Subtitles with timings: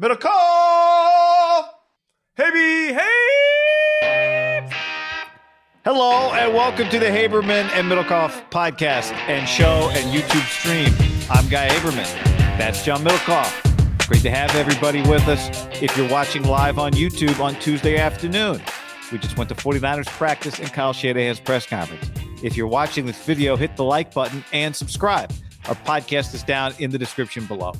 [0.00, 1.82] Call!
[2.36, 4.70] Hey, hey!
[5.84, 10.94] Hello, and welcome to the Haberman and Middlekauff podcast and show and YouTube stream.
[11.28, 12.06] I'm Guy Haberman.
[12.56, 14.06] That's John Middlekauff.
[14.06, 15.66] Great to have everybody with us.
[15.82, 18.62] If you're watching live on YouTube on Tuesday afternoon,
[19.10, 22.08] we just went to 49ers practice and Kyle Shanahan's press conference.
[22.44, 25.32] If you're watching this video, hit the like button and subscribe.
[25.66, 27.72] Our podcast is down in the description below.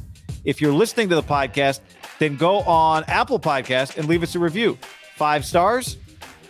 [0.45, 1.81] If you're listening to the podcast,
[2.19, 4.79] then go on Apple Podcast and leave us a review.
[5.17, 5.97] Five stars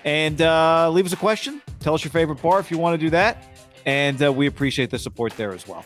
[0.04, 1.60] and uh, leave us a question.
[1.80, 3.44] Tell us your favorite bar if you want to do that.
[3.86, 5.84] And uh, we appreciate the support there as well.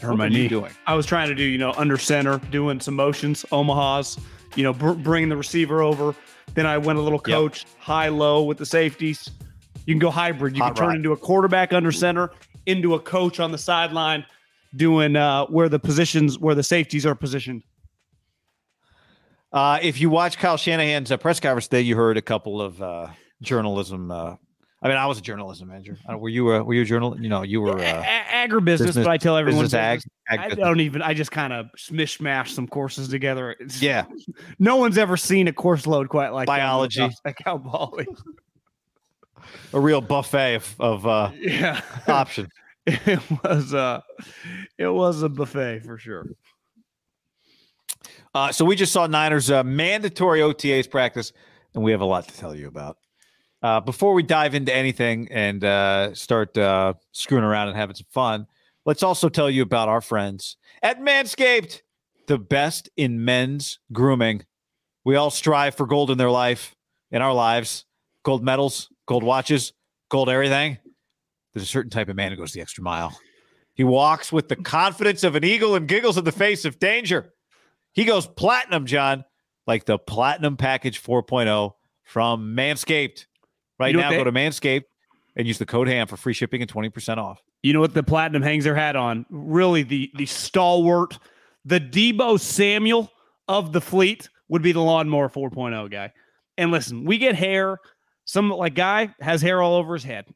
[0.00, 0.48] What my knee.
[0.48, 0.72] doing?
[0.86, 4.18] I was trying to do, you know, under center, doing some motions, Omaha's,
[4.56, 6.14] you know, br- bringing the receiver over.
[6.54, 7.34] Then I went a little Yep.
[7.36, 9.30] coach, high low with the safeties.
[9.86, 10.56] You can go hybrid.
[10.56, 10.96] You Hot can turn rod.
[10.96, 12.30] into a quarterback under center,
[12.66, 14.24] into a coach on the sideline,
[14.74, 17.62] doing uh, where the positions, where the safeties are positioned.
[19.52, 22.80] Uh, if you watch Kyle Shanahan's uh, press conference today, you heard a couple of
[22.82, 23.08] uh,
[23.42, 24.10] journalism.
[24.10, 24.36] Uh,
[24.84, 25.96] I mean, I was a journalism manager.
[26.10, 26.52] Uh, were you?
[26.52, 27.20] Uh, were you a journal?
[27.20, 27.78] You know, you were.
[27.78, 30.00] Uh, a- agribusiness, business- but I tell everyone business ag,
[30.30, 31.02] ag I don't even.
[31.02, 33.52] I just kind of mishmash some courses together.
[33.52, 34.06] It's- Yeah,
[34.58, 36.56] no one's ever seen a course load quite like that.
[36.56, 37.08] Biology.
[37.24, 38.06] like how Bali.
[39.74, 42.48] a real buffet of, of uh, Yeah, options.
[42.86, 44.00] it was uh
[44.78, 46.26] it was a buffet for sure.
[48.34, 51.32] Uh, so we just saw Niners uh, mandatory OTAs practice,
[51.74, 52.96] and we have a lot to tell you about.
[53.62, 58.06] Uh, before we dive into anything and uh, start uh, screwing around and having some
[58.10, 58.46] fun,
[58.86, 61.82] let's also tell you about our friends at Manscaped,
[62.26, 64.44] the best in men's grooming.
[65.04, 66.74] We all strive for gold in their life,
[67.10, 67.84] in our lives,
[68.24, 69.72] gold medals, gold watches,
[70.08, 70.78] gold everything.
[71.52, 73.16] There's a certain type of man who goes the extra mile.
[73.74, 77.32] He walks with the confidence of an eagle and giggles in the face of danger.
[77.92, 79.24] He goes platinum, John,
[79.66, 81.72] like the platinum package 4.0
[82.04, 83.26] from Manscaped.
[83.78, 84.84] Right You know now, what go to Manscaped
[85.36, 87.42] and use the code HAM for free shipping and 20% off.
[87.62, 89.24] You know what the platinum hangs their hat on?
[89.30, 91.18] Really, the the stalwart,
[91.64, 93.10] the Deebo Samuel
[93.48, 96.12] of the fleet would be the lawnmower 4.0 guy.
[96.58, 97.78] And listen, we get hair.
[98.24, 100.26] Some like guy has hair all over his head.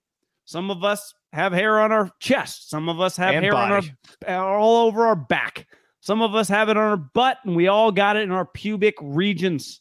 [0.44, 2.70] Some of us have hair on our chest.
[2.70, 3.92] Some of us have And hair body.
[4.26, 5.66] on our all over our back.
[6.06, 8.44] Some of us have it on our butt, and we all got it in our
[8.44, 9.80] pubic regions.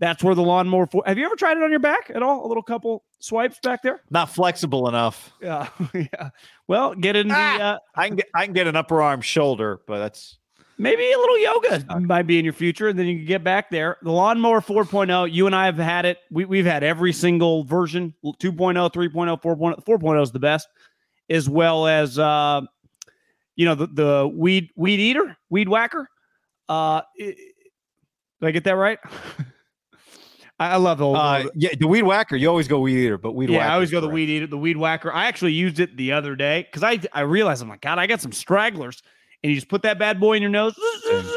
[0.00, 0.86] That's where the lawnmower.
[0.86, 2.44] For- have you ever tried it on your back at all?
[2.44, 4.00] A little couple swipes back there.
[4.10, 5.32] Not flexible enough.
[5.40, 6.30] Yeah, yeah.
[6.66, 7.60] Well, get in the Ah!
[7.60, 10.38] uh, I can get I can get an upper arm shoulder, but that's
[10.76, 13.70] maybe a little yoga might be in your future, and then you can get back
[13.70, 13.96] there.
[14.02, 15.32] The lawnmower 4.0.
[15.32, 16.18] You and I have had it.
[16.32, 19.84] We, we've had every single version: 2.0, 3.0, 4.0.
[19.84, 20.66] 4.0 is the best,
[21.28, 22.62] as well as uh,
[23.60, 26.08] you know the the weed weed eater, weed whacker.
[26.66, 27.36] Uh, i- did
[28.40, 28.98] I get that right?
[30.58, 31.16] I, love the old.
[31.16, 32.36] uh, yeah, the weed whacker.
[32.36, 33.62] You always go weed eater, but weed whacker.
[33.62, 33.70] yeah.
[33.70, 35.12] I always go the weed eater, the weed whacker.
[35.12, 38.06] I actually used it the other day because I I realized I'm like, God, I
[38.06, 39.02] got some stragglers,
[39.42, 40.74] and you just put that bad boy in your nose.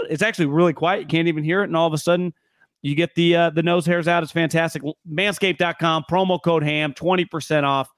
[0.09, 1.01] It's actually really quiet.
[1.01, 2.33] You can't even hear it, and all of a sudden,
[2.81, 4.23] you get the uh, the nose hairs out.
[4.23, 4.81] It's fantastic.
[5.12, 7.89] Manscaped.com promo code Ham twenty percent off.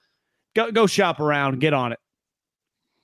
[0.56, 2.00] Go go shop around, get on it.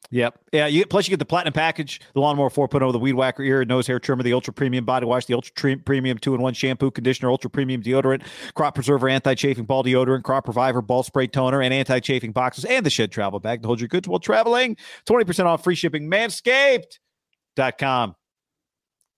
[0.09, 0.39] Yep.
[0.51, 0.67] Yeah.
[0.67, 3.69] You, plus, you get the platinum package, the lawnmower 4.0, the weed whacker ear and
[3.69, 6.53] nose hair trimmer, the ultra premium body wash, the ultra tre- premium two in one
[6.53, 11.27] shampoo, conditioner, ultra premium deodorant, crop preserver, anti chafing ball deodorant, crop reviver, ball spray
[11.27, 14.19] toner, and anti chafing boxes, and the shed travel bag to hold your goods while
[14.19, 14.75] traveling.
[15.07, 16.09] 20% off free shipping.
[16.09, 18.15] Manscaped.com.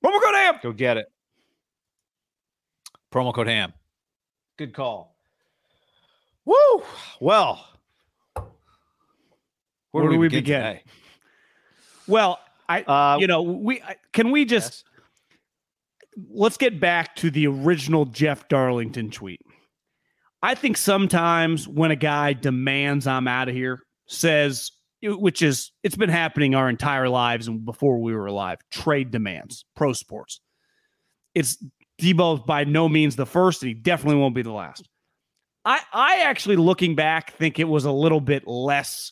[0.04, 0.56] Promo code Ham.
[0.62, 1.06] Go get it.
[3.12, 3.74] Promo code HAM.
[4.58, 5.16] Good call.
[6.46, 6.84] Woo.
[7.20, 7.66] Well,
[9.94, 10.62] Where do we begin?
[10.62, 10.84] today?
[12.08, 13.82] Well, I Uh, you know we
[14.12, 14.84] can we just
[16.30, 19.42] let's get back to the original Jeff Darlington tweet.
[20.42, 24.72] I think sometimes when a guy demands I'm out of here, says
[25.04, 29.64] which is it's been happening our entire lives and before we were alive, trade demands,
[29.76, 30.40] pro sports.
[31.36, 31.64] It's
[32.02, 34.90] Deebo by no means the first, and he definitely won't be the last.
[35.66, 39.12] I I actually looking back think it was a little bit less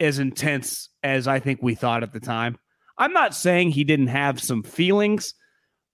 [0.00, 2.58] as intense as I think we thought at the time.
[2.98, 5.34] I'm not saying he didn't have some feelings,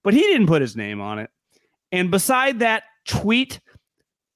[0.04, 1.30] but he didn't put his name on it.
[1.90, 3.60] And beside that tweet,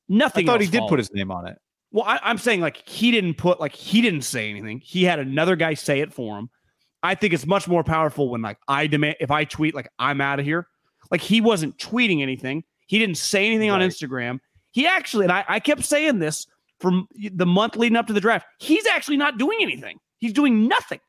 [0.09, 0.49] nothing.
[0.49, 0.91] I thought he else did followed.
[0.91, 1.59] put his name on it.
[1.93, 4.81] Well, I, I'm saying like he didn't put like he didn't say anything.
[4.85, 6.51] He had another guy say it for him.
[7.03, 10.21] I think it's much more powerful when like I demand if I tweet like I'm
[10.21, 10.67] out of here.
[11.11, 12.65] Like he wasn't tweeting anything.
[12.87, 14.41] He didn't say anything on Instagram.
[14.73, 16.47] He actually, and I, I kept saying this
[16.81, 18.47] from the month leading up to the draft.
[18.59, 19.99] He's actually not doing anything.
[20.19, 21.01] He's doing nothing.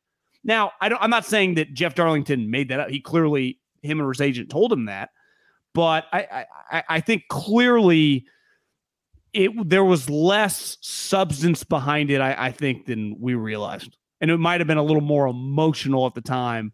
[0.44, 1.02] Now, I don't.
[1.02, 2.90] I'm not saying that Jeff Darlington made that up.
[2.90, 5.10] He clearly, him or his agent told him that.
[5.74, 8.26] But I, I, I- think clearly,
[9.34, 12.22] it there was less substance behind it.
[12.22, 16.08] I, I think than we realized, and it might have been a little more emotional
[16.08, 16.74] at the time.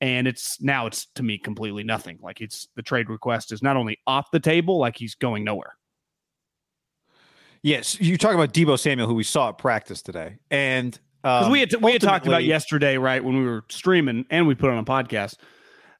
[0.00, 2.18] And it's now it's to me completely nothing.
[2.22, 5.77] Like it's the trade request is not only off the table, like he's going nowhere.
[7.62, 11.60] Yes, you talk about Deebo Samuel, who we saw at practice today, and um, we
[11.60, 14.78] had we had talked about yesterday, right, when we were streaming and we put on
[14.78, 15.36] a podcast,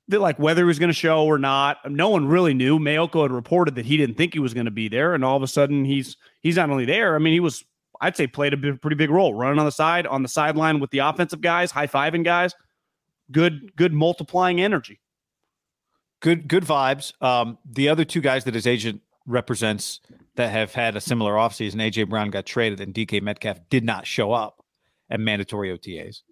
[0.07, 2.79] that like whether he was going to show or not, no one really knew.
[2.79, 5.37] Maiocco had reported that he didn't think he was going to be there, and all
[5.37, 7.17] of a sudden he's he's not only there.
[7.17, 7.65] I mean, he was
[8.01, 10.79] I'd say played a big, pretty big role, running on the side, on the sideline
[10.79, 12.55] with the offensive guys, high fiving guys,
[13.33, 15.01] good good multiplying energy.
[16.21, 17.13] good good vibes.
[17.21, 20.01] Um, the other two guys that his agent represents
[20.37, 24.07] that have had a similar offseason, AJ Brown got traded and DK Metcalf did not
[24.07, 24.65] show up
[25.11, 26.23] at mandatory OTAs.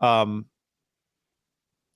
[0.00, 0.46] Um,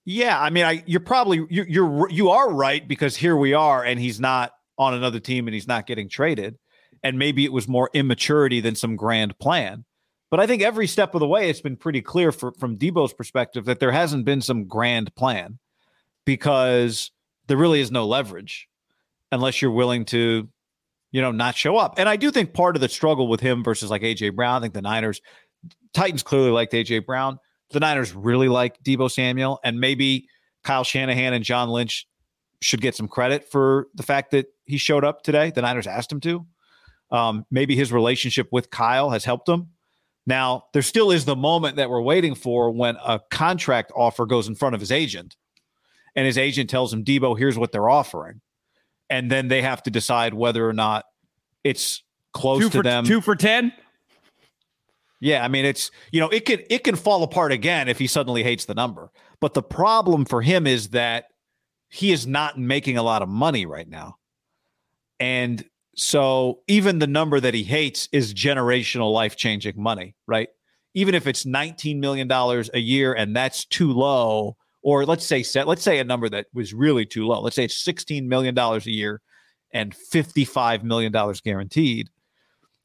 [0.04, 3.84] yeah, I mean, I you're probably you're, you're you are right because here we are,
[3.84, 6.58] and he's not on another team, and he's not getting traded,
[7.04, 9.84] and maybe it was more immaturity than some grand plan.
[10.30, 13.12] But I think every step of the way, it's been pretty clear for, from Deebo's
[13.12, 15.58] perspective that there hasn't been some grand plan
[16.24, 17.10] because
[17.46, 18.66] there really is no leverage
[19.32, 20.48] unless you're willing to,
[21.10, 21.94] you know, not show up.
[21.96, 24.60] And I do think part of the struggle with him versus like AJ Brown, I
[24.60, 25.20] think the Niners,
[25.92, 27.38] Titans clearly liked AJ Brown.
[27.70, 30.28] The Niners really like Deebo Samuel, and maybe
[30.62, 32.06] Kyle Shanahan and John Lynch
[32.60, 35.50] should get some credit for the fact that he showed up today.
[35.50, 36.46] The Niners asked him to.
[37.10, 39.68] Um, maybe his relationship with Kyle has helped him.
[40.26, 44.46] Now, there still is the moment that we're waiting for when a contract offer goes
[44.46, 45.36] in front of his agent
[46.14, 48.40] and his agent tells him, Deebo, here's what they're offering.
[49.10, 51.04] And then they have to decide whether or not
[51.64, 52.02] it's
[52.32, 53.04] close two to for them.
[53.04, 53.72] two for ten.
[55.20, 58.06] Yeah, I mean it's you know it can it can fall apart again if he
[58.06, 59.10] suddenly hates the number.
[59.40, 61.26] But the problem for him is that
[61.88, 64.16] he is not making a lot of money right now.
[65.20, 65.64] And
[65.94, 70.48] so even the number that he hates is generational life-changing money, right?
[70.94, 75.42] Even if it's 19 million dollars a year and that's too low or let's say
[75.42, 77.40] set let's say a number that was really too low.
[77.40, 79.20] Let's say it's 16 million dollars a year
[79.72, 82.10] and 55 million dollars guaranteed.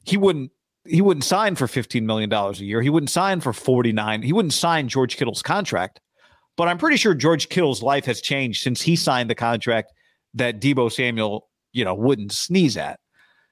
[0.05, 0.51] He wouldn't
[0.85, 2.81] he wouldn't sign for 15 million dollars a year.
[2.81, 4.21] He wouldn't sign for 49.
[4.21, 5.99] He wouldn't sign George Kittle's contract.
[6.55, 9.93] But I'm pretty sure George Kittle's life has changed since he signed the contract
[10.33, 12.99] that Deebo Samuel, you know, wouldn't sneeze at.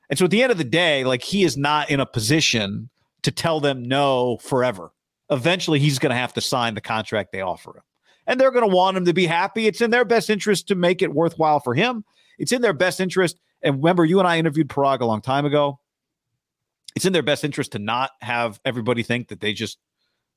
[0.09, 2.89] And so at the end of the day, like he is not in a position
[3.23, 4.91] to tell them no forever.
[5.29, 7.83] Eventually he's going to have to sign the contract they offer him.
[8.27, 9.67] And they're going to want him to be happy.
[9.67, 12.03] It's in their best interest to make it worthwhile for him.
[12.39, 13.39] It's in their best interest.
[13.61, 15.79] And remember, you and I interviewed Paraag a long time ago
[16.95, 19.77] it's in their best interest to not have everybody think that they just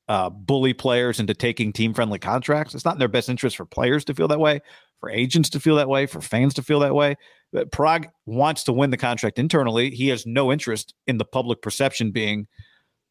[0.09, 2.75] uh, bully players into taking team friendly contracts.
[2.75, 4.61] It's not in their best interest for players to feel that way,
[5.01, 7.17] for agents to feel that way, for fans to feel that way.
[7.53, 9.91] But Paraag wants to win the contract internally.
[9.91, 12.49] He has no interest in the public perception being,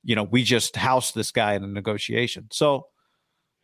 [0.03, 2.47] you know, we just house this guy in a negotiation.
[2.51, 2.87] So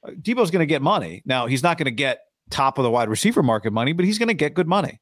[0.08, 1.22] Deebo's going to get money.
[1.26, 2.20] Now, he's not going to get
[2.50, 5.00] top of the wide receiver market money, but he's going to get good money.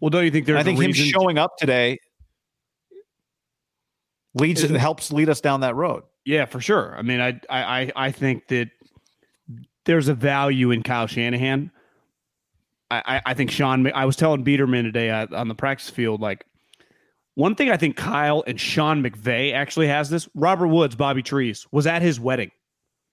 [0.00, 1.98] Well, don't you think there's I think him showing up today
[4.34, 6.04] leads Isn't- helps lead us down that road.
[6.24, 6.94] Yeah, for sure.
[6.96, 8.70] I mean, I I I- I think that
[9.84, 11.70] there's a value in Kyle Shanahan.
[12.90, 13.90] I I, think Sean.
[13.92, 16.44] I was telling Biederman today uh, on the practice field, like
[17.34, 20.28] one thing I think Kyle and Sean McVay actually has this.
[20.34, 22.50] Robert Woods, Bobby Trees was at his wedding.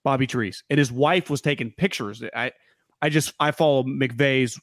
[0.07, 2.23] Bobby Trees and his wife was taking pictures.
[2.33, 2.53] I
[3.01, 4.57] I just I follow McVay's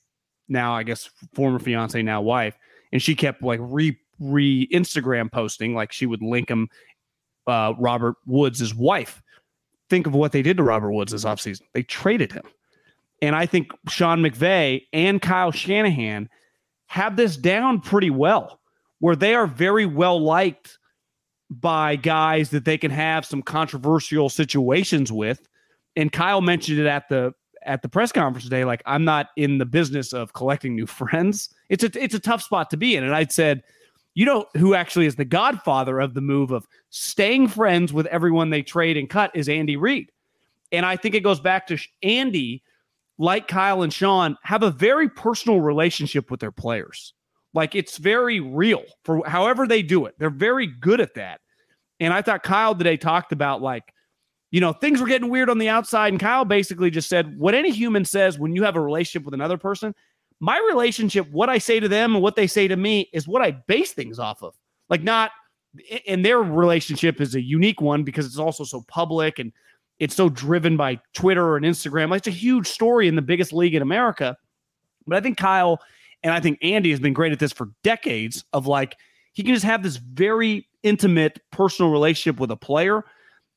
[0.48, 2.56] now I guess former fiance now wife,
[2.94, 6.70] and she kept like re re Instagram posting like she would link him
[7.46, 9.20] uh, Robert Woods' wife.
[9.90, 11.60] Think of what they did to Robert Woods this offseason.
[11.74, 12.44] They traded him.
[13.20, 16.30] And I think Sean McVay and Kyle Shanahan
[16.86, 18.60] have this down pretty well,
[19.00, 20.78] where they are very well liked
[21.61, 25.46] by guys that they can have some controversial situations with.
[25.96, 27.32] And Kyle mentioned it at the
[27.64, 28.64] at the press conference today.
[28.64, 31.49] Like, I'm not in the business of collecting new friends.
[31.68, 33.04] It's a it's a tough spot to be in.
[33.04, 33.62] And I said,
[34.14, 38.50] you know who actually is the godfather of the move of staying friends with everyone
[38.50, 40.11] they trade and cut is Andy Reid.
[40.73, 42.62] And I think it goes back to Andy,
[43.18, 47.12] like Kyle and Sean, have a very personal relationship with their players.
[47.54, 50.16] Like it's very real for however they do it.
[50.18, 51.40] They're very good at that.
[52.00, 53.92] And I thought Kyle today talked about like,
[54.50, 56.12] you know, things were getting weird on the outside.
[56.12, 59.34] And Kyle basically just said, what any human says when you have a relationship with
[59.34, 59.94] another person,
[60.40, 63.42] my relationship, what I say to them and what they say to me is what
[63.42, 64.54] I base things off of.
[64.88, 65.30] Like, not,
[66.06, 69.52] and their relationship is a unique one because it's also so public and
[69.98, 72.10] it's so driven by Twitter and Instagram.
[72.10, 74.36] Like, it's a huge story in the biggest league in America.
[75.06, 75.80] But I think Kyle
[76.22, 78.96] and I think Andy has been great at this for decades of like,
[79.32, 83.02] he can just have this very intimate personal relationship with a player.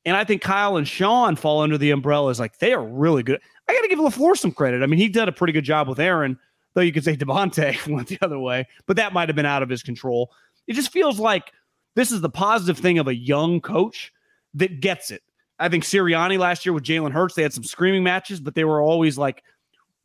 [0.04, 3.22] And I think Kyle and Sean fall under the umbrella as like, they are really
[3.22, 3.40] good.
[3.68, 4.82] I got to give LaFleur some credit.
[4.82, 6.38] I mean, he did a pretty good job with Aaron,
[6.74, 9.62] though you could say Davante went the other way, but that might have been out
[9.62, 10.32] of his control.
[10.66, 11.52] It just feels like
[11.94, 14.12] this is the positive thing of a young coach
[14.54, 15.22] that gets it.
[15.58, 18.64] I think Sirianni last year with Jalen Hurts, they had some screaming matches, but they
[18.64, 19.42] were always like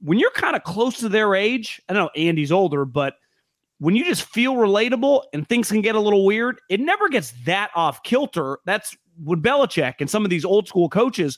[0.01, 3.15] when you're kind of close to their age, I don't know Andy's older, but
[3.83, 7.33] when you just feel relatable and things can get a little weird, it never gets
[7.43, 8.59] that off kilter.
[8.65, 11.37] That's when Belichick and some of these old school coaches,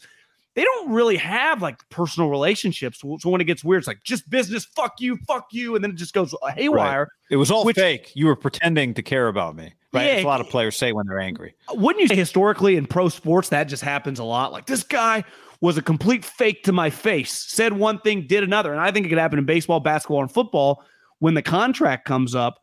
[0.54, 3.02] they don't really have like personal relationships.
[3.02, 5.90] So when it gets weird, it's like just business, fuck you, fuck you, and then
[5.90, 7.00] it just goes haywire.
[7.00, 7.08] Right.
[7.32, 8.12] It was all which, fake.
[8.14, 9.74] You were pretending to care about me.
[9.92, 10.18] Right.
[10.18, 11.56] Yeah, a lot of players say when they're angry.
[11.68, 14.52] Uh, wouldn't you say historically in pro sports that just happens a lot?
[14.52, 15.24] Like this guy
[15.62, 18.72] was a complete fake to my face, said one thing, did another.
[18.72, 20.84] And I think it could happen in baseball, basketball, and football
[21.20, 22.60] when the contract comes up,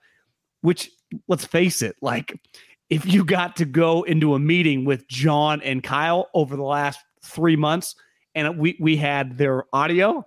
[0.60, 0.90] which
[1.28, 2.40] let's face it, like
[2.90, 7.00] if you got to go into a meeting with John and Kyle over the last
[7.24, 7.94] three months
[8.34, 10.24] and we, we had their audio,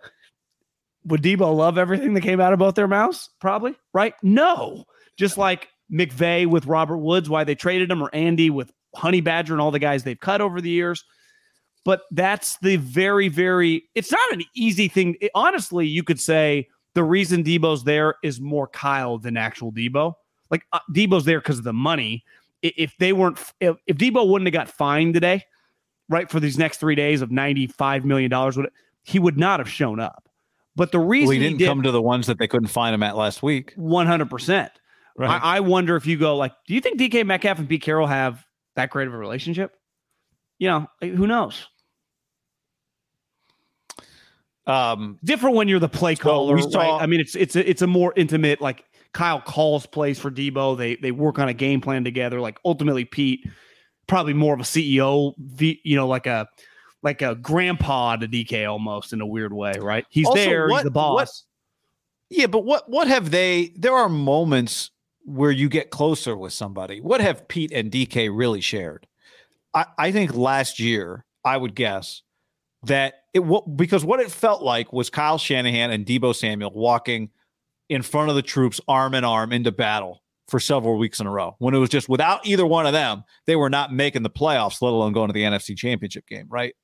[1.06, 3.30] would Deebo love everything that came out of both their mouths?
[3.40, 4.14] Probably, right?
[4.24, 4.86] No.
[5.18, 9.54] Just like McVay with Robert Woods, why they traded him, or Andy with Honey Badger
[9.54, 11.04] and all the guys they've cut over the years
[11.86, 15.16] but that's the very, very, it's not an easy thing.
[15.22, 20.14] It, honestly, you could say the reason Deebo's there is more Kyle than actual Deebo.
[20.50, 22.24] Like uh, Deebo's there because of the money.
[22.62, 25.44] If they weren't, if, if Deebo wouldn't have got fined today,
[26.10, 28.32] right, for these next three days of $95 million,
[29.04, 30.28] he would not have shown up.
[30.76, 32.70] But the reason well, he didn't he did, come to the ones that they couldn't
[32.70, 33.76] find him at last week.
[33.78, 34.70] 100%.
[35.18, 35.30] Right.
[35.30, 38.08] I, I wonder if you go like, do you think DK Metcalf and Pete Carroll
[38.08, 38.44] have
[38.76, 39.76] that great of a relationship?
[40.58, 41.68] You know, who knows?
[44.68, 46.60] Um, different when you're the play caller.
[46.60, 47.04] So saw, right?
[47.04, 48.62] I mean, it's it's a, it's a more intimate.
[48.62, 50.78] Like Kyle calls plays for Deebo.
[50.78, 52.42] They they work on a game plan together.
[52.42, 53.48] Like ultimately, Pete
[54.08, 55.34] probably more of a CEO.
[55.38, 56.48] You know, like a
[57.04, 60.06] like a grandpa to DK almost in a weird way, right?
[60.10, 60.68] He's also, there.
[60.68, 61.46] What, he's the boss.
[62.30, 63.72] What, yeah, but what what have they?
[63.76, 64.90] There are moments
[65.24, 67.02] where you get closer with somebody.
[67.02, 69.08] What have Pete and DK really shared?
[69.74, 72.24] I, I think last year, I would guess
[72.86, 73.44] that it
[73.76, 77.30] because what it felt like was Kyle Shanahan and Deebo Samuel walking
[77.90, 81.32] in front of the troops arm in arm into battle for several weeks in a
[81.32, 81.56] row.
[81.60, 84.82] When it was just without either one of them, they were not making the playoffs,
[84.82, 86.76] let alone going to the NFC Championship game, right?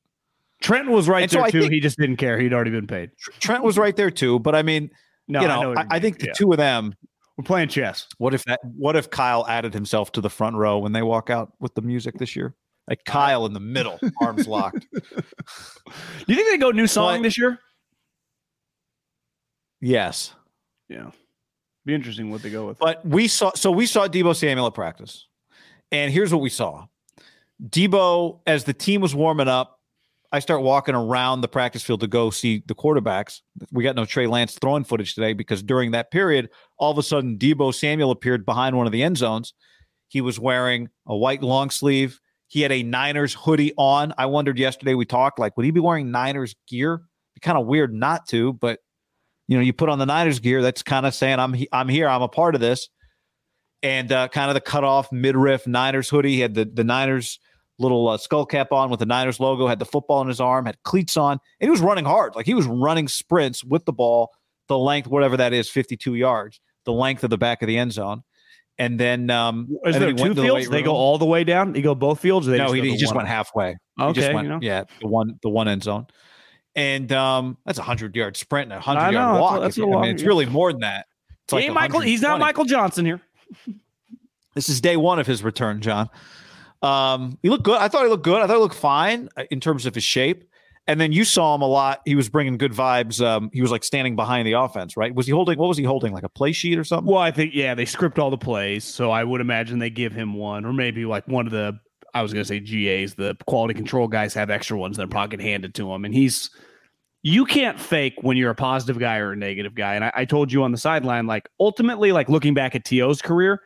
[0.61, 1.61] Trent was right and there so too.
[1.61, 2.39] Think, he just didn't care.
[2.39, 3.11] He'd already been paid.
[3.39, 4.91] Trent was right there too, but I mean,
[5.27, 6.33] no, you know, I, know I, I think the yeah.
[6.33, 6.93] two of them
[7.37, 8.07] we're playing chess.
[8.17, 11.29] What if that what if Kyle added himself to the front row when they walk
[11.29, 12.53] out with the music this year?
[12.91, 14.85] Like Kyle in the middle, arms locked.
[14.91, 15.01] Do
[16.27, 17.57] you think they go new song but, this year?
[19.79, 20.33] Yes.
[20.89, 21.11] Yeah.
[21.85, 22.79] Be interesting what they go with.
[22.79, 25.25] But we saw so we saw Deebo Samuel at practice.
[25.93, 26.87] And here's what we saw.
[27.65, 29.79] Deebo, as the team was warming up,
[30.33, 33.39] I start walking around the practice field to go see the quarterbacks.
[33.71, 37.03] We got no Trey Lance throwing footage today because during that period, all of a
[37.03, 39.53] sudden Deebo Samuel appeared behind one of the end zones.
[40.09, 42.19] He was wearing a white long sleeve
[42.51, 44.13] he had a Niners hoodie on.
[44.17, 46.97] I wondered yesterday we talked like, would he be wearing Niners gear?
[47.33, 48.79] Be kind of weird not to, but
[49.47, 50.61] you know, you put on the Niners gear.
[50.61, 52.09] That's kind of saying I'm I'm here.
[52.09, 52.89] I'm a part of this.
[53.81, 56.33] And uh, kind of the cut off midriff Niners hoodie.
[56.33, 57.39] He had the the Niners
[57.79, 59.65] little uh, skull cap on with the Niners logo.
[59.65, 60.65] Had the football in his arm.
[60.65, 62.35] Had cleats on, and he was running hard.
[62.35, 64.29] Like he was running sprints with the ball,
[64.67, 67.93] the length, whatever that is, 52 yards, the length of the back of the end
[67.93, 68.23] zone.
[68.81, 70.65] And then, um, is there two fields?
[70.65, 71.75] The they go all the way down.
[71.75, 72.47] You go both fields.
[72.47, 73.77] no, just he, he just went halfway.
[73.99, 74.59] Okay, he just went, you know?
[74.59, 76.07] yeah, the one, the one end zone,
[76.75, 79.61] and um, that's a hundred yard sprint and a hundred yard walk.
[79.61, 81.05] That's that's I mean, it's really more than that.
[81.43, 81.99] It's like Michael.
[81.99, 83.21] He's not Michael Johnson here.
[84.55, 86.09] this is day one of his return, John.
[86.81, 87.77] Um, he looked good.
[87.77, 88.41] I thought he looked good.
[88.41, 90.45] I thought he looked fine uh, in terms of his shape.
[90.87, 92.01] And then you saw him a lot.
[92.05, 93.23] He was bringing good vibes.
[93.23, 95.13] Um, he was like standing behind the offense, right?
[95.13, 95.57] Was he holding?
[95.57, 96.11] What was he holding?
[96.11, 97.11] Like a play sheet or something?
[97.11, 100.11] Well, I think yeah, they script all the plays, so I would imagine they give
[100.11, 101.79] him one, or maybe like one of the
[102.13, 105.07] I was going to say GAs, the quality control guys have extra ones that are
[105.07, 106.49] pocket handed to him, And he's,
[107.23, 109.95] you can't fake when you're a positive guy or a negative guy.
[109.95, 113.21] And I, I told you on the sideline, like ultimately, like looking back at T.O.'s
[113.21, 113.61] career,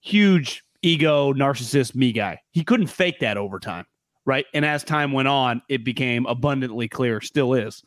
[0.00, 2.40] huge ego, narcissist, me guy.
[2.50, 3.86] He couldn't fake that over time.
[4.26, 4.44] Right.
[4.52, 7.82] And as time went on, it became abundantly clear, still is.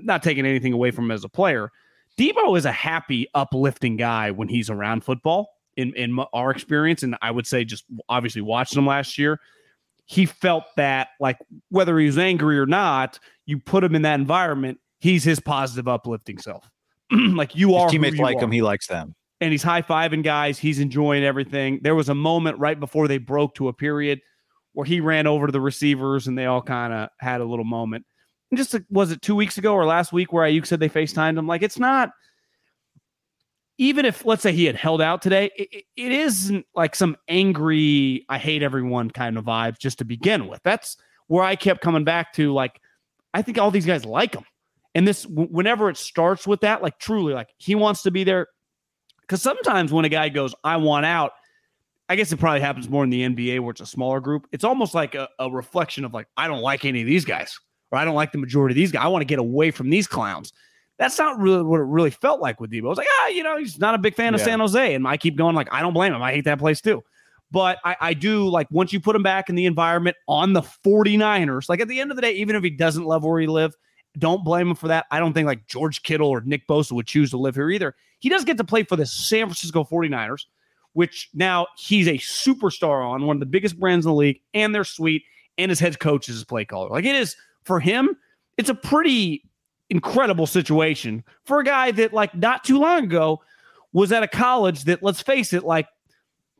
[0.00, 1.70] not taking anything away from him as a player.
[2.18, 7.02] Deebo is a happy, uplifting guy when he's around football in, in our experience.
[7.02, 9.38] And I would say, just obviously watching him last year,
[10.06, 14.18] he felt that, like, whether he was angry or not, you put him in that
[14.18, 16.68] environment, he's his positive, uplifting self.
[17.12, 17.88] like, you his are.
[17.88, 18.44] Teammates you like are.
[18.44, 18.50] him.
[18.50, 20.58] He likes them and he's high fiving guys.
[20.58, 21.80] He's enjoying everything.
[21.82, 24.20] There was a moment right before they broke to a period
[24.80, 27.66] where he ran over to the receivers and they all kind of had a little
[27.66, 28.06] moment.
[28.50, 31.36] And just was it two weeks ago or last week where Aiyuk said they FaceTimed
[31.36, 31.46] him?
[31.46, 32.12] Like it's not.
[33.76, 38.24] Even if let's say he had held out today, it, it isn't like some angry
[38.30, 40.60] "I hate everyone" kind of vibe just to begin with.
[40.64, 40.96] That's
[41.26, 42.54] where I kept coming back to.
[42.54, 42.80] Like,
[43.34, 44.44] I think all these guys like him,
[44.94, 48.48] and this whenever it starts with that, like truly, like he wants to be there
[49.20, 51.32] because sometimes when a guy goes, I want out,
[52.10, 54.48] I guess it probably happens more in the NBA where it's a smaller group.
[54.50, 57.56] It's almost like a, a reflection of like, I don't like any of these guys,
[57.92, 59.04] or I don't like the majority of these guys.
[59.04, 60.52] I want to get away from these clowns.
[60.98, 62.86] That's not really what it really felt like with Deebo.
[62.86, 64.92] I was like, ah, you know, he's not a big fan of San Jose.
[64.92, 66.20] And I keep going, like, I don't blame him.
[66.20, 67.00] I hate that place too.
[67.52, 70.62] But I, I do like once you put him back in the environment on the
[70.62, 73.46] 49ers, like at the end of the day, even if he doesn't love where he
[73.46, 73.72] live,
[74.18, 75.06] don't blame him for that.
[75.12, 77.94] I don't think like George Kittle or Nick Bosa would choose to live here either.
[78.18, 80.46] He does get to play for the San Francisco 49ers,
[80.92, 84.74] which now he's a superstar on one of the biggest brands in the league, and
[84.74, 85.22] they're sweet,
[85.58, 86.88] and his head coach is his play caller.
[86.88, 88.16] Like it is for him,
[88.56, 89.44] it's a pretty
[89.90, 93.40] incredible situation for a guy that, like, not too long ago
[93.92, 95.86] was at a college that, let's face it, like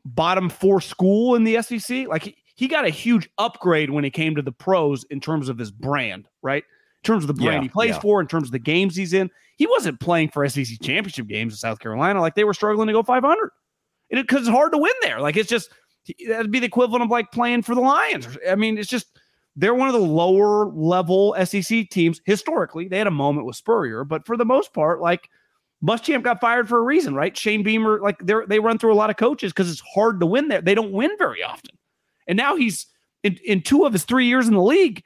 [0.05, 2.07] bottom four school in the SEC.
[2.07, 5.49] Like he, he got a huge upgrade when he came to the pros in terms
[5.49, 6.63] of his brand, right?
[6.63, 7.99] In terms of the brand Yeah, he plays yeah.
[7.99, 9.29] for, in terms of the games he's in.
[9.55, 12.19] He wasn't playing for SEC championship games in South Carolina.
[12.19, 13.51] Like they were struggling to go 500.
[14.11, 15.19] And it, cause it's hard to win there.
[15.19, 15.69] Like it's just,
[16.27, 18.27] that'd be the equivalent of like playing for the Lions.
[18.49, 19.07] I mean, it's just,
[19.55, 22.87] they're one of the lower level SEC teams historically.
[22.87, 25.29] They had a moment with Spurrier, but for the most part, like
[25.83, 27.35] Muschamp got fired for a reason, right?
[27.35, 30.25] Shane Beamer, like they they run through a lot of coaches because it's hard to
[30.25, 30.61] win there.
[30.61, 31.77] They don't win very often,
[32.27, 32.87] and now he's
[33.23, 35.03] in, in two of his three years in the league.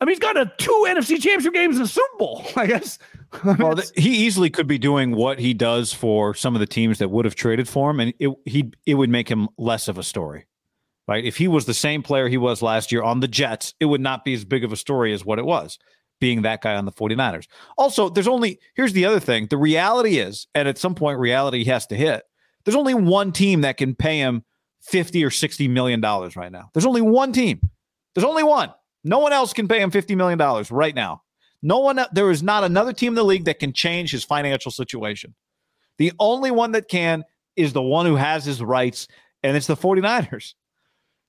[0.00, 2.44] I mean, he's got a two NFC Championship games and a Super Bowl.
[2.56, 2.98] I guess.
[3.58, 7.10] Well, he easily could be doing what he does for some of the teams that
[7.10, 10.02] would have traded for him, and it he it would make him less of a
[10.02, 10.46] story,
[11.08, 11.24] right?
[11.24, 14.00] If he was the same player he was last year on the Jets, it would
[14.00, 15.78] not be as big of a story as what it was
[16.20, 17.46] being that guy on the 49ers.
[17.76, 19.46] Also, there's only here's the other thing.
[19.48, 22.22] The reality is, and at some point reality has to hit.
[22.64, 24.44] There's only one team that can pay him
[24.82, 26.70] 50 or 60 million dollars right now.
[26.72, 27.60] There's only one team.
[28.14, 28.72] There's only one.
[29.02, 31.23] No one else can pay him 50 million dollars right now.
[31.64, 34.70] No one, there is not another team in the league that can change his financial
[34.70, 35.34] situation.
[35.96, 37.24] The only one that can
[37.56, 39.08] is the one who has his rights,
[39.42, 40.54] and it's the 49ers.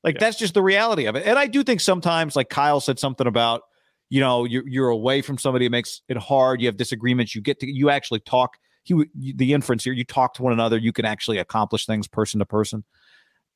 [0.04, 0.20] Like, Yeah.
[0.20, 1.26] that's just the reality of it.
[1.26, 3.62] And I do think sometimes, like Kyle said something about,
[4.10, 6.60] you know, you're, you're away from somebody, it makes it hard.
[6.62, 7.34] You have disagreements.
[7.34, 8.58] You get to, you actually talk.
[8.84, 12.40] He, the inference here, you talk to one another, you can actually accomplish things person
[12.40, 12.84] to person.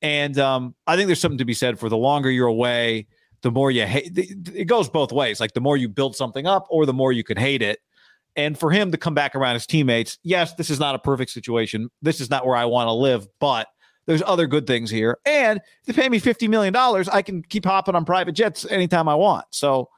[0.02, 3.06] And um, I think there's something to be said for the longer you're away,
[3.42, 5.40] the more you hate it goes both ways.
[5.40, 7.78] Like the more you build something up or the more you can hate it.
[8.36, 11.30] And for him to come back around his teammates, yes, this is not a perfect
[11.32, 11.88] situation.
[12.02, 13.66] This is not where I want to live, but
[14.06, 15.18] there's other good things here.
[15.24, 19.08] And if they pay me $50 million, I can keep hopping on private jets anytime
[19.08, 19.46] I want.
[19.50, 19.88] So,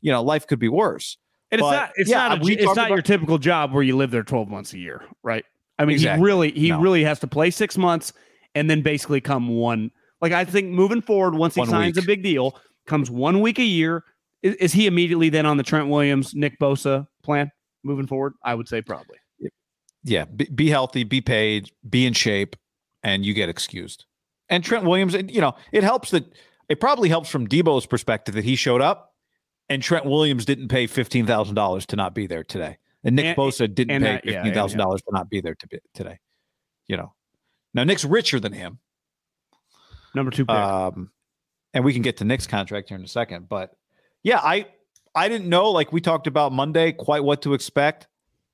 [0.00, 1.16] you know, life could be worse.
[1.50, 3.96] And it's not it's yeah, not a, it's not about- your typical job where you
[3.96, 5.44] live there 12 months a year, right?
[5.78, 6.18] I mean, Exactly.
[6.20, 6.80] he really he No.
[6.80, 8.12] really has to play 6 months
[8.54, 12.04] and then basically come one like I think moving forward once he One signs week.
[12.04, 12.58] a big deal,
[12.88, 14.04] comes 1 week a year,
[14.42, 17.50] is, is he immediately then on the Trent Williams, Nick Bosa plan
[17.84, 18.34] moving forward?
[18.42, 19.18] I would say probably.
[20.02, 20.24] Yeah.
[20.24, 22.56] Be, be healthy, be paid, be in shape,
[23.02, 24.04] and you get excused.
[24.48, 26.24] And Trent Williams, and you know, it helps that
[26.68, 29.14] it probably helps from Deebo's perspective that he showed up
[29.68, 32.78] and Trent Williams didn't pay $15,000 to not be there today.
[33.04, 35.54] And Nick And- Bosa didn't and pay yeah, fifteen thousand dollars to not be there
[35.54, 36.18] to be, today.
[36.88, 37.12] You know,
[37.74, 38.78] now Nick's richer than him,
[40.14, 40.54] Number 2 pick.
[40.54, 41.10] um,
[41.74, 43.48] and we can get to Nick's contract here in a second.
[43.48, 43.76] But
[44.22, 44.66] yeah, I
[45.14, 48.06] I didn't know like we talked about Monday quite what to expect.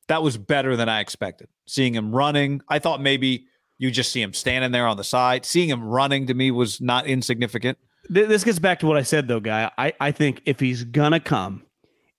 [0.08, 1.48] That was better than I expected.
[1.66, 3.46] Seeing him running, I thought maybe
[3.78, 5.44] you just see him standing there on the side.
[5.44, 7.78] Seeing him running to me was not insignificant.
[8.10, 9.70] This gets back to what I said though, guy.
[9.78, 11.64] I, I think if he's gonna come,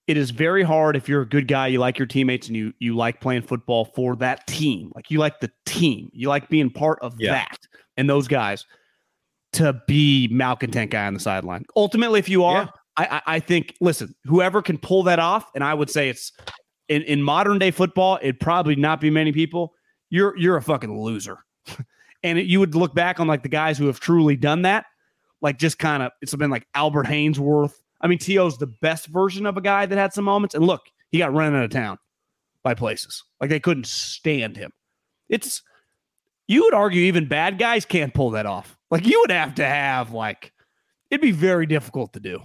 [0.08, 2.74] it is very hard if you're a good guy, you like your teammates and you
[2.80, 4.92] you like playing football for that team.
[4.96, 6.10] Like you like the team.
[6.14, 7.32] You like being part of Yeah.
[7.34, 7.60] that
[7.98, 8.66] and those guys
[9.56, 11.66] to be malcontent guy on the sideline.
[11.76, 12.70] Ultimately, if you are, Yeah.
[12.98, 16.32] I, I I think listen, whoever can pull that off, and I would say it's
[16.88, 19.74] in, in modern day football, it'd probably not be many people.
[20.10, 21.40] You're you're a fucking loser.
[22.24, 24.86] and it, you would look back on like the guys who have truly done that,
[25.42, 27.74] like just kind of it's been like Albert Haynesworth.
[28.02, 30.54] I mean, T.O.'s the best version of a guy that had some moments.
[30.54, 31.98] And look, he got run out of town
[32.62, 33.24] by places.
[33.42, 34.72] Like they couldn't stand him.
[35.28, 35.64] It's
[36.48, 38.75] you would argue even bad guys can't pull that off.
[38.96, 40.54] Like you would have to have like
[41.12, 42.42] it'd be very difficult to do.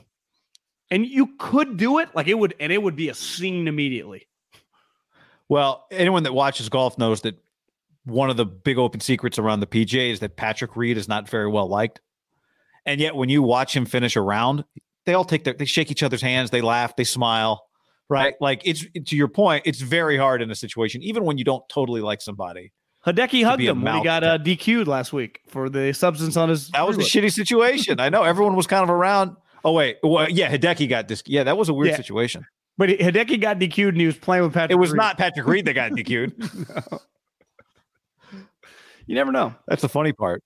[0.90, 4.26] And you could do it, like it would, and it would be a scene immediately.
[5.48, 7.38] Well, anyone that watches golf knows that
[8.04, 11.28] one of the big open secrets around the PGA is that Patrick Reed is not
[11.28, 12.00] very well liked.
[12.84, 14.64] And yet when you watch him finish a round,
[15.06, 17.64] they all take their they shake each other's hands, they laugh, they smile,
[18.08, 18.34] right?
[18.40, 21.68] Like it's to your point, it's very hard in a situation, even when you don't
[21.68, 22.72] totally like somebody.
[23.06, 26.68] Hideki hugged him when he got uh, DQ'd last week for the substance on his.
[26.68, 27.98] That was a shitty situation.
[27.98, 29.36] I know everyone was kind of around.
[29.64, 31.22] Oh wait, well, yeah, Hideki got this.
[31.26, 31.96] Yeah, that was a weird Yeah.
[31.96, 32.46] situation.
[32.76, 34.72] But Hideki got DQ'd and he was playing with Patrick.
[34.72, 34.98] It was Reed.
[34.98, 36.32] not Patrick Reed that got DQ'd.
[39.06, 39.54] You never know.
[39.66, 40.42] That's the funny part.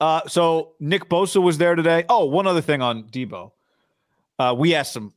[0.00, 2.04] Uh, so Nick Bosa was there today.
[2.08, 3.50] Oh, one other thing on Deebo.
[4.38, 5.12] Uh, we asked some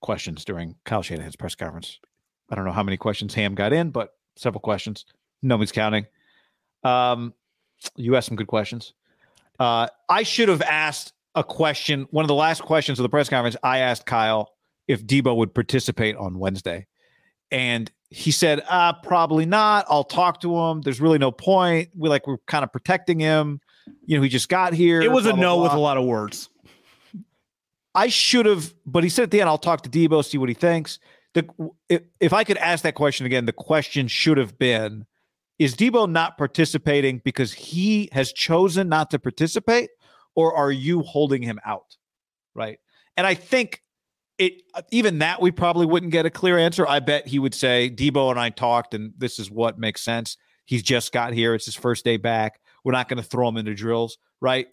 [0.00, 1.98] questions during Kyle Shanahan's press conference.
[2.48, 5.04] I don't know how many questions Ham got in, but several questions.
[5.44, 6.06] Nobody's counting.
[6.82, 7.34] Um,
[7.96, 8.94] you asked some good questions.
[9.58, 12.06] Uh, I should have asked a question.
[12.10, 14.52] One of the last questions of the press conference, I asked Kyle
[14.88, 16.86] if Deebo would participate on Wednesday.
[17.50, 19.86] And he said, uh, probably not.
[19.88, 20.80] I'll talk to him.
[20.82, 21.90] There's really no point.
[21.94, 23.60] We like we're kind of protecting him.
[24.06, 25.02] You know, he just got here.
[25.02, 25.78] It was a blah, blah, no with blah.
[25.78, 26.48] a lot of words.
[27.94, 30.48] I should have, but he said at the end, I'll talk to Deebo, see what
[30.48, 30.98] he thinks.
[31.34, 31.48] The
[31.88, 35.06] if, if I could ask that question again, the question should have been:
[35.58, 39.90] Is Deebo not participating because he has chosen not to participate,
[40.34, 41.96] or are you holding him out?
[42.54, 42.78] Right.
[43.16, 43.82] And I think
[44.38, 46.86] it even that we probably wouldn't get a clear answer.
[46.88, 50.36] I bet he would say Deebo and I talked, and this is what makes sense.
[50.64, 51.54] He's just got here.
[51.54, 52.60] It's his first day back.
[52.84, 54.66] We're not going to throw him into drills, right?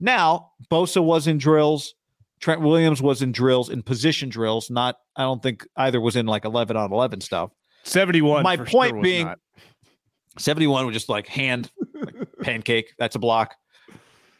[0.00, 1.94] Now, Bosa was in drills.
[2.40, 4.70] Trent Williams was in drills, in position drills.
[4.70, 7.50] Not, I don't think either was in like 11 on 11 stuff.
[7.84, 8.42] 71.
[8.42, 9.34] My for point sure being-.
[10.38, 12.94] 71 was just like hand, like pancake.
[12.98, 13.54] That's a block.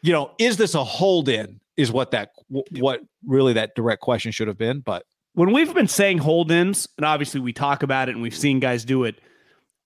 [0.01, 1.59] You know, is this a hold in?
[1.75, 2.31] Is what that,
[2.71, 4.79] what really that direct question should have been.
[4.79, 8.35] But when we've been saying hold ins, and obviously we talk about it and we've
[8.35, 9.21] seen guys do it,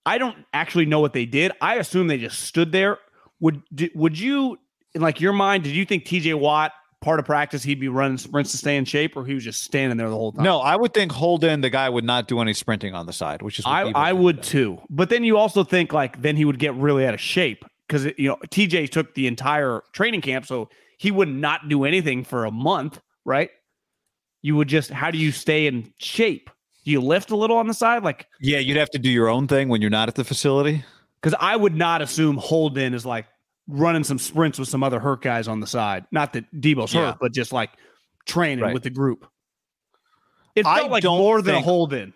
[0.06, 1.52] I don't actually know what they did.
[1.60, 2.98] I assume they just stood there.
[3.40, 3.62] Would
[3.94, 4.58] would you,
[4.94, 6.72] in like your mind, did you think TJ Watt
[7.02, 9.62] part of practice he'd be running sprints to stay in shape, or he was just
[9.62, 10.44] standing there the whole time?
[10.44, 13.12] no, I would think hold in, the guy would not do any sprinting on the
[13.12, 14.78] side, which is what I I would too.
[14.88, 18.06] But then you also think like then he would get really out of shape because
[18.16, 22.44] you know TJ took the entire training camp, so he would not do anything for
[22.44, 23.50] a month, right?
[24.40, 26.48] You would just how do you stay in shape?
[26.84, 28.26] Do you lift a little on the side, like?
[28.40, 30.84] Yeah, you'd have to do your own thing when you're not at the facility.
[31.20, 33.26] Because I would not assume Holden is like
[33.72, 36.04] running some sprints with some other hurt guys on the side.
[36.10, 37.06] Not that Deebo's Yeah.
[37.12, 37.70] hurt, but just like
[38.26, 38.74] training Right.
[38.74, 39.26] with the group.
[40.54, 42.12] It I felt like don't more than a hold in.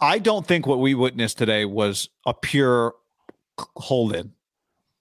[0.00, 2.94] I don't think what we witnessed today was a pure
[3.76, 4.32] hold in.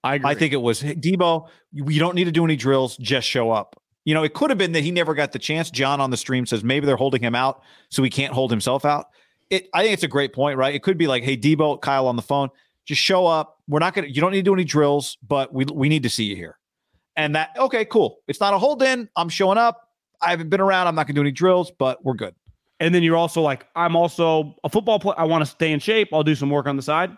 [0.04, 0.30] I agree.
[0.30, 1.48] I think it was hey, Deebo.
[1.72, 3.82] You don't need to do any drills; just show up.
[4.06, 5.72] You know, it could have been that he never got the chance.
[5.72, 8.86] John on the stream says maybe they're holding him out so he can't hold himself
[8.86, 9.08] out.
[9.50, 10.76] It, I think it's a great point, right?
[10.76, 12.50] It could be like, hey, Deebo, Kyle on the phone,
[12.88, 13.58] just show up.
[13.68, 14.08] We're not gonna.
[14.08, 16.58] You don't need to do any drills, but we we need to see you here.
[17.16, 18.20] And that okay, cool.
[18.28, 19.10] It's not a hold in.
[19.16, 19.90] I'm showing up.
[20.22, 20.88] I haven't been around.
[20.88, 22.34] I'm not gonna do any drills, but we're good.
[22.80, 25.16] And then you're also like, I'm also a football player.
[25.18, 26.10] I want to stay in shape.
[26.14, 27.18] I'll do some work on the side.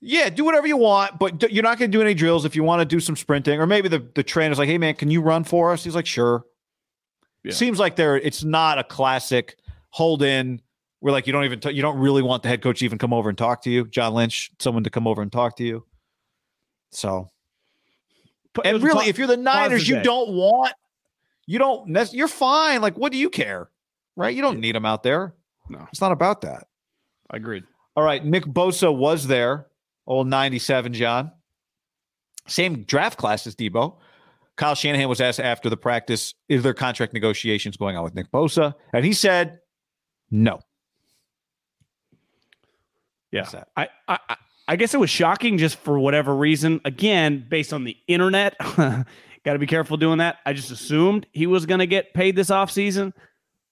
[0.00, 2.64] Yeah, do whatever you want, but you're not going to do any drills if you
[2.64, 3.60] want to do some sprinting.
[3.60, 5.84] Or maybe the, the trainer's like, hey, man, can you run for us?
[5.84, 6.44] He's like, sure.
[7.44, 7.52] Yeah.
[7.52, 9.56] Seems like they're, it's not a classic
[9.90, 10.60] hold in
[11.02, 12.96] where like you don't even, t- you don't really want the head coach to even
[12.96, 13.88] come over and talk to you.
[13.88, 15.84] John Lynch, someone to come over and talk to you.
[16.92, 17.32] So,
[18.54, 20.02] But and really, po- if you're the Niners, you day.
[20.04, 20.72] don't want,
[21.44, 22.82] you don't, you're fine.
[22.82, 23.68] Like, what do you care?
[24.14, 24.32] Right?
[24.36, 25.34] You don't need them out there.
[25.68, 25.84] No.
[25.90, 26.68] It's not about that.
[27.30, 27.64] I agreed.
[27.96, 29.66] All right, Nick Bosa was there,
[30.06, 31.32] old 97 John.
[32.46, 33.96] Same draft class as Deebo.
[34.54, 38.30] Kyle Shanahan was asked after the practice, is there contract negotiations going on with Nick
[38.30, 38.74] Bosa?
[38.92, 39.58] And he said,
[40.30, 40.60] no.
[43.32, 43.64] Yeah.
[43.76, 44.36] I I-
[44.68, 46.80] I guess it was shocking just for whatever reason.
[46.84, 49.04] Again, based on the internet, got
[49.44, 50.36] to be careful doing that.
[50.46, 53.12] I just assumed he was going to get paid this offseason,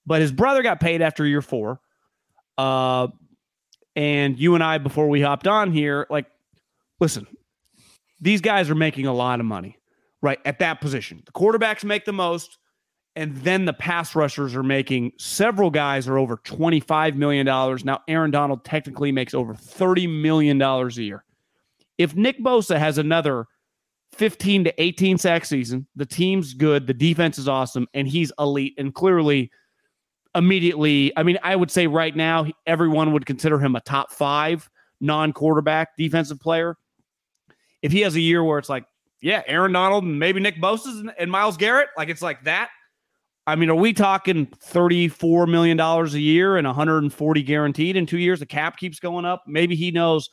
[0.05, 1.79] but his brother got paid after year four.
[2.57, 3.07] Uh,
[3.95, 6.25] and you and I, before we hopped on here, like,
[6.99, 7.25] listen,
[8.19, 9.77] these guys are making a lot of money,
[10.21, 10.39] right?
[10.45, 11.23] At that position.
[11.25, 12.57] The quarterbacks make the most,
[13.15, 17.45] and then the pass rushers are making several guys are over $25 million.
[17.45, 21.25] Now, Aaron Donald technically makes over $30 million a year.
[21.97, 23.47] If Nick Bosa has another
[24.13, 28.75] 15 to 18 sack season, the team's good, the defense is awesome, and he's elite.
[28.77, 29.51] And clearly,
[30.33, 34.69] immediately, I mean, I would say right now, everyone would consider him a top five
[35.01, 36.77] non quarterback defensive player.
[37.81, 38.85] If he has a year where it's like,
[39.21, 42.69] yeah, Aaron Donald and maybe Nick Bosa and Myles Garrett, like it's like that.
[43.47, 48.39] I mean, are we talking $34 million a year and 140 guaranteed in two years?
[48.39, 49.43] The cap keeps going up.
[49.47, 50.29] Maybe he knows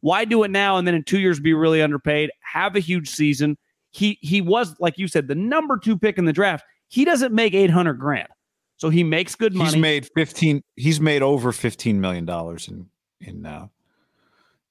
[0.00, 3.08] why do it now and then in two years be really underpaid, have a huge
[3.08, 3.56] season.
[3.90, 6.64] He he was, like you said, the number two pick in the draft.
[6.88, 8.28] He doesn't make 800 grand.
[8.76, 9.70] So he makes good money.
[9.70, 12.88] He's made 15 he's made over 15 million dollars in
[13.20, 13.68] in uh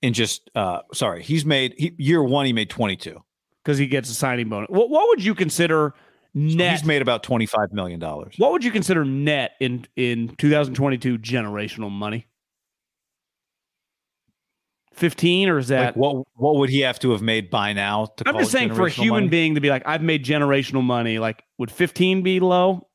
[0.01, 3.21] in just uh sorry, he's made he, year 1 he made 22
[3.63, 4.67] because he gets a signing bonus.
[4.69, 5.93] What, what would you consider
[6.33, 6.67] net?
[6.67, 8.35] So he's made about 25 million dollars.
[8.37, 12.27] What would you consider net in in 2022 generational money?
[14.93, 18.07] 15 or is that like what what would he have to have made by now
[18.17, 19.29] to I'm just saying for a human money?
[19.29, 22.87] being to be like I've made generational money like would 15 be low?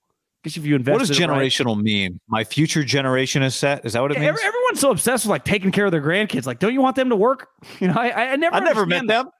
[0.44, 2.20] Guess if you invest what does generational right, mean?
[2.28, 3.84] My future generation is set?
[3.84, 4.40] Is that what it yeah, means?
[4.44, 6.46] everyone's so obsessed with like taking care of their grandkids.
[6.46, 7.48] Like don't you want them to work?
[7.80, 9.30] You know I I never I never met them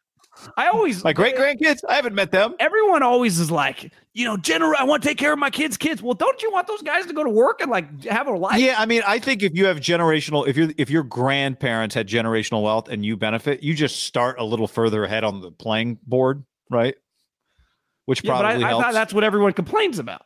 [0.57, 1.81] I always my great grandkids.
[1.89, 2.55] I haven't met them.
[2.59, 5.77] Everyone always is like, you know, gener- I want to take care of my kids'
[5.77, 6.03] kids.
[6.03, 8.61] Well, don't you want those guys to go to work and like have a life?
[8.61, 12.09] Yeah, I mean, I think if you have generational, if you if your grandparents had
[12.09, 15.99] generational wealth and you benefit, you just start a little further ahead on the playing
[16.07, 16.95] board, right?
[18.05, 18.83] Which yeah, probably I, helps.
[18.83, 20.23] I thought that's what everyone complains about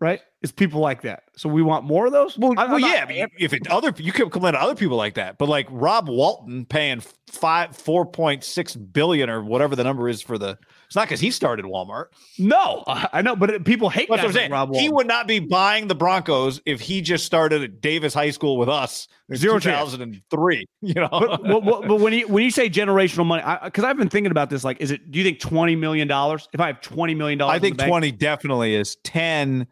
[0.00, 0.20] right?
[0.42, 1.24] It's people like that.
[1.36, 2.38] So we want more of those.
[2.38, 3.00] Well, well yeah.
[3.00, 5.48] Not, I mean, if it other you can complain to other people like that, but
[5.48, 10.38] like Rob Walton paying five four point six billion or whatever the number is for
[10.38, 10.58] the.
[10.86, 12.06] It's not because he started Walmart.
[12.38, 14.52] No, I know, but people hate what I'm saying.
[14.52, 14.82] Rob Walton.
[14.82, 18.56] He would not be buying the Broncos if he just started at Davis High School
[18.56, 19.08] with us.
[19.34, 20.64] Zero 2003.
[20.82, 24.08] You know, but, but, but, when you when you say generational money, because I've been
[24.08, 25.10] thinking about this, like, is it?
[25.10, 26.48] Do you think twenty million dollars?
[26.52, 29.66] If I have twenty million dollars, I think twenty bank, definitely is ten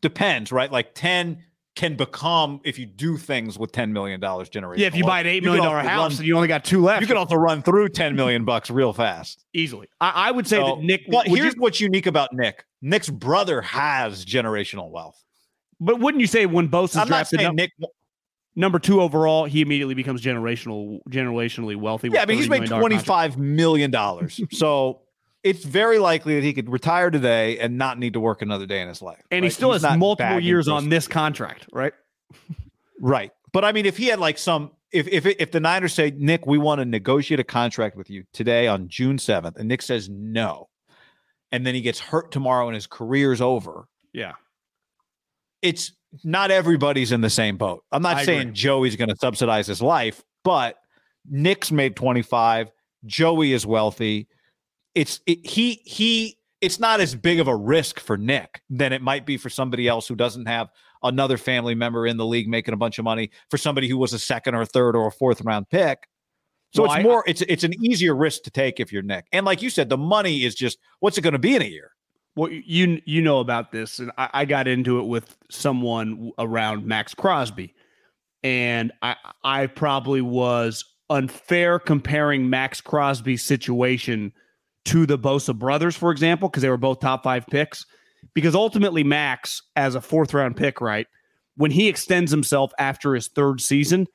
[0.00, 0.70] depends, right?
[0.70, 1.42] Like 10
[1.76, 4.80] can become if you do things with $10 million generation.
[4.80, 7.02] Yeah, if you buy an $8 million house run, and you only got two left.
[7.02, 9.44] You can also run through 10 million bucks real fast.
[9.52, 9.86] Easily.
[10.00, 12.64] I, I would say so, that Nick But here's you, what's unique about Nick.
[12.80, 15.22] Nick's brother has generational wealth.
[15.78, 17.72] But wouldn't you say when Bosa's I'm drafted not Nick
[18.54, 22.08] number two overall, he immediately becomes generational generationally wealthy?
[22.08, 23.92] Yeah, I mean he's made $25 million.
[24.50, 25.02] so
[25.46, 28.80] it's very likely that he could retire today and not need to work another day
[28.80, 29.22] in his life.
[29.30, 29.44] And right?
[29.44, 31.92] he still He's has multiple years on this contract, right?
[33.00, 33.30] right.
[33.52, 36.46] But I mean, if he had like some, if if if the Niners say, Nick,
[36.46, 40.08] we want to negotiate a contract with you today on June seventh, and Nick says
[40.08, 40.68] no,
[41.52, 43.86] and then he gets hurt tomorrow and his career's over.
[44.12, 44.32] Yeah.
[45.62, 45.92] It's
[46.24, 47.84] not everybody's in the same boat.
[47.92, 48.52] I'm not I saying agree.
[48.52, 50.76] Joey's going to subsidize his life, but
[51.28, 52.72] Nick's made 25.
[53.04, 54.26] Joey is wealthy
[54.96, 59.02] it's it, he he it's not as big of a risk for Nick than it
[59.02, 60.70] might be for somebody else who doesn't have
[61.02, 64.14] another family member in the league making a bunch of money for somebody who was
[64.14, 66.08] a second or a third or a fourth round pick.
[66.74, 69.26] So well, it's I, more it's it's an easier risk to take if you're Nick.
[69.32, 71.66] And like you said, the money is just what's it going to be in a
[71.66, 71.92] year?
[72.34, 76.86] Well, you you know about this, and I, I got into it with someone around
[76.86, 77.74] Maxx Crosby,
[78.42, 84.32] and I I probably was unfair comparing Maxx Crosby's situation
[84.86, 87.84] to the Bosa brothers, for example, because they were both top five picks.
[88.34, 91.06] Because ultimately, Max, as a fourth round pick, right,
[91.56, 94.06] when he extends himself after his third season,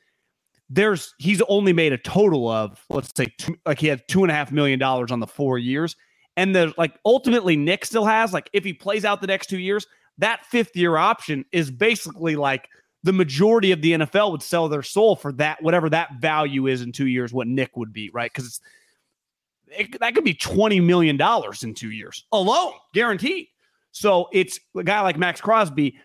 [0.70, 4.32] there's he's only made a total of let's say two, like he had two and
[4.32, 5.96] a half million dollars on the four years,
[6.38, 9.60] and the like ultimately Nick still has like if he plays out the next two
[9.60, 9.86] years,
[10.18, 12.68] that fifth year option is basically like
[13.04, 16.82] the majority of the NFL would sell their soul for that whatever that value is
[16.82, 18.32] in two years, what Nick would be, right?
[18.32, 18.62] Because it's
[19.78, 21.20] it, that could be $20 million
[21.64, 23.48] in two years alone, guaranteed.
[23.92, 25.98] So it's a guy like Maxx Crosby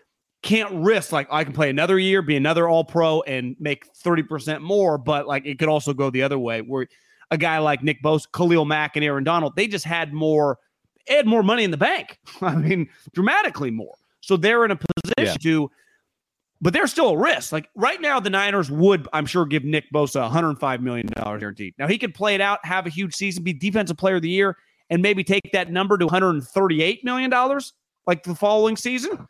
[0.43, 4.61] can't risk like I can play another year, be another all pro and make 30%
[4.61, 6.87] more, but like it could also go the other way where
[7.31, 10.59] a guy like Nick Bosa, Khalil Mack, and Aaron Donald, they just had more,
[11.07, 12.19] had more money in the bank.
[12.41, 13.95] I mean, dramatically more.
[14.21, 15.51] So they're in a position yeah.
[15.51, 15.71] to
[16.61, 17.51] but they're still a risk.
[17.51, 21.75] Like right now, the Niners would, I'm sure, give Nick Bosa $105 million guaranteed.
[21.77, 24.29] Now he could play it out, have a huge season, be defensive player of the
[24.29, 24.57] year,
[24.89, 27.31] and maybe take that number to $138 million
[28.05, 29.27] like the following season.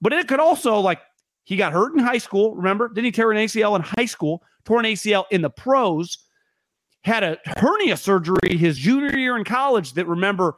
[0.00, 1.00] But it could also, like,
[1.44, 2.54] he got hurt in high school.
[2.54, 2.88] Remember?
[2.88, 4.42] Didn't he tear an ACL in high school?
[4.64, 6.18] Tore an ACL in the pros.
[7.02, 10.56] had a hernia surgery his junior year in college that remember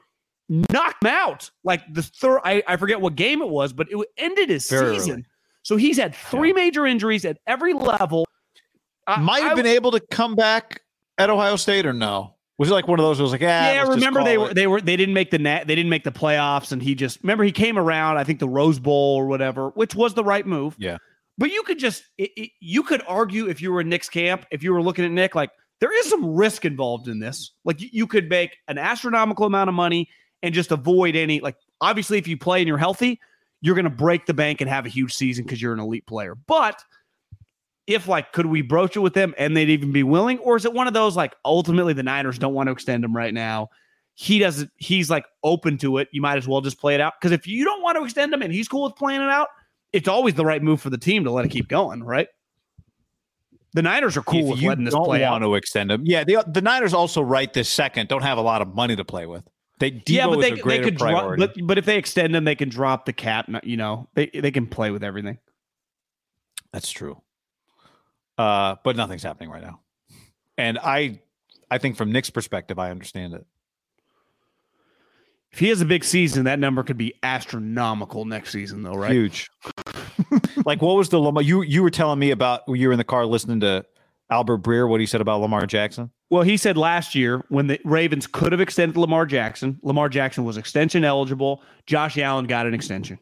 [0.49, 2.41] knocked him out like the third.
[2.45, 5.25] I, I forget what game it was, but it ended his season.
[5.71, 5.77] Early.
[5.77, 8.27] So he's had three major injuries at every level.
[9.07, 10.83] I- Might have I- been able to come back
[11.19, 12.35] at Ohio State or no?
[12.59, 13.19] Was it like one of those?
[13.19, 15.31] Where it was like, ah, yeah, yeah, remember they were they were they didn't make
[15.33, 18.25] the net they didn't make the playoffs and he just remember he came around I
[18.25, 20.77] think the Rose Bowl or whatever which was the right move.
[20.79, 20.99] Yeah.
[21.39, 24.47] But you could just it, it- you could argue if you were in Nick's camp
[24.53, 27.51] if you were looking at Nick like there is some risk involved in this.
[27.65, 30.09] Like you, you could make an astronomical amount of money
[30.45, 33.19] and just avoid any like obviously if you play and you're healthy
[33.63, 36.07] you're going to break the bank and have a huge season because you're an elite
[36.07, 36.35] player.
[36.35, 36.83] But
[37.87, 40.65] if like could we broach it with them and they'd even be willing or is
[40.65, 43.69] it one of those like ultimately the niners don't want to extend him right now
[44.15, 47.15] he doesn't he's like open to it you might as well just play it out
[47.21, 49.49] because if you don't want to extend him and he's cool with playing it out
[49.93, 52.29] it's always the right move for the team to let it keep going right
[53.75, 56.03] the niners are cool if with letting this don't play want out to extend him.
[56.05, 59.05] Yeah, the the Niners also right this second don't have a lot of money to
[59.05, 59.49] play with.
[59.83, 62.55] They Deebo yeah but they, they could drop but, but if they extend him they
[62.55, 65.39] can drop the cap you know they, they can play with everything
[66.73, 67.21] That's true.
[68.39, 69.81] Uh, but nothing's happening right now.
[70.57, 71.21] And I
[71.71, 73.45] I think from Nick's perspective, I understand it.
[75.51, 79.13] if he has a big season that number could be astronomical next season though right
[79.13, 79.51] Huge.
[80.65, 83.05] like what was the Lamar you you were telling me about you were in the
[83.05, 83.85] car listening to
[84.31, 86.11] Albert Breer, what he said about Lamar Jackson?
[86.33, 90.45] Well, he said last year when the Ravens could have extended Lamar Jackson, Lamar Jackson
[90.45, 91.63] was extension eligible.
[91.85, 93.19] Josh Allen got an extension.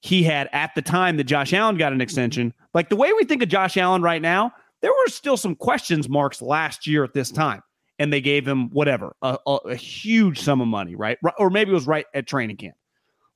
[0.00, 3.24] He had at the time that Josh Allen got an extension, like the way we
[3.24, 7.14] think of Josh Allen right now, there were still some questions marks last year at
[7.14, 7.64] this time.
[7.98, 11.18] And they gave him whatever, a, a, a huge sum of money, right?
[11.38, 12.76] Or maybe it was right at training camp.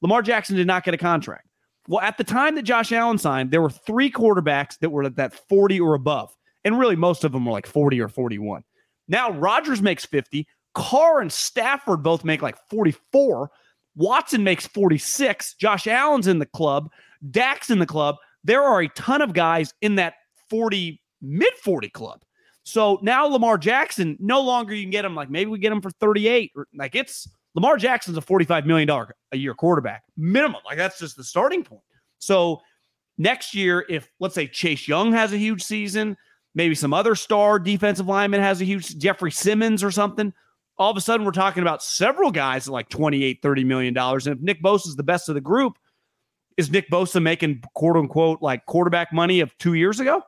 [0.03, 1.49] Lamar Jackson did not get a contract.
[1.89, 5.17] Well, at the time that Josh Allen signed, there were three quarterbacks that were at
[5.17, 6.33] that 40 or above.
[6.65, 8.63] And really, most of them were like 40 or 41.
[9.09, 10.47] Now Rodgers makes 50.
[10.75, 13.51] Carr and Stafford both make like 44.
[13.95, 15.55] Watson makes 46.
[15.55, 16.91] Josh Allen's in the club.
[17.31, 18.17] Dak's in the club.
[18.45, 20.15] There are a ton of guys in that
[20.51, 22.23] 40, mid 40 club.
[22.63, 25.81] So now Lamar Jackson, no longer you can get him like maybe we get him
[25.81, 26.53] for 38.
[26.57, 30.61] Or like it's Lamar Jackson's a $45 million a year quarterback minimum.
[30.67, 31.83] Like that's just the starting point.
[32.19, 32.61] So
[33.19, 36.17] next year, if let's say Chase Young has a huge season,
[36.57, 40.33] maybe some other star defensive lineman has a huge Jeffery Simmons or something.
[40.79, 44.27] All of a sudden, we're talking about several guys at like 28, 30 million dollars.
[44.27, 45.79] And if Nick Bosa is the best of the group,
[46.57, 50.23] is Nick Bosa making quote unquote like quarterback money of two years ago,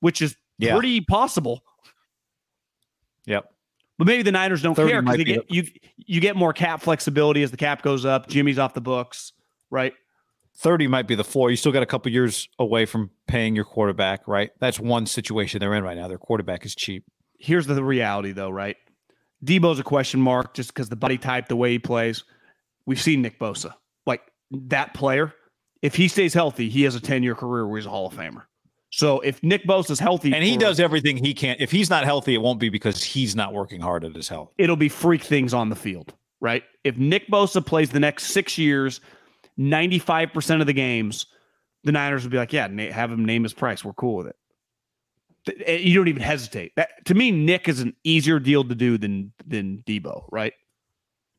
[0.00, 0.74] which is Yeah.
[0.74, 1.62] pretty possible.
[3.26, 3.52] Yep.
[3.98, 5.64] But maybe the Niners don't care because they be get you
[5.96, 8.28] you get more cap flexibility as the cap goes up.
[8.28, 9.32] Jimmy's off the books,
[9.70, 9.94] right?
[10.62, 11.50] 30 might be the floor.
[11.50, 14.50] You still got a couple years away from paying your quarterback, right?
[14.60, 16.06] That's one situation they're in right now.
[16.08, 17.04] Their quarterback is cheap.
[17.38, 18.76] here's the reality though, right?
[19.44, 22.22] Deebo's a question mark just because the body type, the way he plays.
[22.86, 23.74] We've seen Nick Bosa.
[24.06, 24.22] Like
[24.52, 25.34] that player,
[25.82, 28.44] if he stays healthy, he has a 10-year career where he's a Hall of Famer.
[28.90, 31.56] So if Nick Bosa's healthy And he does everything he can.
[31.58, 34.52] If he's not healthy, it won't be because he's not working hard at his health.
[34.58, 36.62] it'll be freak things on the field, right?
[36.84, 39.00] If Nick Bosa plays the next six years,
[39.58, 41.26] 95% of the games,
[41.84, 43.84] the Niners would be like, yeah, have him name his price.
[43.84, 44.36] We're cool with it.
[45.66, 46.72] Eh, You don't even hesitate.
[46.76, 50.52] That, to me, Nick is an easier deal to do than than Deebo, right?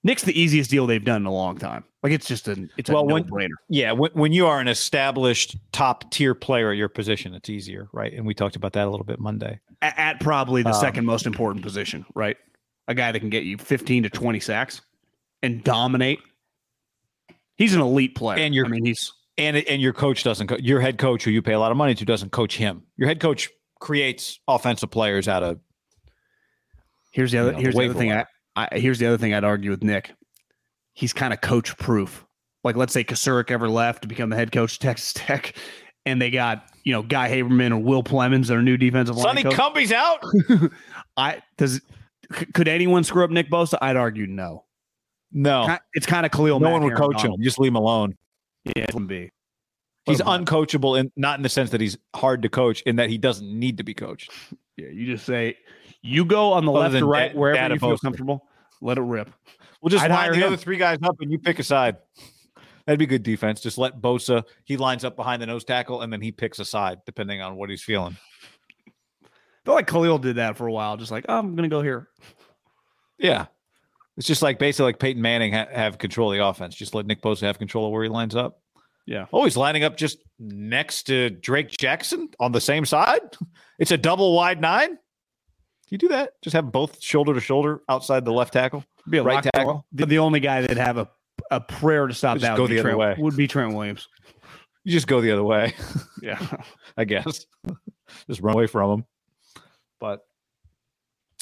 [0.05, 1.85] Nick's the easiest deal they've done in a long time.
[2.03, 3.47] Like it's just an it's a Well, no brainer.
[3.69, 7.87] Yeah, when, when you are an established top tier player at your position, it's easier,
[7.93, 8.11] right?
[8.11, 9.61] And we talked about that a little bit Monday.
[9.81, 12.35] At, at probably the Um, second most important position, right?
[12.89, 14.81] A guy that can get you 15 to 20 sacks
[15.41, 16.19] and dominate.
[17.63, 18.39] He's an elite player.
[18.39, 20.47] And you're- I mean, he's And and your coach doesn't.
[20.47, 22.83] Co- your head coach, who you pay a lot of money to, doesn't coach him.
[22.97, 23.49] Your head coach
[23.79, 25.59] creates offensive players out of.
[27.11, 27.51] Here's the you other.
[27.53, 28.11] know, here's the waiver other thing.
[28.11, 30.13] I, I, here's the other thing I'd argue with Nick.
[30.93, 32.25] He's kind of coach proof.
[32.63, 35.55] Like let's say Kocurek ever left to become the head coach of Texas Tech,
[36.05, 39.43] and they got you know Guy Haberman or Will Plemons, their new defensive line Sonny
[39.43, 39.53] coach.
[39.53, 40.23] Cumbie's out.
[41.17, 41.81] I does
[42.35, 43.77] c- could anyone screw up Nick Bosa?
[43.81, 44.65] I'd argue no.
[45.33, 46.59] No, It's kind of Khalil.
[46.59, 47.21] no Mack, one would Aaron coach him.
[47.31, 47.41] Donald.
[47.41, 48.15] Just leave him alone.
[48.65, 49.31] Yeah, it wouldn't be.
[50.05, 53.17] He's uncoachable, and not in the sense that he's hard to coach, in that he
[53.17, 54.31] doesn't need to be coached.
[54.75, 55.55] Yeah, you just say
[56.01, 58.01] you go on the Other left than or right Da- wherever Data you feel Bosa.
[58.01, 58.47] comfortable.
[58.81, 59.29] Let it rip.
[59.83, 60.47] We'll just I'd line hire the him.
[60.47, 61.97] other three guys up, and you pick a side.
[62.87, 63.61] That'd be good defense.
[63.61, 64.43] Just let Bosa.
[64.65, 67.55] He lines up behind the nose tackle, and then he picks a side depending on
[67.55, 68.17] what he's feeling.
[68.87, 69.29] I
[69.63, 70.97] feel like Khalil did that for a while.
[70.97, 72.07] Just like oh, I'm gonna go here.
[73.19, 73.45] Yeah,
[74.17, 76.75] it's just like basically like Peyton Manning ha- have control of the offense.
[76.75, 78.61] Just let Nick Bosa have control of where he lines up.
[79.05, 79.25] Yeah.
[79.33, 83.21] Oh, he's lining up just next to Drake Jackson on the same side.
[83.79, 84.99] It's a double wide nine.
[85.89, 86.33] you do that?
[86.43, 89.85] Just have both shoulder to shoulder outside the left tackle, Be a right tackle.
[89.91, 91.09] The, the only guy that'd have a
[91.49, 94.07] a prayer to stop Just that would be, Trent, would be Trent Williams.
[94.83, 95.73] You just go the other way,
[96.21, 96.39] Yeah.
[96.97, 97.45] I guess.
[98.27, 99.05] just run away from them.
[99.99, 100.25] But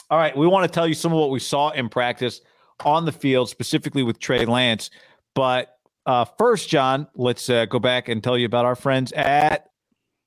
[0.09, 2.41] all right, we want to tell you some of what we saw in practice
[2.85, 4.89] on the field, specifically with Trey Lance.
[5.35, 9.69] But uh, first, John, let's uh, go back and tell you about our friends at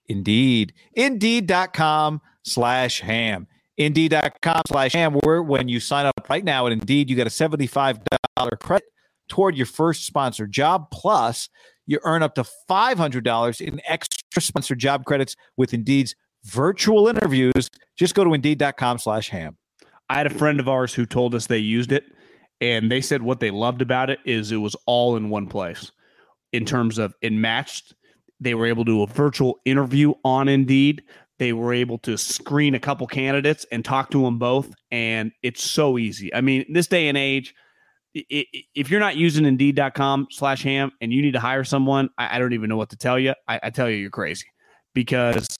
[0.06, 0.72] Indeed.
[0.94, 3.46] Indeed.com slash ham.
[3.76, 7.30] Indeed.com slash ham, where when you sign up right now at Indeed, you get a
[7.30, 7.98] $75
[8.60, 8.88] credit
[9.28, 10.90] toward your first sponsored job.
[10.90, 11.48] Plus,
[11.86, 17.68] you earn up to $500 in extra sponsored job credits with Indeed's virtual interviews.
[17.96, 19.56] Just go to Indeed.com slash ham.
[20.08, 22.04] I had a friend of ours who told us they used it,
[22.64, 25.92] and they said what they loved about it is it was all in one place.
[26.54, 27.94] In terms of it matched,
[28.40, 31.02] they were able to do a virtual interview on Indeed.
[31.38, 35.62] They were able to screen a couple candidates and talk to them both, and it's
[35.62, 36.34] so easy.
[36.34, 37.54] I mean, this day and age,
[38.14, 42.54] if you're not using Indeed.com slash ham and you need to hire someone, I, don't
[42.54, 43.34] even know what to tell you.
[43.46, 44.46] I, I tell you, you're crazy
[44.94, 45.54] because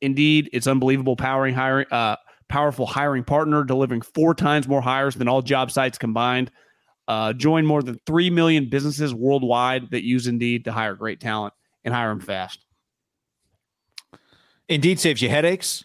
[0.00, 1.86] Indeed, it's unbelievable powering hiring.
[1.90, 2.16] Uh,
[2.50, 6.50] powerful hiring partner, delivering four times more hires than all job sites combined.
[7.08, 11.54] Uh, join more than 3 million businesses worldwide that use Indeed to hire great talent
[11.84, 12.66] and hire them fast.
[14.68, 15.84] Indeed saves you headaches.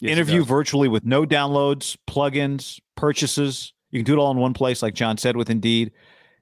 [0.00, 3.72] Yes, Interview virtually with no downloads, plugins, purchases.
[3.90, 5.92] You can do it all in one place, like John said with Indeed.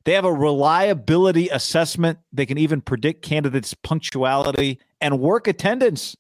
[0.05, 2.19] They have a reliability assessment.
[2.33, 6.17] They can even predict candidates' punctuality and work attendance.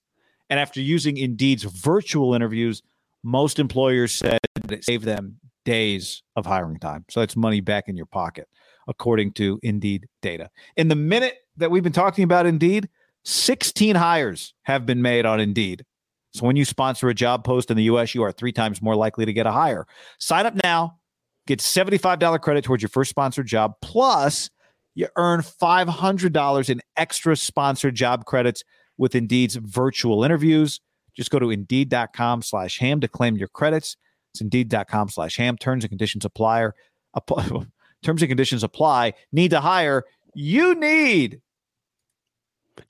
[0.50, 2.82] And after using Indeed's virtual interviews,
[3.22, 4.38] most employers said
[4.70, 7.04] it saved them days of hiring time.
[7.08, 8.48] So that's money back in your pocket,
[8.88, 10.50] according to Indeed data.
[10.76, 12.88] In the minute that we've been talking about Indeed,
[13.24, 15.84] 16 hires have been made on Indeed.
[16.32, 18.96] So when you sponsor a job post in the US, you are three times more
[18.96, 19.86] likely to get a hire.
[20.18, 20.98] Sign up now,
[21.46, 24.50] get $75 credit towards your first sponsored job, plus
[24.94, 28.64] you earn $500 in extra sponsored job credits
[28.98, 30.80] with Indeed's virtual interviews.
[31.16, 33.96] Just go to Indeed.com slash ham to claim your credits.
[34.32, 35.56] It's Indeed.com slash ham.
[35.58, 36.68] Terms and conditions apply.
[37.14, 37.48] Apply-
[38.02, 39.12] Terms and conditions apply.
[39.30, 40.04] Need to hire.
[40.34, 41.40] You need.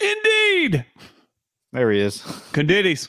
[0.01, 0.85] Indeed.
[1.73, 2.19] There he is.
[2.53, 3.09] Conditties.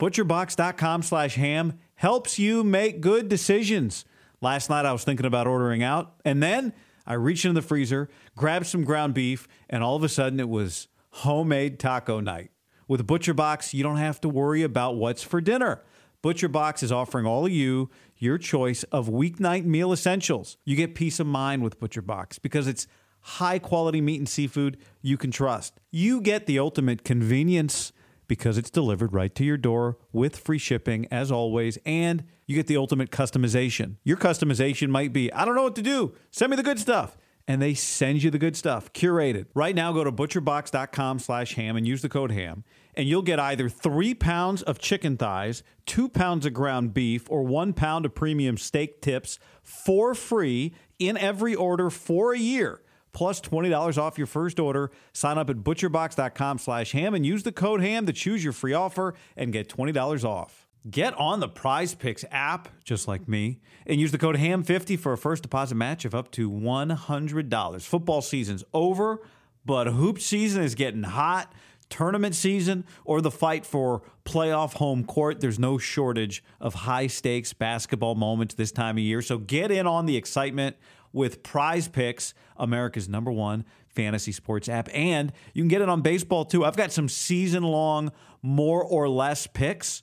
[0.00, 4.04] Butcherbox.com slash ham helps you make good decisions.
[4.40, 6.72] Last night I was thinking about ordering out, and then
[7.06, 10.48] I reached into the freezer, grabbed some ground beef, and all of a sudden it
[10.48, 12.50] was homemade taco night.
[12.88, 15.82] With ButcherBox, you don't have to worry about what's for dinner.
[16.22, 20.56] ButcherBox is offering all of you your choice of weeknight meal essentials.
[20.64, 22.86] You get peace of mind with ButcherBox because it's
[23.22, 25.80] high quality meat and seafood you can trust.
[25.90, 27.92] You get the ultimate convenience
[28.28, 32.66] because it's delivered right to your door with free shipping as always and you get
[32.66, 33.96] the ultimate customization.
[34.04, 36.14] Your customization might be I don't know what to do.
[36.30, 37.16] Send me the good stuff.
[37.48, 39.46] And they send you the good stuff, curated.
[39.54, 42.64] Right now, go to butcherbox.com slash ham and use the code ham,
[42.94, 47.42] and you'll get either three pounds of chicken thighs, two pounds of ground beef, or
[47.42, 52.80] one pound of premium steak tips for free in every order for a year
[53.12, 54.90] plus $20 off your first order.
[55.12, 58.72] Sign up at butcherbox.com slash ham and use the code ham to choose your free
[58.72, 60.61] offer and get $20 off.
[60.90, 65.12] Get on the Prize Picks app, just like me, and use the code HAM50 for
[65.12, 67.82] a first deposit match of up to $100.
[67.82, 69.20] Football season's over,
[69.64, 71.52] but hoop season is getting hot.
[71.88, 77.52] Tournament season or the fight for playoff home court, there's no shortage of high stakes
[77.52, 79.22] basketball moments this time of year.
[79.22, 80.76] So get in on the excitement
[81.12, 84.88] with Prize Picks, America's number one fantasy sports app.
[84.92, 86.64] And you can get it on baseball too.
[86.64, 88.10] I've got some season long,
[88.40, 90.02] more or less picks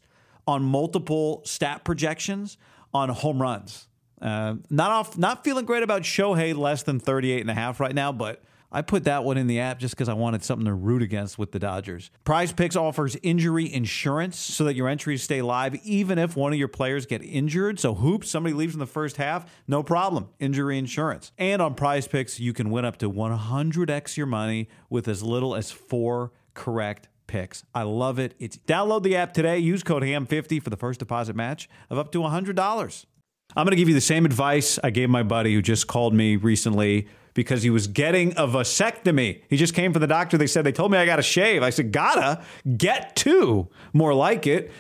[0.50, 2.58] on multiple stat projections
[2.92, 3.88] on home runs.
[4.20, 7.94] Uh, not off, not feeling great about Shohei less than 38 and a half right
[7.94, 8.42] now, but
[8.72, 11.38] I put that one in the app just because I wanted something to root against
[11.38, 12.10] with the Dodgers.
[12.24, 16.58] Prize Picks offers injury insurance so that your entries stay live even if one of
[16.60, 17.80] your players get injured.
[17.80, 20.30] So hoops, somebody leaves in the first half, no problem.
[20.40, 21.32] Injury insurance.
[21.38, 25.56] And on Prize Picks, you can win up to 100x your money with as little
[25.56, 27.64] as four correct picks.
[27.74, 28.34] I love it.
[28.40, 29.60] It's download the app today.
[29.60, 33.06] Use code HAM50 for the first deposit match of up to $100.
[33.56, 36.14] I'm going to give you the same advice I gave my buddy who just called
[36.14, 39.44] me recently because he was getting a vasectomy.
[39.48, 40.38] He just came from the doctor.
[40.38, 41.64] They said, they told me I got to shave.
[41.64, 42.44] I said, gotta
[42.78, 44.72] get two, more like it.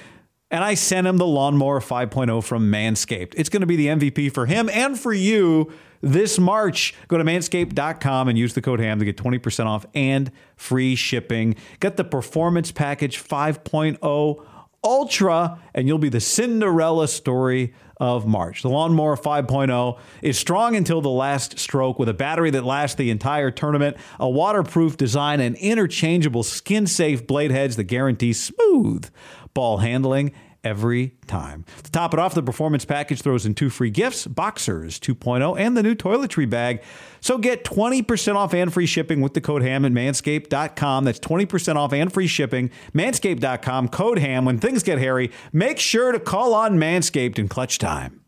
[0.51, 3.33] And I sent him the Lawnmower 5.0 from Manscaped.
[3.37, 5.71] It's going to be the MVP for him and for you
[6.01, 6.95] this March.
[7.07, 11.55] Go to manscaped.com and use the code HAM to get 20% off and free shipping.
[11.79, 14.45] Get the Performance Package 5.0
[14.83, 18.61] Ultra, and you'll be the Cinderella story of March.
[18.61, 23.09] The Lawnmower 5.0 is strong until the last stroke with a battery that lasts the
[23.09, 29.09] entire tournament, a waterproof design, and interchangeable skin safe blade heads that guarantee smooth
[29.53, 30.31] ball handling
[30.63, 31.65] every time.
[31.83, 35.75] To top it off, the performance package throws in two free gifts Boxers 2.0 and
[35.75, 36.83] the new toiletry bag.
[37.21, 41.05] So get 20% off and free shipping with the code HAM at manscaped.com.
[41.05, 42.71] That's 20% off and free shipping.
[42.93, 44.45] Manscaped.com, code HAM.
[44.45, 48.21] When things get hairy, make sure to call on Manscaped in clutch time.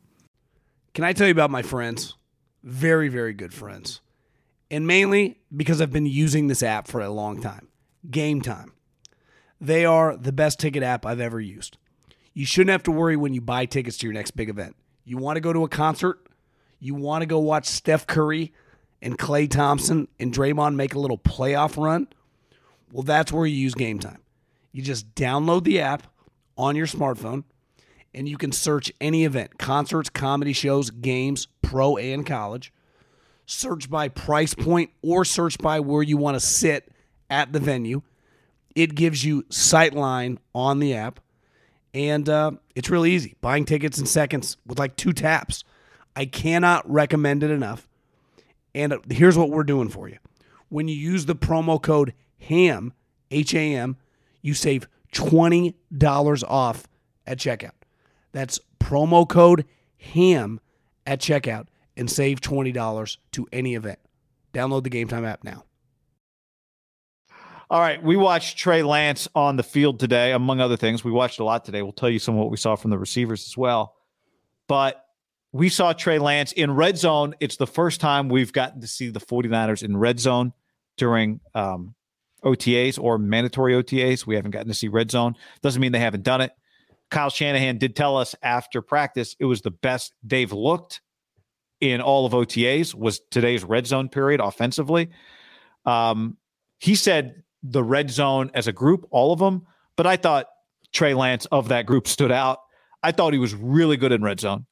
[0.94, 2.16] Can I tell you about my friends?
[2.64, 4.02] Very, very good friends.
[4.70, 7.68] And mainly because I've been using this app for a long time
[8.10, 8.74] Game Time.
[9.62, 11.78] They are the best ticket app I've ever used.
[12.34, 14.76] You shouldn't have to worry when you buy tickets to your next big event.
[15.06, 16.28] You want to go to a concert?
[16.80, 18.54] You want to go watch Steph Curry
[19.04, 22.08] and Klay Thompson and Draymond make a little playoff run?
[22.92, 24.22] Well, that's where you use Game Time.
[24.72, 26.08] You just download the app
[26.58, 27.44] on your smartphone
[28.16, 32.74] and you can search any event concerts, comedy shows, games, pro and college.
[33.46, 36.90] Search by price point or search by where you want to sit
[37.30, 38.02] at the venue.
[38.76, 41.20] It gives you sightline on the app.
[41.94, 43.36] And uh, it's really easy.
[43.42, 45.64] Buying tickets in seconds with like two taps.
[46.16, 47.88] I cannot recommend it enough.
[48.74, 50.18] And uh, here's what we're doing for you.
[50.70, 52.94] When you use the promo code HAM,
[53.30, 53.98] H A M,
[54.42, 56.88] you save $20 off
[57.28, 57.72] at checkout.
[58.32, 59.66] That's promo code
[59.98, 60.60] HAM
[61.06, 61.68] at checkout
[61.98, 64.00] and save $20 to any event.
[64.54, 65.66] Download the Game Time app now.
[67.72, 71.06] All right, we watched Trey Lance on the field today, among other things.
[71.06, 71.82] We watched a lot today.
[71.82, 73.96] We'll tell you some of what we saw from the receivers as well.
[74.68, 75.06] But
[75.54, 77.34] we saw Trey Lance in red zone.
[77.40, 80.52] It's the first time we've gotten to see the 49ers in red zone
[80.98, 81.96] during um,
[82.44, 84.26] OTAs or mandatory OTAs.
[84.26, 85.38] We haven't gotten to see red zone.
[85.62, 86.52] Doesn't mean they haven't done it.
[87.10, 91.00] Kyle Shanahan did tell us after practice it was the best they've looked
[91.80, 95.10] in all of OTAs was today's red zone period offensively.
[95.86, 96.36] Um,
[96.80, 99.66] he said the red zone as a group, all of them.
[99.96, 100.48] But I thought
[100.94, 102.60] Trey Lance of that group stood out.
[103.04, 104.66] I thought he was really good in red zone.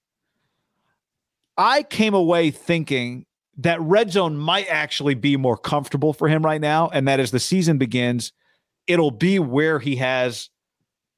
[1.57, 3.25] I came away thinking
[3.57, 6.89] that red zone might actually be more comfortable for him right now.
[6.89, 8.31] And that as the season begins,
[8.87, 10.49] it'll be where he has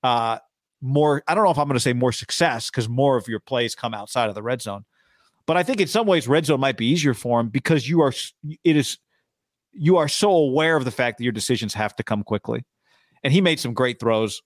[0.03, 0.39] uh,
[0.82, 1.24] more.
[1.28, 3.76] I don't know if I'm going to say more success because more of your plays
[3.76, 4.86] come outside of the red zone.
[5.45, 8.01] But I think in some ways, red zone might be easier for him because you
[8.01, 8.13] are,
[8.63, 8.97] it is
[9.74, 12.63] you are so aware of the fact that your decisions have to come quickly.
[13.24, 14.41] And he made some great throws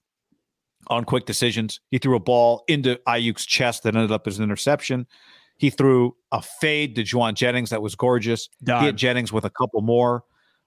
[0.87, 1.79] on quick decisions.
[1.89, 5.07] He threw a ball into Aiyuk's chest that ended up as an interception.
[5.57, 8.49] He threw a fade to Jauan Jennings that was gorgeous.
[8.63, 8.81] Done.
[8.81, 10.23] He hit Jennings with a couple more.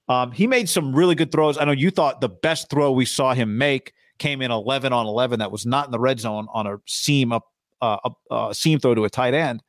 [0.09, 1.59] Um, he made some really good throws.
[1.59, 5.07] I know you thought the best throw we saw him make came in 11 on
[5.07, 5.39] 11.
[5.39, 7.45] That was not in the red zone on a seam up,
[7.83, 7.99] uh,
[8.31, 9.63] a, a seam throw to a tight end.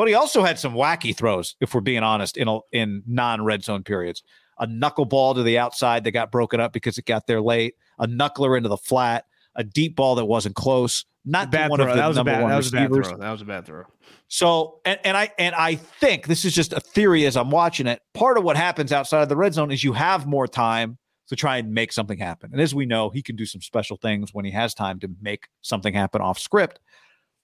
[0.00, 3.44] But he also had some wacky throws, if we're being honest, in a, in non
[3.44, 4.22] red zone periods.
[4.58, 7.74] A knuckleball to the outside that got broken up because it got there late.
[7.98, 9.26] A knuckler into the flat.
[9.56, 11.04] A deep ball that wasn't close.
[11.26, 11.88] Not bad one throw.
[11.90, 12.96] of the that was number a bad, one that was receivers.
[12.96, 13.18] a bad throw.
[13.18, 13.84] That was a bad throw.
[14.28, 17.86] So and, and I and I think this is just a theory as I'm watching
[17.86, 18.00] it.
[18.14, 20.96] Part of what happens outside of the red zone is you have more time
[21.28, 22.52] to try and make something happen.
[22.54, 25.10] And as we know, he can do some special things when he has time to
[25.20, 26.80] make something happen off script.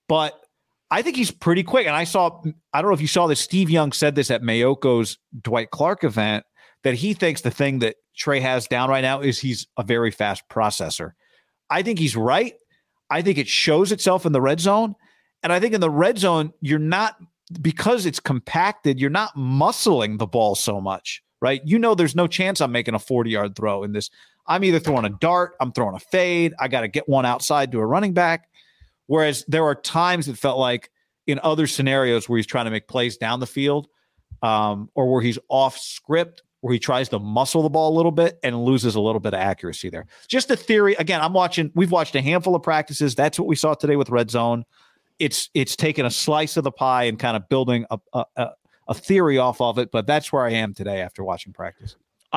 [0.08, 0.40] But
[0.90, 1.86] I think he's pretty quick.
[1.86, 2.40] And I saw,
[2.72, 6.04] I don't know if you saw this, Steve Young said this at Maiocco's Dwight Clark
[6.04, 6.44] event
[6.84, 10.10] that he thinks the thing that Trey has down right now is he's a very
[10.10, 11.12] fast processor.
[11.68, 12.54] I think he's right.
[13.10, 14.94] I think it shows itself in the red zone.
[15.42, 17.16] And I think in the red zone, you're not,
[17.60, 21.60] because it's compacted, you're not muscling the ball so much, right?
[21.64, 24.10] You know, there's no chance I'm making a 40 yard throw in this.
[24.46, 27.72] I'm either throwing a dart, I'm throwing a fade, I got to get one outside
[27.72, 28.48] to a running back.
[29.06, 30.90] Whereas there are times it felt like
[31.26, 33.88] in other scenarios where he's trying to make plays down the field
[34.42, 38.12] um, or where he's off script, where he tries to muscle the ball a little
[38.12, 40.06] bit and loses a little bit of accuracy there.
[40.28, 40.94] Just a theory.
[40.94, 43.14] Again, I'm watching, we've watched a handful of practices.
[43.14, 44.64] That's what we saw today with Red Zone.
[45.18, 48.50] It's it's taking a slice of the pie and kind of building a, a,
[48.88, 51.96] a theory off of it, but that's where I am today after watching practice.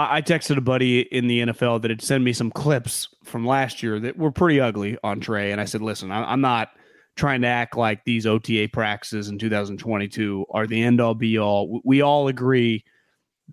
[0.10, 3.82] I texted a buddy in the NFL that had sent me some clips from last
[3.82, 6.70] year that were pretty ugly on Trey, and I said, "Listen, I'm not
[7.16, 11.82] trying to act like these OTA practices in 2022 are the end all be all.
[11.84, 12.84] We all agree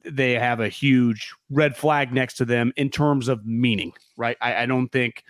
[0.04, 4.36] they have a huge red flag next to them in terms of meaning, right?
[4.40, 5.24] I, I don't think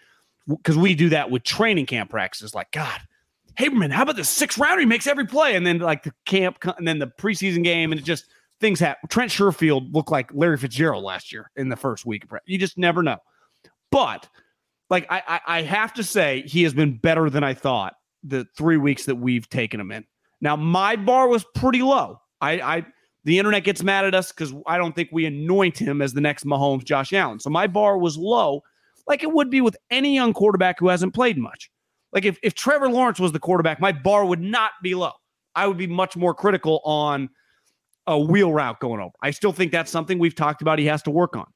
[0.46, 2.54] because we do that with training camp practices.
[2.54, 3.00] Like, God,
[3.58, 4.80] Haberman, how about the six rounder?
[4.80, 8.00] He makes every play, and then like the camp, and then the preseason game, and
[8.00, 8.26] it just
[8.60, 9.08] things happen.
[9.08, 12.24] Trent Sherfield looked like Larry Fitzgerald last year in the first week.
[12.46, 13.18] You just never know.
[13.90, 14.28] But
[14.90, 18.46] Like I, I, I have to say, he has been better than I thought the
[18.56, 20.04] three weeks that we've taken him in.
[20.40, 22.20] Now, my bar was pretty low.
[22.40, 22.86] I, I
[23.24, 26.20] the internet gets mad at us because I don't think we anoint him as the
[26.20, 27.40] next Mahomes, Josh Allen.
[27.40, 28.62] So my bar was low,
[29.08, 31.70] like it would be with any young quarterback who hasn't played much.
[32.12, 35.10] Like if, if Trevor Lawrence was the quarterback, my bar would not be low.
[35.56, 37.30] I would be much more critical on
[38.06, 39.12] a wheel route going over.
[39.22, 41.46] I still think that's something we've talked about he has to work on.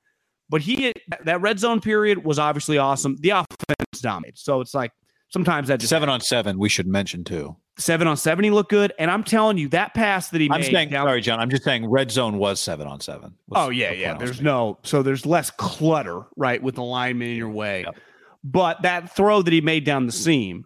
[0.48, 0.92] But he
[1.24, 3.16] that red zone period was obviously awesome.
[3.20, 4.38] The offense dominated.
[4.38, 4.90] So it's like
[5.28, 6.58] sometimes that just seven on seven.
[6.58, 7.56] We should mention too.
[7.78, 8.92] Seven on seven, he looked good.
[8.98, 10.70] And I'm telling you, that pass that he I'm made.
[10.72, 11.38] saying down- sorry, John.
[11.40, 13.34] I'm just saying red zone was seven on seven.
[13.48, 14.08] Was Oh yeah, the yeah.
[14.12, 17.48] point I was There's no so there's less clutter, right, with the lineman in your
[17.50, 17.82] way.
[17.86, 17.94] Yep.
[18.42, 20.64] But that throw that he made down the seam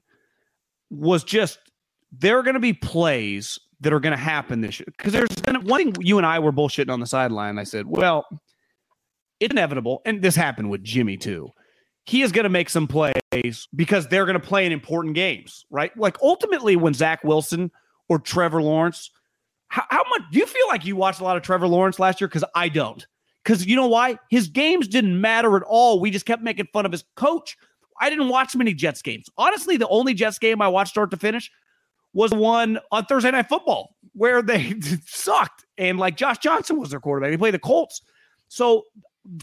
[0.90, 1.58] was just
[2.12, 5.28] there are going to be plays that are going to happen this year because there's
[5.44, 7.58] been one thing you and I were bullshitting on the sideline.
[7.58, 8.26] I said, well,
[9.38, 11.50] it's inevitable, and this happened with Jimmy too.
[12.06, 15.64] He is going to make some plays because they're going to play in important games,
[15.70, 15.96] right?
[15.96, 17.70] Like ultimately, when Zach Wilson
[18.08, 19.10] or Trevor Lawrence,
[19.68, 22.20] how, how much do you feel like you watched a lot of Trevor Lawrence last
[22.20, 22.28] year?
[22.28, 23.06] Because I don't.
[23.42, 24.18] Because you know why?
[24.30, 26.00] His games didn't matter at all.
[26.00, 27.56] We just kept making fun of his coach.
[28.00, 29.28] I didn't watch many Jets games.
[29.36, 31.50] Honestly, the only Jets game I watched start to finish
[32.14, 34.74] was one on Thursday Night Football where they
[35.06, 35.66] sucked.
[35.76, 37.30] And like Josh Johnson was their quarterback.
[37.30, 38.00] They played the Colts.
[38.48, 38.84] So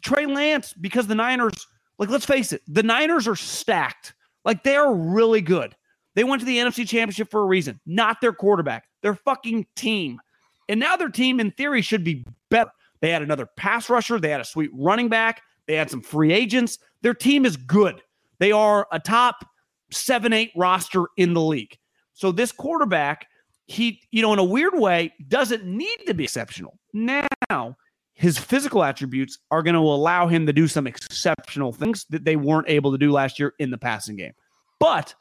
[0.02, 1.68] Trey Lance, because the Niners,
[2.00, 4.14] like, let's face it, the Niners are stacked.
[4.44, 5.76] Like, they're really good.
[6.16, 10.20] They went to the NFC Championship for a reason, not their quarterback, their fucking team.
[10.68, 12.72] And now their team, in theory, should be better.
[13.02, 16.34] They had another pass rusher, they had a sweet running back, they had some free
[16.34, 16.78] agents.
[17.02, 18.02] Their team is good.
[18.40, 19.46] They are a top
[19.92, 21.78] seven, eight roster in the league.
[22.14, 23.28] So this quarterback,
[23.68, 26.78] he, you know, in a weird way, doesn't need to be exceptional.
[26.94, 27.78] Now,
[28.14, 32.36] his physical attributes are going to allow him to do some exceptional things that they
[32.36, 34.34] weren't able to do last year in the passing game.
[34.80, 35.16] But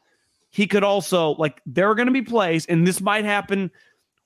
[0.49, 3.71] he could also, like, there are going to be plays, and this might happen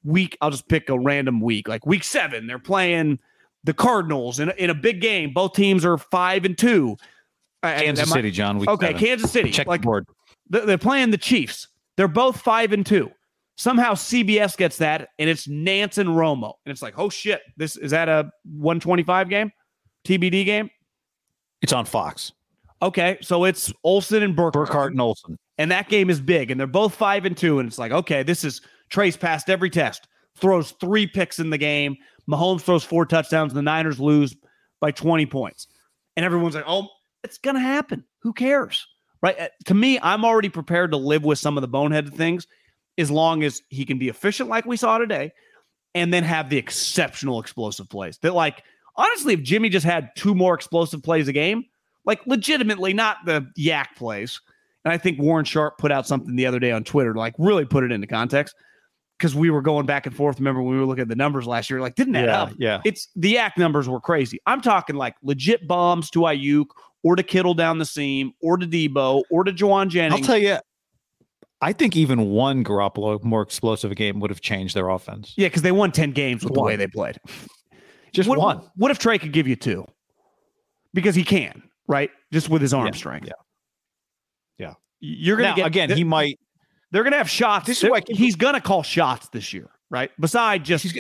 [0.03, 0.37] week.
[0.41, 2.47] I'll just pick a random week, like week seven.
[2.47, 3.19] They're playing
[3.63, 5.33] the Cardinals in a, in a big game.
[5.33, 6.97] Both teams are five and two.
[7.63, 8.67] And Kansas I- City, John.
[8.67, 8.99] Okay, seven.
[8.99, 9.51] Kansas City.
[9.51, 10.07] Check like the board.
[10.49, 11.67] they're playing the Chiefs.
[11.97, 13.11] They're both five and two.
[13.57, 17.77] Somehow CBS gets that, and it's Nance and Romo, and it's like, oh shit, this
[17.77, 19.51] is that a 125 game,
[20.05, 20.69] TBD game?
[21.61, 22.33] It's on Fox.
[22.81, 25.37] Okay, so it's Olsen and Burkhardt, Burkhart and Olsen.
[25.57, 28.23] and that game is big, and they're both five and two, and it's like, okay,
[28.23, 31.95] this is Trace passed every test, throws three picks in the game.
[32.29, 34.35] Mahomes throws four touchdowns, and the Niners lose
[34.81, 35.67] by 20 points,
[36.17, 36.89] and everyone's like, oh,
[37.23, 38.03] it's gonna happen.
[38.21, 38.85] Who cares?
[39.25, 39.39] Right?
[39.39, 42.45] Uh, To me, I'm already prepared to live with some of the boneheaded things
[42.97, 45.31] as long as he can be efficient like we saw today
[45.95, 48.19] and then have the exceptional explosive plays.
[48.19, 48.63] That like
[48.95, 51.65] honestly, if Jimmy just had two more explosive plays a game,
[52.05, 54.39] like legitimately not the YAC plays.
[54.83, 57.33] And I think Warren Sharp put out something the other day on Twitter to like
[57.39, 58.53] really put it into context
[59.17, 60.37] because we were going back and forth.
[60.39, 61.81] Remember when we were looking at the numbers last year?
[61.81, 62.51] Like, didn't add Yeah, up.
[62.59, 62.81] yeah.
[62.85, 64.39] It's the YAC numbers were crazy.
[64.45, 66.67] I'm talking like legit bombs to Aiyuk
[67.05, 70.21] or to Kittle down the seam or to Deebo or to Jauan Jennings.
[70.21, 70.57] I'll tell you,
[71.61, 75.33] I think even one Garoppolo more explosive game would have changed their offense.
[75.37, 77.17] yeah, because they won 10 games with the way they played.
[78.11, 78.61] Just what, one.
[78.75, 79.85] What if Trey could give you two?
[80.95, 82.09] Because he can, right?
[82.33, 83.27] Just with his arm Yeah, strength.
[83.27, 83.33] yeah.
[84.57, 84.73] Yeah.
[84.99, 86.39] You're gonna get again, th- he might.
[86.91, 87.67] they're gonna have shots.
[87.67, 90.09] This is why he's gonna call shots this year, right?
[90.19, 90.97] Besides just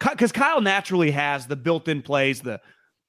[0.00, 2.60] because Kyle naturally has the built-in plays, the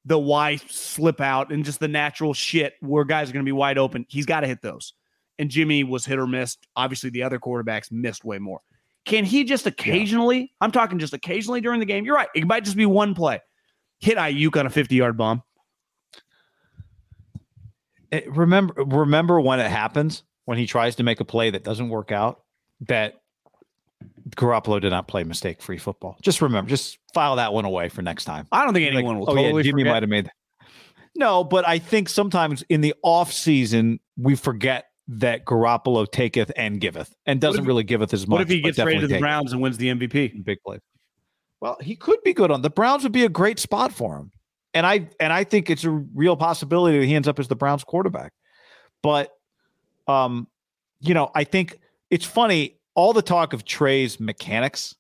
[0.06, 3.78] the why slip out, and just the natural shit where guys are gonna be wide
[3.78, 4.06] open.
[4.08, 4.94] He's got to hit those.
[5.38, 6.68] And Jimmy was hit or missed.
[6.76, 8.62] Obviously, the other quarterbacks missed way more.
[9.06, 10.54] Can he just occasionally?
[10.62, 12.06] I'm talking just occasionally during the game.
[12.06, 12.30] You're right.
[12.34, 13.42] It might just be one play.
[14.00, 15.44] Hit Aiyuk on a 50 yard bomb.
[18.12, 21.90] Eh, remember remember when it happens when he tries to make a play that doesn't
[21.90, 22.42] work out
[22.88, 23.16] that
[24.30, 26.18] Garoppolo did not play mistake free football.
[26.22, 28.48] Just remember, just file that one away for next time.
[28.52, 30.32] I don't think Like, anyone will oh totally yeah, Jimmy might have made.
[31.16, 36.82] No, but I think sometimes in the off season we forget that Garoppolo taketh and
[36.82, 38.40] giveth, and doesn't if- really giveth as much.
[38.40, 40.44] What if he gets traded to the Browns and wins the MVP?
[40.44, 40.82] big plays?
[41.62, 43.04] Well, he could be good on the Browns.
[43.04, 44.32] Would be a great spot for him,
[44.74, 47.56] and I and I think it's a real possibility that he ends up as the
[47.56, 48.34] Browns quarterback.
[49.02, 49.32] But,
[50.08, 50.48] um,
[51.00, 52.80] you know, I think it's funny.
[52.96, 54.96] All the talk of Trey's mechanics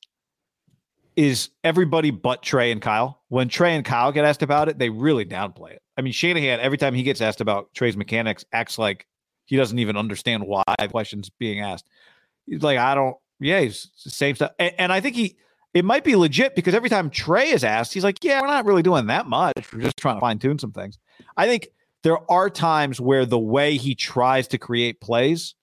[1.16, 3.22] is everybody but Trey and Kyle.
[3.30, 5.82] When Trey and Kyle get asked about it, they really downplay it.
[5.98, 9.08] I mean, Shanahan, every time he gets asked about Trey's mechanics, acts like
[9.46, 11.88] he doesn't even understand why the question's being asked.
[12.46, 14.52] He's like, I don't, yeah, he's the same stuff.
[14.60, 15.38] And, and I think he,
[15.74, 18.66] it might be legit because every time Trey is asked, he's like, yeah, we're not
[18.66, 19.54] really doing that much.
[19.72, 20.98] We're just trying to fine tune some things.
[21.38, 21.70] I think
[22.04, 25.56] there are times where the way he tries to create plays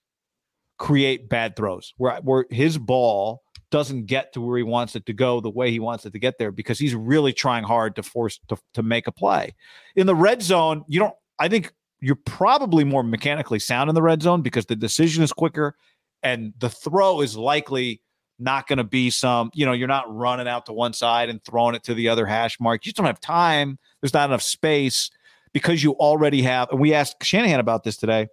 [0.83, 5.13] create bad throws where where his ball doesn't get to where he wants it to
[5.13, 8.03] go the way he wants it to get there because he's really trying hard to
[8.03, 9.55] force to, to make a play.
[9.95, 11.71] In the red zone, you don't I think
[12.01, 15.77] you're probably more mechanically sound in the red zone because the decision is quicker
[16.21, 18.01] and the throw is likely
[18.37, 21.41] not going to be some, you know, you're not running out to one side and
[21.45, 22.85] throwing it to the other hash mark.
[22.85, 23.79] You just don't have time.
[24.01, 25.09] There's not enough space
[25.53, 28.27] because you already have, and we asked Shanahan about this today.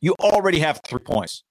[0.00, 1.42] You already have three points.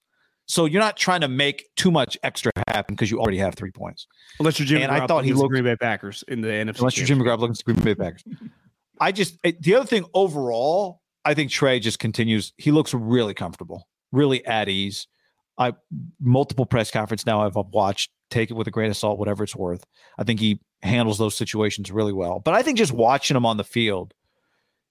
[0.47, 3.71] So you're not trying to make too much extra happen because you already have three
[3.71, 4.07] points.
[4.39, 6.79] Unless you're Jimmy and I thought he looked Green Bay Packers in the NFC.
[6.79, 8.23] Unless you're Jimmy Garoppolo against the Green Bay Packers.
[8.99, 12.53] I just the other thing overall, I think Trey just continues.
[12.57, 15.07] He looks really comfortable, really at ease.
[15.57, 15.73] I
[16.19, 18.11] multiple press conference now I've watched.
[18.29, 19.85] Take it with a grain of salt, whatever it's worth.
[20.17, 22.39] I think he handles those situations really well.
[22.39, 24.13] But I think just watching him on the field,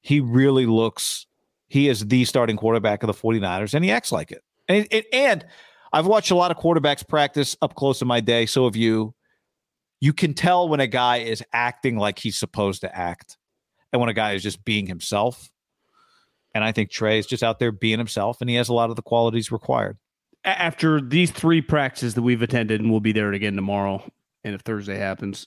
[0.02, 1.26] he really looks.
[1.68, 4.42] He is the starting quarterback of the 49ers, and he acts like it.
[4.68, 5.46] And, and, and
[5.92, 8.46] I've watched a lot of quarterbacks practice up close in my day.
[8.46, 9.14] So have you.
[10.00, 13.38] You can tell when a guy is acting like he's supposed to act,
[13.92, 15.50] and when a guy is just being himself.
[16.54, 18.90] And I think Trey is just out there being himself, and he has a lot
[18.90, 19.96] of the qualities required
[20.46, 24.02] after these three practices that we've attended, and we'll be there again tomorrow,
[24.44, 25.46] and if Thursday happens,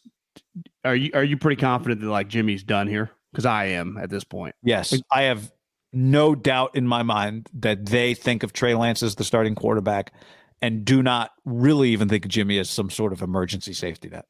[0.84, 3.10] are you are you pretty confident that like Jimmy's done here?
[3.32, 4.56] Because I am at this point.
[4.62, 5.52] Yes, I have
[5.92, 10.14] no doubt in my mind that they think of Trey Lance as the starting quarterback,
[10.62, 14.26] and do not really even think of Jimmy as some sort of emergency safety net.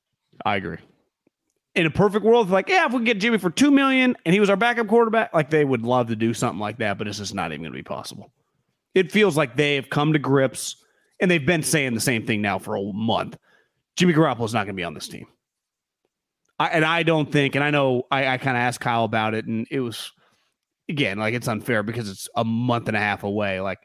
[0.45, 0.77] I agree.
[1.75, 4.39] In a perfect world, like yeah, if we get Jimmy for two million and he
[4.39, 7.19] was our backup quarterback, like they would love to do something like that, but it's
[7.19, 8.31] just not even going to be possible
[8.95, 10.83] it feels like they have come to grips
[11.19, 13.37] and they've been saying the same thing now for a month.
[13.95, 15.27] Jimmy Garoppolo is not going to be on this team.
[16.57, 19.33] I, and I don't think, and I know I, I kind of asked Kyle about
[19.33, 20.11] it, and it was
[20.89, 23.61] again like it's unfair because it's a month and a half away.
[23.61, 23.79] Like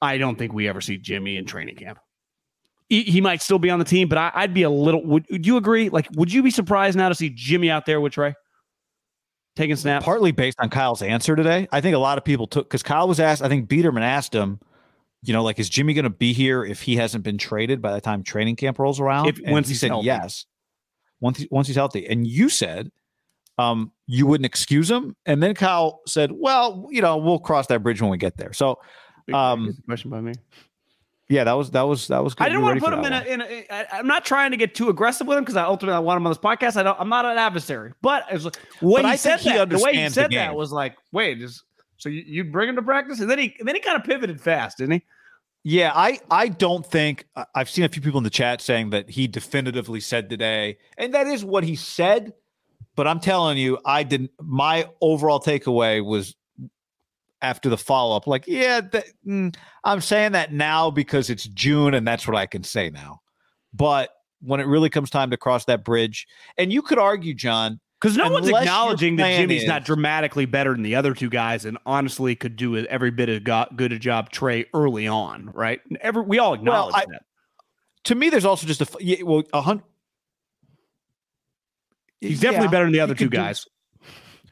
[0.00, 1.98] I don't think we ever see Jimmy in training camp.
[2.88, 5.04] He, he might still be on the team, but I, would be a little.
[5.04, 5.88] Would, would you agree?
[5.88, 8.34] Like, would you be surprised now to see Jimmy out there with Trey?
[9.56, 10.04] taking snaps?
[10.04, 11.66] Partly based on Kyle's answer today.
[11.72, 13.42] I think a lot of people took because Kyle was asked.
[13.42, 14.60] I think Biederman asked him,
[15.22, 17.92] you know, like, is Jimmy going to be here if he hasn't been traded by
[17.92, 19.28] the time training camp rolls around?
[19.28, 20.06] If, once he said healthy.
[20.06, 20.46] yes,
[21.20, 22.92] once he, once he's healthy, and you said
[23.58, 27.82] um, you wouldn't excuse him, and then Kyle said, well, you know, we'll cross that
[27.82, 28.52] bridge when we get there.
[28.52, 28.78] So,
[29.32, 30.34] um, question by me.
[31.28, 32.34] Yeah, that was that was that was.
[32.34, 32.44] Good.
[32.44, 33.66] I didn't want to put him in a, in a.
[33.68, 36.18] I, I'm not trying to get too aggressive with him because I ultimately I want
[36.18, 36.76] him on this podcast.
[36.76, 36.98] I don't.
[37.00, 39.78] I'm not an adversary, but it was like, when but he said he that, the
[39.78, 41.64] way he said that was like, wait, is
[41.96, 44.04] so you you bring him to practice, and then he and then he kind of
[44.04, 45.02] pivoted fast, didn't he?
[45.64, 47.26] Yeah, I I don't think
[47.56, 51.12] I've seen a few people in the chat saying that he definitively said today, and
[51.14, 52.34] that is what he said.
[52.94, 54.30] But I'm telling you, I didn't.
[54.40, 56.34] My overall takeaway was
[57.42, 58.80] after the follow up, like, yeah,
[59.26, 59.54] mm,
[59.84, 63.20] I'm saying that now because it's June and that's what I can say now.
[63.74, 64.10] But
[64.40, 68.16] when it really comes time to cross that bridge, and you could argue, John, because
[68.16, 71.78] no one's acknowledging that Jimmy's is, not dramatically better than the other two guys, and
[71.86, 75.80] honestly could do every bit of got good a job Trey early on, right?
[76.00, 77.22] Every we all acknowledge well, I, that.
[78.04, 79.84] To me, there's also just a well, a hundred.
[82.20, 83.64] He's definitely yeah, better than the other two guys.
[83.64, 84.08] Do,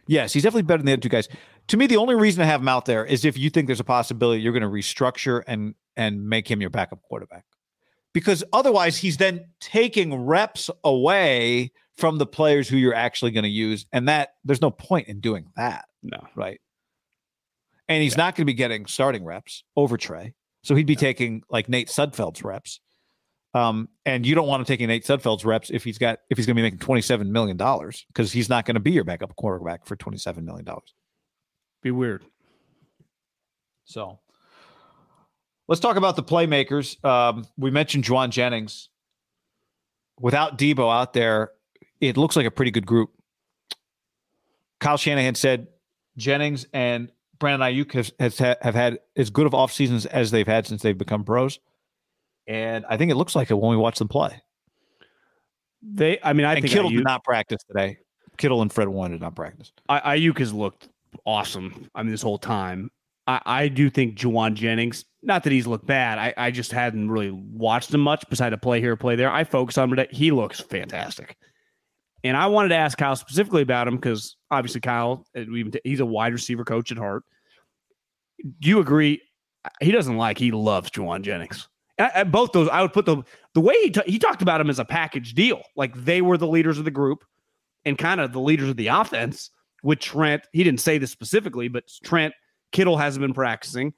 [0.07, 1.29] yes, he's definitely better than the other two guys
[1.69, 3.81] to me, the only reason to have him out there is if you think there's
[3.81, 7.45] a possibility you're going to restructure and and make him your backup quarterback,
[8.13, 13.51] because otherwise he's then taking reps away from the players who you're actually going to
[13.51, 15.87] use, and that there's no point in doing that.
[16.03, 16.61] No, right?
[17.89, 18.25] And he's yeah.
[18.25, 21.01] not going to be getting starting reps over Trey, so he'd be no.
[21.01, 22.81] taking like Nate Sudfeld's reps.
[23.55, 26.47] Um, and you don't want to take Nate Sudfeld's reps if he's got if he's
[26.47, 29.05] going to be making twenty seven million dollars because he's not going to be your
[29.05, 30.93] backup quarterback for twenty seven million dollars.
[31.81, 32.25] Be weird.
[33.85, 34.19] So
[35.69, 37.03] let's talk about the playmakers.
[37.05, 38.89] Um, we mentioned Jauan Jennings.
[40.21, 41.51] Without Debo out there,
[42.01, 43.11] it looks like a pretty good group.
[44.81, 45.69] Kyle Shanahan said
[46.17, 50.47] Jennings and Brandon Aiyuk has, has have had as good of off seasons as they've
[50.47, 51.59] had since they've become pros,
[52.47, 54.41] and I think it looks like it when we watch them play.
[55.83, 57.99] They, I mean, I and think Kittle did not practice today.
[58.37, 59.73] Kittle and Fred Warner did not practice.
[59.89, 60.89] I, has looked
[61.25, 61.89] awesome.
[61.95, 62.91] I mean, this whole time.
[63.27, 66.19] I, I do think Jauan Jennings, not that he's looked bad.
[66.19, 69.31] I, I just hadn't really watched him much besides a play here, play there.
[69.31, 70.07] I focus on him.
[70.11, 71.37] He looks fantastic.
[72.23, 75.43] And I wanted to ask Kyle specifically about him because obviously Kyle, uh,
[75.85, 77.23] he's a wide receiver coach at heart.
[78.43, 79.21] Do you agree?
[79.81, 81.69] He doesn't like, he loves Jauan Jennings.
[81.99, 83.23] I, both those, I would put the
[83.55, 85.63] the way he, t- he talked about him as a package deal.
[85.77, 87.25] Like they were the leaders of the group
[87.85, 89.51] and kind of the leaders of the offense
[89.83, 90.47] with Trent.
[90.53, 92.35] He didn't say this specifically, but Trent
[92.73, 93.95] Kittle hasn't been practicing,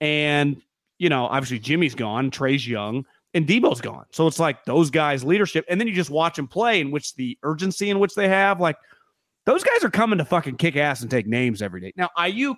[0.00, 0.60] and
[0.98, 4.06] you know, obviously Jimmy's gone, Trey's young, and Deebo's gone.
[4.12, 7.14] So it's like those guys' leadership, and then you just watch them play, in which
[7.14, 8.76] the urgency in which they have, like
[9.44, 11.92] those guys are coming to fucking kick ass and take names every day.
[11.96, 12.56] Now Aiyuk,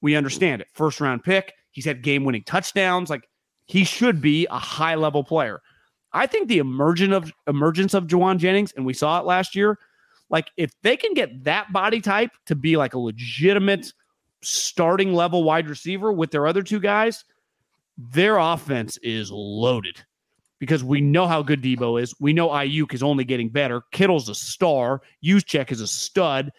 [0.00, 1.52] we understand it, first round pick.
[1.72, 3.10] He's had game winning touchdowns.
[3.10, 3.28] Like
[3.66, 5.60] he should be a high level player.
[6.12, 9.78] I think the emergence of emergence of Jauan Jennings, and we saw it last year.
[10.30, 13.92] Like if they can get that body type to be like a legitimate
[14.42, 17.24] starting level wide receiver with their other two guys,
[17.96, 20.02] their offense is loaded
[20.58, 22.14] because we know how good Deebo is.
[22.18, 23.82] We know Aiyuk is only getting better.
[23.92, 25.02] Kittle's a star.
[25.24, 26.50] Juszczyk is a stud.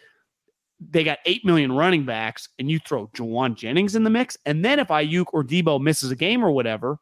[0.80, 4.36] They got 8 million running backs, and you throw Jauan Jennings in the mix.
[4.46, 6.98] And then if Aiyuk or Deebo misses a game or whatever,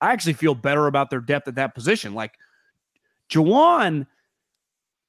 [0.00, 2.14] I actually feel better about their depth at that position.
[2.14, 2.32] Like
[3.30, 4.06] Jauan,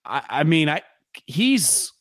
[0.03, 0.81] I, I mean, I
[1.25, 1.91] he's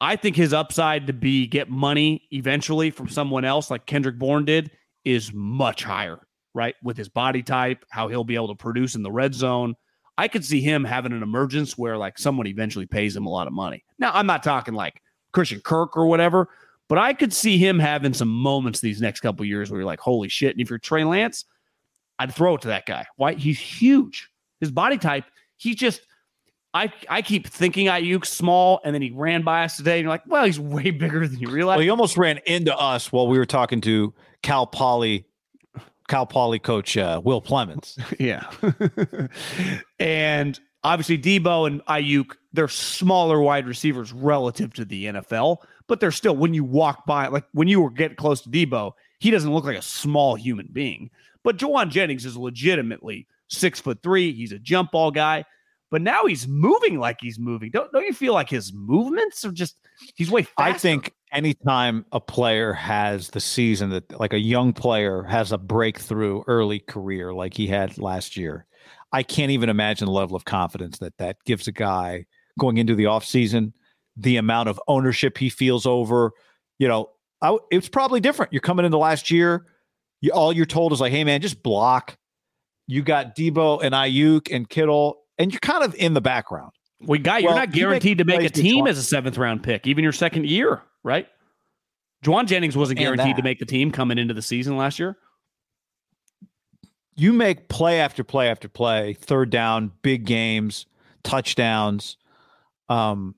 [0.00, 4.44] I think his upside to be get money eventually from someone else like Kendrick Bourne
[4.44, 4.70] did
[5.04, 6.18] is much higher,
[6.52, 6.74] right?
[6.82, 9.74] With his body type, how he'll be able to produce in the red zone.
[10.16, 13.46] I could see him having an emergence where like someone eventually pays him a lot
[13.46, 13.84] of money.
[13.98, 15.00] Now, I'm not talking like
[15.34, 16.48] Christian Kirk or whatever,
[16.88, 20.00] but I could see him having some moments these next couple years where you're like,
[20.00, 20.52] holy shit.
[20.52, 21.44] And if you're Trey Lance,
[22.18, 23.06] I'd throw it to that guy.
[23.16, 23.34] Why?
[23.34, 24.30] He's huge.
[24.60, 25.24] His body type,
[25.56, 26.00] he just
[26.74, 30.10] I I keep thinking Aiyuk's small, and then he ran by us today, and you're
[30.10, 31.76] like, well, he's way bigger than you realize.
[31.76, 34.12] Well, he almost ran into us while we were talking to
[34.42, 35.24] Cal Poly,
[36.08, 37.96] Cal Poly coach uh, Will Clemens.
[38.18, 38.50] yeah,
[40.00, 45.58] and obviously Deebo and Aiyuk, they're smaller wide receivers relative to the NFL,
[45.88, 48.92] but they're still when you walk by, like when you were getting close to Deebo,
[49.18, 51.10] he doesn't look like a small human being.
[51.42, 54.32] But Jauan Jennings is legitimately six foot three.
[54.32, 55.44] He's a jump ball guy,
[55.90, 57.70] but now he's moving like he's moving.
[57.70, 59.76] Don't don't you feel like his movements are just
[60.14, 60.62] he's way faster?
[60.62, 65.58] I think anytime a player has the season that like a young player has a
[65.58, 68.66] breakthrough early career like he had last year,
[69.14, 72.26] I can't even imagine the level of confidence that that gives a guy
[72.58, 73.72] going into the offseason,
[74.16, 76.32] the amount of ownership he feels over,
[76.78, 77.10] you know,
[77.40, 78.52] I, it's probably different.
[78.52, 79.66] You're coming into last year
[80.24, 82.16] you, all you're told is like, hey man, just block.
[82.86, 86.72] You got Deebo and Aiyuk and Kittle, and you're kind of in the background.
[87.00, 90.02] We got you're not guaranteed to make a team as a seventh round pick, even
[90.02, 91.28] your second year, right?
[92.24, 95.18] Jauan Jennings wasn't guaranteed to make the team coming into the season last year.
[97.16, 100.86] You make play after play after play, third down, big games,
[101.22, 102.16] touchdowns.
[102.88, 103.34] Um,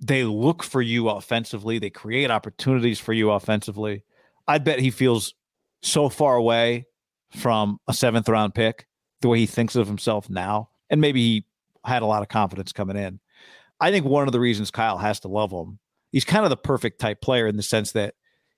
[0.00, 1.78] they look for you offensively.
[1.78, 4.04] They create opportunities for you offensively.
[4.48, 5.34] I bet he feels
[5.82, 6.86] so far away
[7.36, 8.86] from a seventh round pick,
[9.20, 10.70] the way he thinks of himself now.
[10.88, 11.46] And maybe he
[11.84, 13.20] had a lot of confidence coming in.
[13.80, 15.78] I think one of the reasons Kyle has to love him,
[16.12, 18.14] he's kind of the perfect type player in the sense that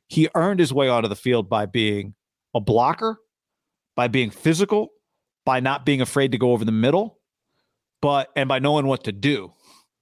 [0.08, 2.14] he earned his way onto the field by being
[2.54, 3.18] a blocker,
[3.96, 4.90] by being physical,
[5.44, 7.18] by not being afraid to go over the middle,
[8.00, 9.52] but and by knowing what to do.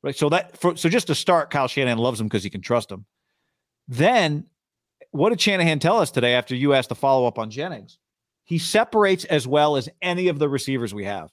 [0.02, 0.16] Right.
[0.16, 2.90] So that for, so just to start, Kyle Shanahan loves him because he can trust
[2.90, 3.04] him.
[3.86, 4.46] Then
[5.10, 7.98] what did Shanahan tell us today after you asked the follow up on Jennings?
[8.44, 11.30] He separates as well as any of the receivers we have.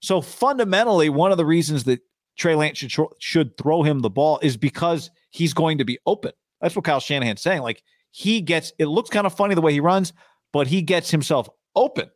[0.00, 2.00] So fundamentally, one of the reasons that
[2.36, 6.32] Trey Lance should, should throw him the ball is because he's going to be open.
[6.60, 7.62] That's what Kyle Shanahan's saying.
[7.62, 10.12] Like he gets, it looks kind of funny the way he runs,
[10.52, 12.10] but he gets himself open.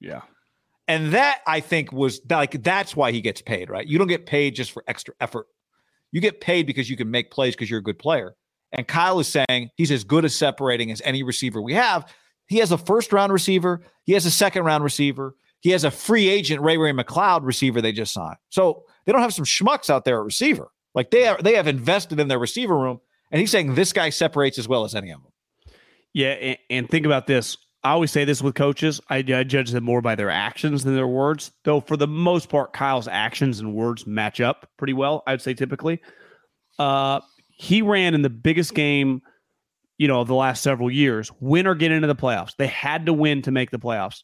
[0.00, 0.22] Yeah.
[0.88, 3.86] And that I think was like, that's why he gets paid, right?
[3.86, 5.46] You don't get paid just for extra effort.
[6.10, 8.34] You get paid because you can make plays because you're a good player.
[8.72, 12.12] And Kyle is saying he's as good as separating as any receiver we have.
[12.46, 15.90] He has a first round receiver, he has a second round receiver, he has a
[15.90, 18.36] free agent Ray Ray McCloud receiver they just signed.
[18.50, 20.70] So they don't have some schmucks out there at receiver.
[20.94, 24.10] Like they are, they have invested in their receiver room, and he's saying this guy
[24.10, 25.32] separates as well as any of them.
[26.12, 27.56] Yeah, and, and think about this.
[27.84, 29.00] I always say this with coaches.
[29.10, 31.50] I, I, judge them more by their actions than their words.
[31.64, 35.22] Though for the most part, Kyle's actions and words match up pretty well.
[35.26, 36.00] I'd say typically.
[36.78, 39.20] Uh, he ran in the biggest game,
[39.98, 41.30] you know, of the last several years.
[41.40, 42.54] Win or get into the playoffs.
[42.56, 44.22] They had to win to make the playoffs.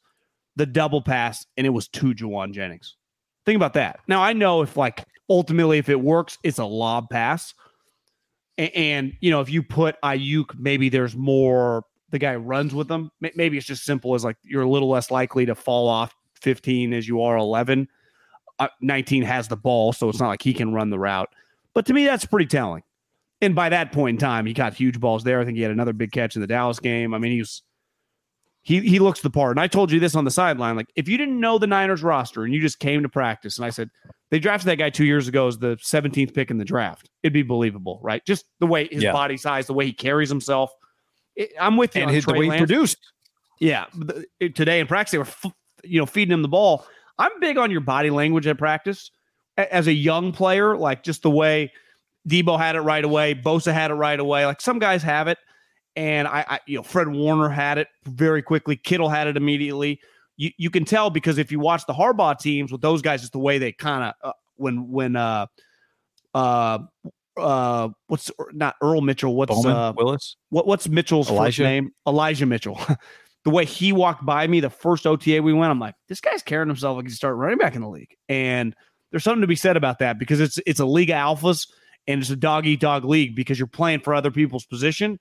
[0.57, 2.97] The double pass, and it was to Jauan Jennings.
[3.45, 4.01] Think about that.
[4.09, 7.55] Now I know if like ultimately if it works, it's a lob pass.
[8.57, 12.89] And, and you know, if you put Aiyuk, maybe there's more the guy runs with
[12.89, 13.11] them.
[13.21, 16.93] Maybe it's just simple as like you're a little less likely to fall off 15
[16.93, 17.89] as you are 11.
[18.59, 21.29] Uh, 19 has the ball, so it's not like he can run the route.
[21.75, 22.83] But to me, that's pretty telling
[23.41, 25.41] and by that point in time, he got huge balls there.
[25.41, 27.15] I think he had another big catch in the Dallas game.
[27.15, 27.63] I mean, he was
[28.63, 29.53] he he looks the part.
[29.53, 30.75] And I told you this on the sideline.
[30.77, 33.65] Like, if you didn't know the Niners roster and you just came to practice, and
[33.65, 33.91] I said,
[34.31, 37.09] they drafted that guy two years ago as the 17th pick in the draft.
[37.23, 38.23] It'd be believable, right?
[38.27, 39.13] Just the way his Yeah.
[39.13, 40.71] body size, the way he carries himself.
[41.39, 42.99] It- I'm with you and on his, the Trey way he produced.
[43.61, 45.47] Yeah, the- today in practice they were, f-
[45.85, 46.87] you know, feeding him the ball.
[47.19, 49.11] I'm big on your body language at practice.
[49.57, 51.73] A- As a young player, like just the way
[52.29, 54.45] Deebo had it right away, Bosa had it right away.
[54.47, 55.39] Like some guys have it,
[55.97, 58.77] and I, I you know, Fred Warner had it very quickly.
[58.77, 60.01] Kittle had it immediately.
[60.37, 63.31] You you can tell because if you watch the Harbaugh teams with those guys, it's
[63.31, 65.47] the way they kind of uh, when when uh
[66.35, 66.79] uh
[67.39, 69.35] uh what's not Earl Mitchell?
[69.35, 70.37] What's Bowman, uh Willis.
[70.51, 71.47] what what's Mitchell's Elijah?
[71.47, 71.91] first name?
[72.07, 72.81] Elijah Mitchell.
[73.45, 76.43] the way he walked by me the first OTA we went, I'm like, this guy's
[76.43, 78.15] carrying himself like he's starting running back in the league.
[78.29, 78.75] And
[79.11, 81.69] there's something to be said about that because it's it's a league of alphas
[82.07, 85.19] and it's a dog eat dog league because you're playing for other people's position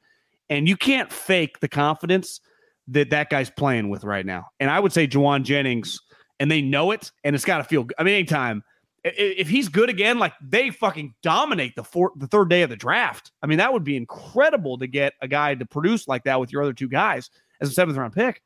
[0.50, 2.40] and you can't fake the confidence
[2.88, 4.46] that that guy's playing with right now.
[4.60, 6.00] And I would say Jauan Jennings,
[6.40, 7.84] and they know it, and it's got to feel.
[7.84, 7.96] good.
[7.98, 8.64] I mean, anytime
[9.04, 12.76] if he's good again, like they fucking dominate the fourth, the third day of the
[12.76, 13.32] draft.
[13.42, 16.52] I mean, that would be incredible to get a guy to produce like that with
[16.52, 17.30] your other two guys
[17.62, 18.42] as a seventh round pick.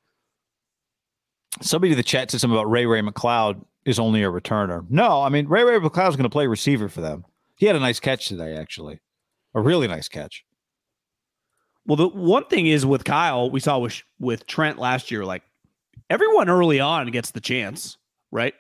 [1.61, 4.85] Somebody in the chat said something about Ray Ray McCloud is only a returner.
[4.89, 7.25] No, I mean Ray Ray McCloud is going to play receiver for them.
[7.55, 8.99] He had a nice catch today, actually,
[9.53, 10.45] a really nice catch.
[11.85, 15.43] Well, the one thing is with Kyle, we saw with with Trent last year, like
[16.09, 17.97] everyone early on gets the chance,
[18.31, 18.53] right?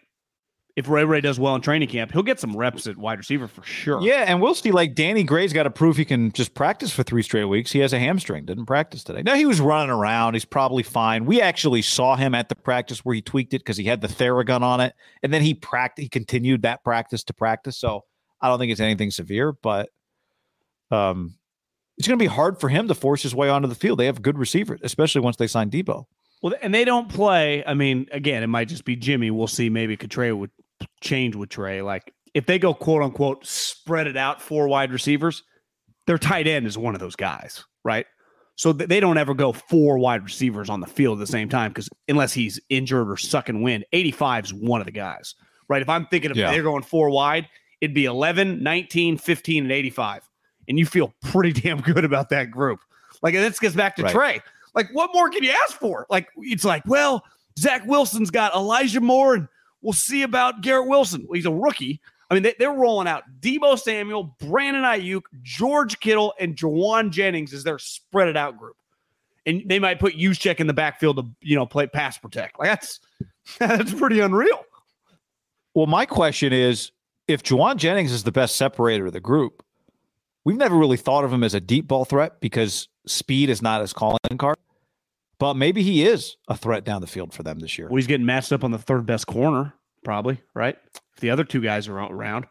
[0.81, 3.47] If Ray Ray does well in training camp, he'll get some reps at wide receiver
[3.47, 4.01] for sure.
[4.01, 4.71] Yeah, and we'll see.
[4.71, 7.71] Like Danny Gray's got to prove he can just practice for three straight weeks.
[7.71, 9.21] He has a hamstring, didn't practice today.
[9.21, 10.33] Now he was running around.
[10.33, 11.25] He's probably fine.
[11.25, 14.07] We actually saw him at the practice where he tweaked it because he had the
[14.07, 16.01] Theragun on it, and then he practiced.
[16.01, 17.77] He continued that practice to practice.
[17.77, 18.03] So
[18.41, 19.89] I don't think it's anything severe, but
[20.89, 21.35] um,
[21.99, 23.99] it's going to be hard for him to force his way onto the field.
[23.99, 26.05] They have good receivers, especially once they sign Deebo.
[26.41, 27.63] Well, and they don't play.
[27.63, 29.29] I mean, again, it might just be Jimmy.
[29.29, 29.69] We'll see.
[29.69, 30.49] Maybe Trey would
[31.01, 31.81] change with Trey.
[31.81, 35.43] Like if they go quote unquote spread it out four wide receivers,
[36.07, 38.05] their tight end is one of those guys, right?
[38.55, 41.49] So th- they don't ever go four wide receivers on the field at the same
[41.49, 45.35] time because unless he's injured or sucking wind, 85 is one of the guys,
[45.67, 45.81] right?
[45.81, 46.51] If I'm thinking if Yeah.
[46.51, 47.47] they're going four wide,
[47.79, 50.29] it'd be 11, 19, 15, and 85.
[50.67, 52.79] And you feel pretty damn good about that group.
[53.23, 54.13] Like, this gets back to Right.
[54.13, 54.41] Trey.
[54.75, 56.05] Like, what more can you ask for?
[56.09, 57.23] Like, it's like, well,
[57.59, 59.47] Zach Wilson's got Elijah Moore, and
[59.81, 61.27] we'll see about Garrett Wilson.
[61.33, 62.01] He's a rookie.
[62.29, 67.53] I mean, they, they're rolling out Deebo Samuel, Brandon Aiyuk, George Kittle, and Jauan Jennings
[67.53, 68.77] as their spread it out group.
[69.45, 72.57] And they might put Juszczyk in the backfield to, you know, play pass protect.
[72.59, 72.99] Like that's
[73.59, 74.63] that's pretty unreal.
[75.73, 76.91] Well, my question is
[77.27, 79.63] if Jauan Jennings is the best separator of the group,
[80.45, 83.81] we've never really thought of him as a deep ball threat because speed is not
[83.81, 84.57] his calling card.
[85.41, 87.87] But maybe he is a threat down the field for them this year.
[87.87, 89.73] Well, he's getting matched up on the third best corner,
[90.03, 90.77] probably, right?
[91.15, 92.45] If the other two guys are around,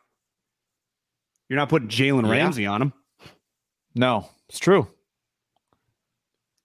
[1.48, 2.32] you're not putting Jalen Yeah.
[2.32, 2.92] Ramsey on him.
[3.94, 4.88] No, it's true.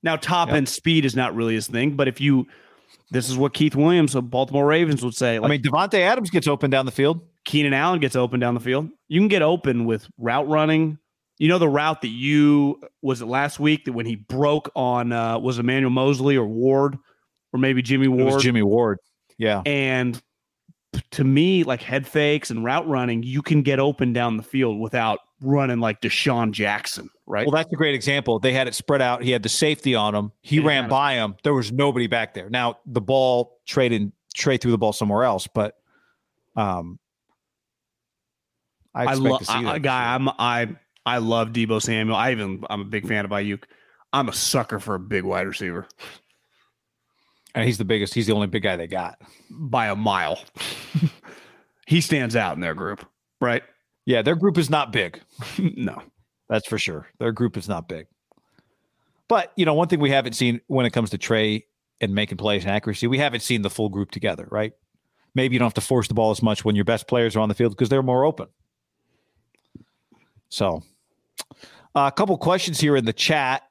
[0.01, 0.57] Now, top Yep.
[0.57, 2.47] end speed is not really his thing, but if you,
[3.11, 5.37] this is what Keith Williams of Baltimore Ravens would say.
[5.37, 7.21] Like I mean, Davante Adams gets open down the field.
[7.45, 8.89] Keenan Allen gets open down the field.
[9.09, 10.97] You can get open with route running.
[11.37, 15.11] You know the route that you was it last week that when he broke on
[15.11, 16.97] uh, was Emmanuel Moseley or Ward
[17.51, 18.33] or maybe Jimmy It Ward.
[18.35, 18.99] was Jimmy Ward.
[19.37, 19.61] Yeah.
[19.65, 20.21] And
[21.11, 24.79] to me, like head fakes and route running, you can get open down the field
[24.79, 27.45] without running like DeSean Jackson, right?
[27.45, 28.39] Well, that's a great example.
[28.39, 29.21] They had it spread out.
[29.21, 30.31] He had the safety on him.
[30.41, 31.35] He Yeah, ran by him.
[31.43, 32.49] There was nobody back there.
[32.49, 35.75] Now the ball traded Trey threw the ball somewhere else, but
[36.55, 36.97] um,
[38.93, 39.81] I I love that.
[39.81, 40.15] guy.
[40.15, 40.75] I'm I
[41.05, 42.15] I love Deebo Samuel.
[42.15, 43.63] I even I'm a big fan of Aiyuk.
[44.13, 45.87] I'm a sucker for a big wide receiver
[47.55, 48.13] and he's the biggest.
[48.13, 49.19] He's the only big guy they got.
[49.49, 50.39] by a mile.
[51.87, 53.03] he stands out in their group,
[53.39, 53.63] right?
[54.05, 55.21] Yeah, their group is not big.
[55.57, 56.01] no.
[56.49, 57.07] That's for sure.
[57.17, 58.05] Their group is not big.
[59.27, 61.65] But you know, one thing we haven't seen when it comes to Trey
[62.01, 64.73] and making plays and accuracy, we haven't seen the full group together, right?
[65.33, 67.39] Maybe you don't have to force the ball as much when your best players are
[67.39, 68.47] on the field because they're more open.
[70.49, 70.83] So,
[71.95, 73.63] uh, a couple questions here in the chat.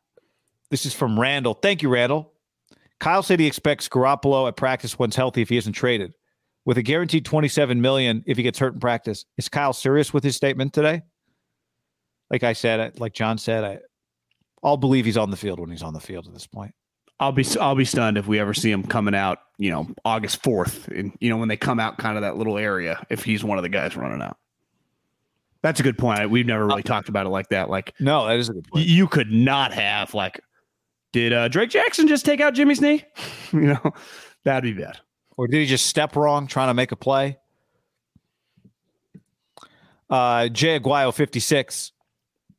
[0.70, 1.54] This is from Randall.
[1.54, 2.32] Thank you, Randall.
[3.00, 6.14] Kyle said he expects Garoppolo at practice once healthy if he isn't traded.
[6.64, 9.26] With a guaranteed 27 million if he gets hurt in practice.
[9.36, 11.02] Is Kyle serious with his statement today?
[12.30, 13.78] Like I said, like John said, I
[14.62, 16.74] I'll believe he's on the field when he's on the field at this point.
[17.20, 20.42] I'll be I'll be stunned if we ever see him coming out, you know, August
[20.42, 23.44] 4th and you know when they come out kind of that little area if he's
[23.44, 24.38] one of the guys running out.
[25.64, 26.28] That's a good point.
[26.28, 27.70] We've never really talked about it like that.
[27.70, 28.86] Like No, that is a good point.
[28.86, 30.38] you could not have like
[31.14, 33.02] did uh, Drake Jackson just take out Jimmy's knee?
[33.52, 33.92] you know,
[34.44, 34.98] that'd be bad.
[35.38, 37.38] Or did he just step wrong trying to make a play?
[40.10, 41.92] Uh, Jay Aguayo, 56.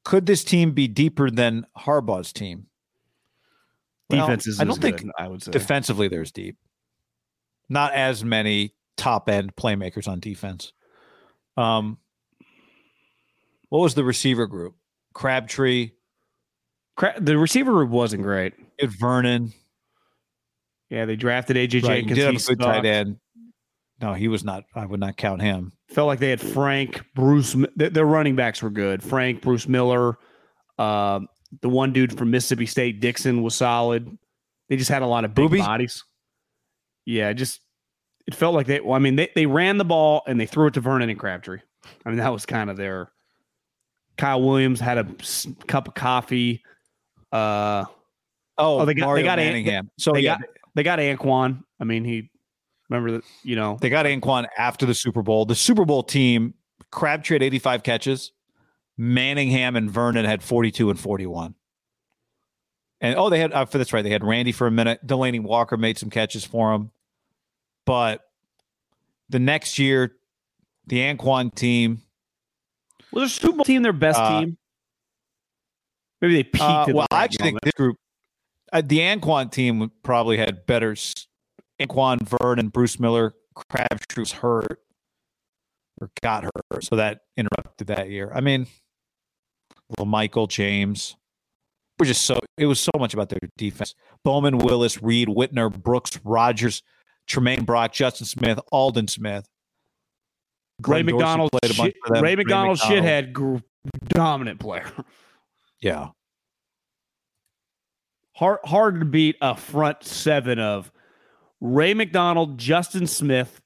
[0.04, 2.66] Could this team be deeper than Harbaugh's team?
[4.10, 5.52] Well, I don't think good, I would say.
[5.52, 6.58] defensively there's deep.
[7.70, 10.74] Not as many top end playmakers on defense.
[11.56, 12.00] Um,
[13.70, 14.76] what was the receiver group?
[15.14, 15.92] Crabtree,
[16.98, 18.54] Cra- the receiver group wasn't great.
[18.80, 19.54] Ed Vernon.
[20.90, 22.16] Yeah, they drafted AJ Right, Jenkins.
[22.16, 23.18] did have a good tight end.
[24.02, 24.66] No, he was not.
[24.76, 25.72] I would not count him.
[25.90, 27.56] Felt like they had Frank, Bruce.
[27.56, 29.02] Mi- Their running backs were good.
[29.02, 30.18] Frank, Bruce Miller,
[30.78, 31.28] um,
[31.62, 34.18] the one dude from Mississippi State, Dixon, was solid.
[34.68, 35.60] They just had a lot of big Booby?
[35.60, 36.04] bodies.
[37.06, 37.62] Yeah, just
[38.28, 38.82] it felt like they.
[38.82, 41.20] Well, I mean, they they ran the ball and they threw it to Vernon and
[41.20, 41.60] Crabtree.
[42.06, 43.12] I mean, that was kind of their.
[44.18, 45.08] Kyle Williams had a
[45.68, 46.64] cup of coffee.
[47.32, 47.86] Uh,
[48.58, 49.90] Oh, Oh, they got- they Mario got An- Manningham.
[49.98, 51.62] So they yeah, got they got Anquan.
[51.80, 52.30] I mean, he
[52.90, 55.46] remember that you know they got Anquan after the Super Bowl.
[55.46, 56.54] The Super Bowl team,
[56.92, 58.32] Crabtree had 85 catches.
[58.98, 61.54] Manningham and Vernon had 42 and 41.
[63.02, 64.04] And oh, they had uh, for that's right.
[64.04, 65.06] They had Randy for a minute.
[65.06, 66.92] Delanie Walker made some catches for him.
[67.86, 68.22] But
[69.28, 70.16] the next year,
[70.88, 72.04] the Anquan team,
[73.16, 74.58] was their Super Bowl team their best Uh, teim.
[76.22, 76.62] Maybe they peaked.
[76.62, 77.98] uh, at the well, I actually think this group,
[78.72, 80.96] uh, the Anquan team probably had better.
[81.80, 84.80] Anquan, Vernon, Bruce Miller, Crabtree was hurt
[86.00, 88.32] or got hurt, so that interrupted that year.
[88.34, 88.68] I mean,
[89.98, 91.16] well, Michael James,
[92.00, 93.94] we're just so it was so much about their defense.
[94.24, 96.82] Bowman, Willis, Reed, Whitner, Brooks, Rogers,
[97.28, 99.48] Tramaine Brock, Justin Smith, Aldon Smith.
[100.80, 102.24] Ray Glenn McDonald, played a bunch shit, them.
[102.24, 103.58] Ray McDonald, shithead, gr-
[104.08, 104.90] dominant player.
[105.82, 106.10] Yeah,
[108.34, 110.92] Hard, hard to beat a front seven of
[111.62, 113.62] Ray McDonald, Justin Smith,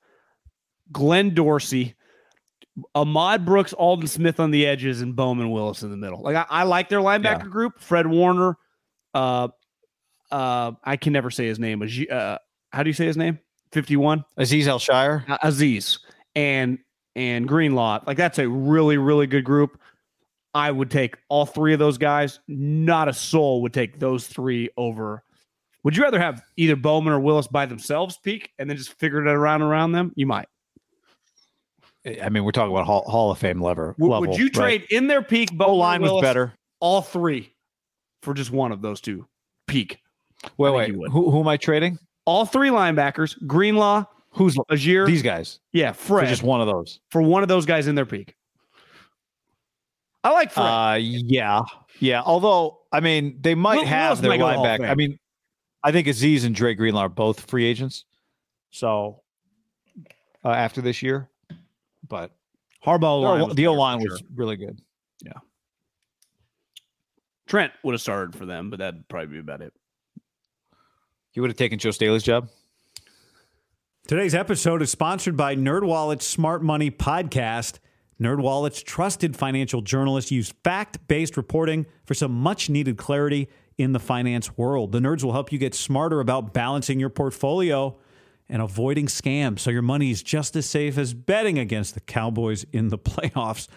[0.92, 1.96] Glenn Dorsey,
[2.94, 6.22] Ahmad Brooks, Aldon Smith on the edges, and Bowman Willis in the middle.
[6.22, 7.50] Like I, I like their linebacker Yeah.
[7.50, 7.80] group.
[7.80, 8.58] Fred Warner,
[9.14, 9.48] uh,
[10.32, 11.82] uh, I can never say his name.
[12.12, 12.38] Uh,
[12.72, 13.40] how do you say his name?
[13.72, 14.26] Fifty-one.
[14.38, 15.24] Aziz Al Shire.
[15.44, 16.00] Azeez
[16.36, 16.80] and
[17.20, 18.00] and Greenlaw.
[18.08, 19.80] Like that's a really really good group.
[20.56, 22.40] I would take all three of those guys.
[22.48, 25.24] Not a soul would take those three over.
[25.84, 29.20] Would you rather have either Bowman or Willis by themselves peak and then just figure
[29.26, 30.12] it around around them?
[30.16, 30.48] You might.
[32.24, 33.94] I mean, we're talking about Hall, Hall of Fame level.
[33.98, 34.54] Would, level, would you right?
[34.54, 35.52] trade in their peak?
[35.52, 36.54] Bowman oh, or line was better.
[36.80, 37.54] All three
[38.24, 39.28] for just one of those two
[39.68, 40.00] peak.
[40.58, 40.92] Wait, wait.
[41.12, 42.00] Who, who am I trading?
[42.26, 44.06] All three linebackers: Greenlaw,
[44.40, 45.60] Who's Ajir, these guys?
[45.74, 46.30] yeah, For Fred.
[46.30, 47.00] just one of those.
[47.12, 48.36] for one of those guys in their peak.
[50.24, 50.64] I like Fred.
[50.66, 51.62] Uh, yeah,
[52.00, 52.22] yeah.
[52.26, 54.90] Although, I mean, they might Will- have Willis their might go Hall of linebacker.
[54.90, 55.20] I mean,
[55.84, 58.06] I think Azeez and Dre Greenlaw are both free agents.
[58.72, 59.22] So
[60.44, 61.30] uh, after this year,
[62.08, 62.32] but
[62.86, 64.28] Harbaugh line the O line was sure.
[64.36, 64.82] really good.
[65.24, 65.34] Yeah.
[67.48, 69.74] Trent would have started for them, but that'd probably be about it.
[71.34, 72.50] You would have taken Joe Staley's job.
[74.10, 77.78] Today's episode is sponsored by NerdWallet's Smart Money Podcast.
[78.20, 84.94] NerdWallet's trusted financial journalists use fact-based reporting for some much-needed clarity in the finance world.
[84.94, 88.00] The nerds will help you get smarter about balancing your portfolio
[88.50, 92.66] and avoiding scams so your money is just as safe as betting against the Cowboys
[92.74, 93.68] in the playoffs.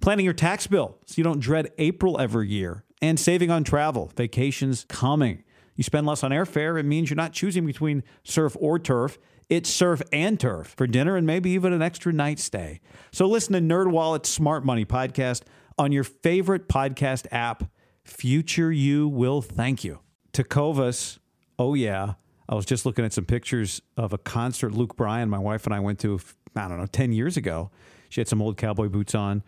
[0.00, 4.10] Planning your tax bill so you don't dread April every year and saving on travel.
[4.16, 5.44] Vacations coming.
[5.76, 9.18] You spend less on airfare, it means you're not choosing between surf or turf.
[9.48, 12.80] It's surf and turf for dinner and maybe even an extra night stay.
[13.12, 15.42] So listen to NerdWallet's Smart Money podcast
[15.78, 17.64] on your favorite podcast app.
[18.04, 20.00] Future you will thank you.
[20.32, 21.18] Tecovas,
[21.58, 22.14] oh yeah.
[22.48, 25.74] I was just looking at some pictures of a concert Luke Bryan, my wife and
[25.74, 26.20] I went to,
[26.56, 27.70] I don't know, 10 years ago.
[28.10, 29.42] She had some old cowboy boots on.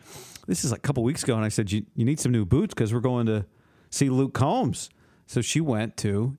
[0.46, 2.44] This is like a couple weeks ago, and I said, You, you need some new
[2.44, 3.46] boots because we're going to
[3.90, 4.90] see Luke Combs.
[5.26, 6.36] So she went to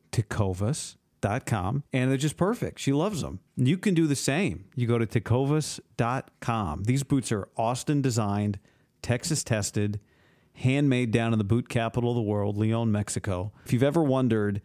[1.21, 2.79] tecovas.com and they're just perfect.
[2.79, 3.39] She loves them.
[3.55, 4.65] You can do the same.
[4.75, 6.83] You go to tecovas.com.
[6.83, 8.59] These boots are Austin designed,
[9.01, 9.99] Texas tested,
[10.53, 13.51] handmade down in the boot capital of the world, Leon, Mexico.
[13.65, 14.61] If you've ever wondered,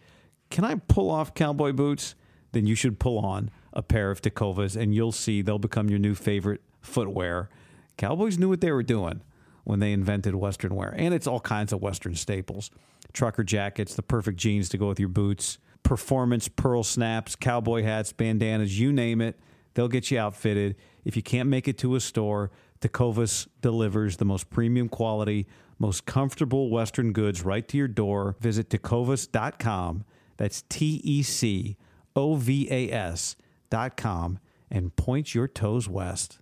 [0.51, 2.15] can I pull off cowboy boots?
[2.53, 5.99] Then you should pull on a pair of Tecovas and you'll see they'll become your
[5.99, 7.49] new favorite footwear.
[7.97, 9.23] Cowboys knew what they were doing
[9.65, 10.95] when they invented Western wear.
[10.97, 12.71] And it's all kinds of Western staples
[13.13, 18.13] trucker jackets, the perfect jeans to go with your boots, performance pearl snaps, cowboy hats,
[18.13, 19.39] bandanas, you name it.
[19.75, 20.77] They'll get you outfitted.
[21.05, 22.51] If you can't make it to a store,
[22.81, 25.47] Tecovas delivers the most premium quality,
[25.79, 28.37] most comfortable Western goods right to your door.
[28.41, 30.05] Visit tecovas.com.
[30.37, 31.77] That's T E C
[32.17, 33.37] O V A S
[33.71, 34.39] dot com
[34.71, 36.42] and point your toes west.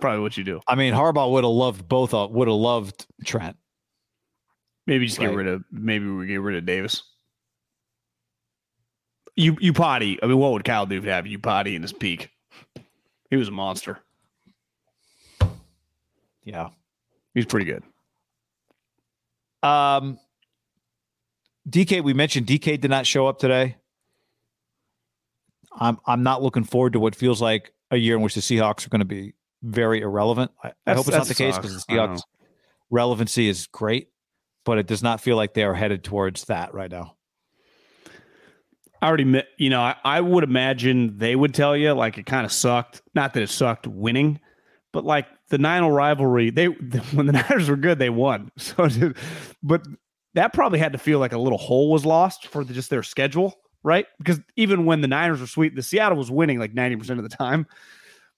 [0.00, 0.60] Probably what you do.
[0.66, 2.14] I mean, Harbaugh would have loved both.
[2.14, 3.56] uh, Would have loved Trent.
[4.86, 5.62] Maybe just get rid of.
[5.70, 7.02] Maybe we get rid of Davis.
[9.36, 10.18] You Iupati.
[10.22, 12.30] I mean, what would Kyle do to have Iupati in his peak?
[13.30, 13.98] He was a monster.
[16.42, 16.70] Yeah.
[17.34, 17.82] He's pretty good.
[19.62, 20.18] Um,
[21.68, 23.76] DK, we mentioned DK did not show up today.
[25.72, 28.84] I'm I'm not looking forward to what feels like a year in which the Seahawks
[28.86, 30.50] are going to be very irrelevant.
[30.62, 32.22] I, I hope it's not the case because the Seahawks
[32.90, 34.08] relevancy is great,
[34.64, 37.16] but it does not feel like they are headed towards that right now.
[39.02, 42.26] I already, met, you know, I, I would imagine they would tell you like it
[42.26, 43.00] kind of sucked.
[43.14, 44.40] Not that it sucked winning,
[44.92, 46.66] but like the Nine oh rivalry, they
[47.14, 48.50] when the Niners were good, they won.
[48.58, 48.88] So,
[49.62, 49.82] but
[50.34, 53.02] that probably had to feel like a little hole was lost for the, just their
[53.02, 54.06] schedule, right?
[54.18, 57.28] Because even when the Niners were sweet, the Seattle was winning like ninety percent of
[57.28, 57.66] the time.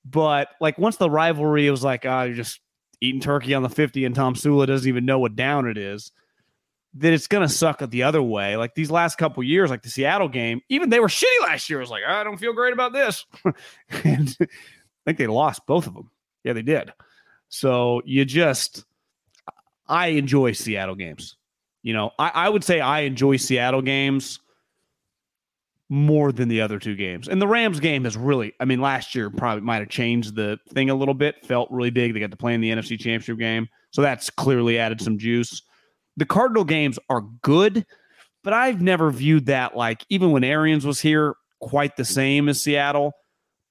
[0.05, 2.61] But like once the rivalry, it was like, ah, you're just
[3.01, 6.13] eating turkey on the fifty, and Tom Sula doesn't even know what down it is
[6.95, 8.57] that it's to suck it the other way.
[8.57, 11.79] Like these last couple years, like the Seattle game, even they were shitty last year.
[11.79, 13.25] I was like, I don't feel great about this.
[14.05, 14.47] and I
[15.07, 16.11] think they lost both of them.
[16.45, 16.93] Yeah, they did.
[17.49, 18.85] So you just,
[19.89, 21.37] I enjoy Seattle games.
[21.83, 24.41] You know, I, I would say I enjoy Seattle games
[25.93, 27.29] more than the other two games.
[27.29, 30.59] And the Rams game is really, I mean, last year probably might have changed the
[30.71, 32.15] thing a little bit, felt really big.
[32.15, 33.69] They got to play in the NFC Championship game.
[33.91, 35.63] So that's clearly added some juice
[36.17, 37.87] the Cardinal games are good,
[38.45, 42.63] but I've never viewed that like even when Arians was here, quite the same as
[42.63, 43.13] Seattle.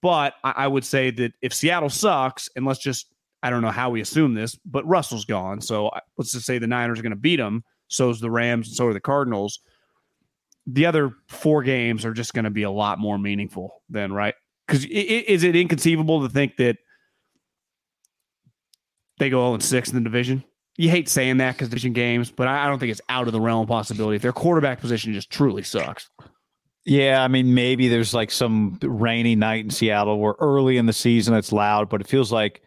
[0.01, 3.07] But I, I would say that if Seattle sucks, and let's just
[3.43, 6.67] I don't know how we assume this, but Russell's gone, so let's just say the
[6.67, 7.63] Niners are going to beat them.
[7.87, 9.59] So is the Rams, and so are the Cardinals.
[10.67, 14.35] The other four games are just going to be a lot more meaningful then, right?
[14.67, 16.77] Because is it inconceivable to think that
[19.17, 20.43] they go 0 6 in the division?
[20.77, 23.41] you hate saying that because division games, but I, don't think it's out of the
[23.41, 24.15] realm of possibility.
[24.15, 26.09] If their quarterback position just truly sucks,
[26.85, 30.93] Yeah, I mean, maybe there's like some rainy night in Seattle where early in the
[30.93, 32.61] season it's loud, but it feels like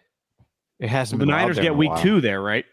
[0.78, 1.34] it hasn't the been.
[1.34, 2.02] loud Niners get week while.
[2.02, 2.64] two there, right?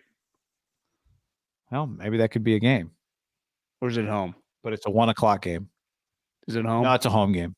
[1.72, 2.92] Well, maybe that could be a game,
[3.80, 4.36] Or is it home?
[4.64, 5.70] But it's a one o'clock game.
[6.48, 6.84] Is it home?
[6.84, 7.56] No, it's a home game.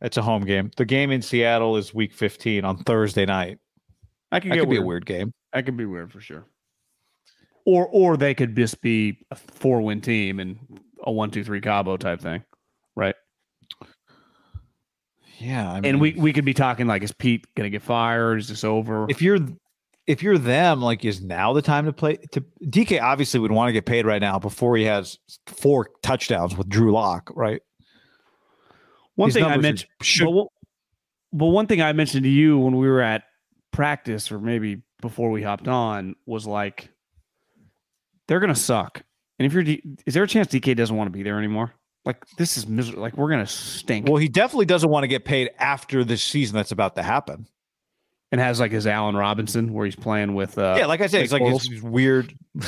[0.00, 0.70] It's a home game.
[0.76, 3.58] The game in Seattle is week 15 on Thursday night.
[4.32, 4.80] I could That could weird.
[4.80, 5.32] be a weird game.
[5.52, 6.44] That could be weird for sure.
[7.64, 10.58] Or or they could just be a four win team and
[11.04, 12.42] a one two three Cabo type thing,
[12.96, 13.14] right?
[15.38, 18.38] Yeah, I mean, and we we could be talking like, is Pete gonna get fired?
[18.40, 19.06] Is this over?
[19.08, 19.38] if you're
[20.06, 22.16] if you're them, like, is now the time to play?
[22.32, 26.56] To DK obviously would want to get paid right now before he has four touchdowns
[26.56, 27.62] with Drew Lock, right?
[29.14, 30.46] One These thing I mentioned, should- but, one-
[31.32, 33.24] but one thing I mentioned to you when we were at
[33.70, 36.88] practice, or maybe before we hopped on, was like
[38.28, 39.02] they're gonna suck.
[39.38, 41.72] And if you're, D- is there a chance DK doesn't want to be there anymore?
[42.04, 43.02] Like this is miserable.
[43.02, 44.08] Like we're gonna stink.
[44.08, 47.46] Well, he definitely doesn't want to get paid after this season that's about to happen.
[48.32, 50.58] And has like his Allen Robinson where he's playing with.
[50.58, 52.34] Uh, yeah, like I said, it's like it's weird.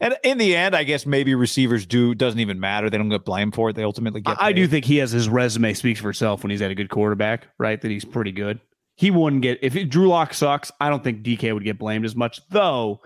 [0.00, 2.90] And in the end, I guess maybe receivers do doesn't even matter.
[2.90, 3.76] They don't get blamed for it.
[3.76, 4.40] They ultimately get.
[4.40, 6.74] I, I do think he has his resume speaks for itself when he's at a
[6.74, 7.80] good quarterback, right?
[7.80, 8.60] That he's pretty good.
[8.96, 10.70] He wouldn't get if it, Drew Lock sucks.
[10.80, 13.00] I don't think DK would get blamed as much, though.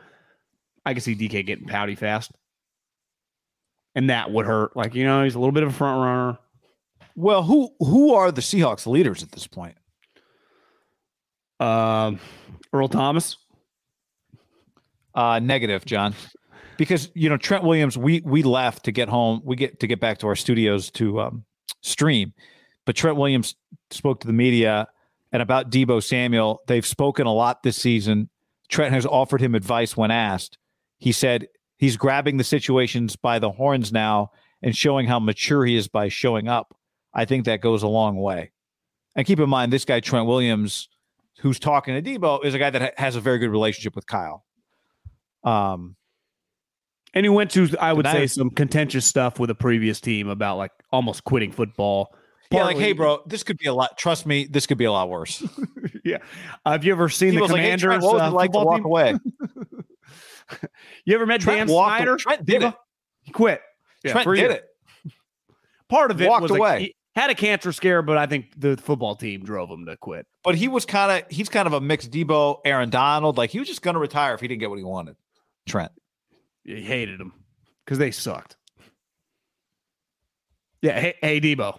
[0.85, 2.33] I can see DK getting pouty fast,
[3.95, 4.77] and that would hurt.
[4.77, 6.39] Like you know, he's a little bit of a front runner.
[7.15, 9.77] Well, who who are the Seahawks leaders at this point?
[11.61, 12.19] Um,
[12.73, 13.37] Earl Thomas.
[15.15, 16.15] Uh, negative, John,
[16.79, 17.99] because you know Trent Williams.
[17.99, 19.43] We we left to get home.
[19.45, 21.45] We get to get back to our studios to um,
[21.83, 22.33] stream,
[22.87, 23.57] but Trent Williams
[23.91, 24.87] spoke to the media
[25.33, 26.63] and about Deebo Samuel.
[26.67, 28.29] They've spoken a lot this season.
[28.69, 30.59] Trent has offered him advice when asked.
[30.99, 34.31] He said he's grabbing the situations by the horns now
[34.63, 36.77] and showing how mature he is by showing up.
[37.13, 38.53] I think that goes a long way.
[39.17, 40.89] And keep in mind, this guy Trent Williams,
[41.41, 44.45] who's talking to Deebo, is a guy that has a very good relationship with Kyle.
[45.45, 45.97] Um,
[47.15, 50.01] And he went to, I would Did I- say, some contentious stuff with a previous
[50.01, 52.15] team about like almost quitting football.
[52.53, 53.97] yeah, like, hey, bro, this could be a lot.
[53.99, 55.43] Trust me, this could be a lot worse.
[56.05, 56.19] yeah.
[56.67, 58.59] Have you ever seen Deebo's the like, hey, Trent, what was uh, it like to
[58.61, 58.85] walk team?
[58.87, 59.15] away?
[61.05, 62.17] You ever met Trent Dan Snyder?
[62.17, 62.75] Trent did it.
[63.23, 63.61] He quit.
[64.03, 64.65] Yeah, Trent did it.
[65.89, 66.81] Part of it Walked was like, away.
[66.81, 70.27] he had a cancer scare, but I think the football team drove him to quit.
[70.43, 73.37] But he was kind of he's kind of a mixed Deebo, Aaron Donald.
[73.37, 75.17] Like he was just going to retire if he didn't get what he wanted.
[75.67, 75.93] Trent.
[76.65, 77.33] He hated him
[77.85, 78.57] because they sucked.
[80.83, 81.79] Yeah, hey, hey Deebo,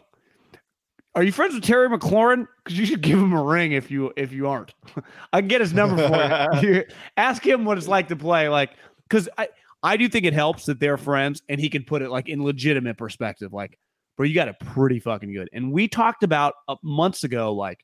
[1.15, 2.47] are you friends with Terry McLaurin?
[2.63, 4.73] Because you should give him a ring if you if you aren't.
[5.33, 6.61] I can get his number for you.
[6.75, 6.85] You-
[7.17, 8.71] Ask him what it's like to play like
[9.09, 9.49] because I
[9.81, 12.43] I do think it helps that they're friends and he can put it like in
[12.43, 13.51] legitimate perspective.
[13.51, 13.79] Like,
[14.15, 15.49] bro, you got it pretty fucking good.
[15.51, 17.83] And we talked about uh, months ago like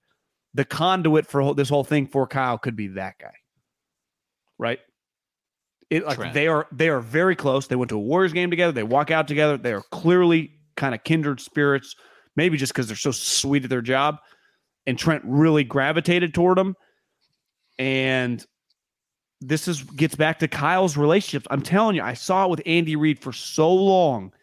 [0.57, 3.33] the conduit for this whole thing for Kyle could be that guy,
[4.57, 4.79] right?
[5.91, 6.33] It like Trent.
[6.33, 7.67] they are they are very close.
[7.67, 8.71] They went to a Warriors game together.
[8.71, 9.57] They walk out together.
[9.57, 11.95] They are clearly kind of kindred spirits.
[12.35, 14.17] Maybe just because they're so sweet at their job.
[14.87, 16.75] And Trent really gravitated toward him.
[17.77, 18.43] And
[19.39, 21.45] this is gets back to Kyle's relationships.
[21.51, 24.33] I'm telling you, I saw it with Andy Reid for so long.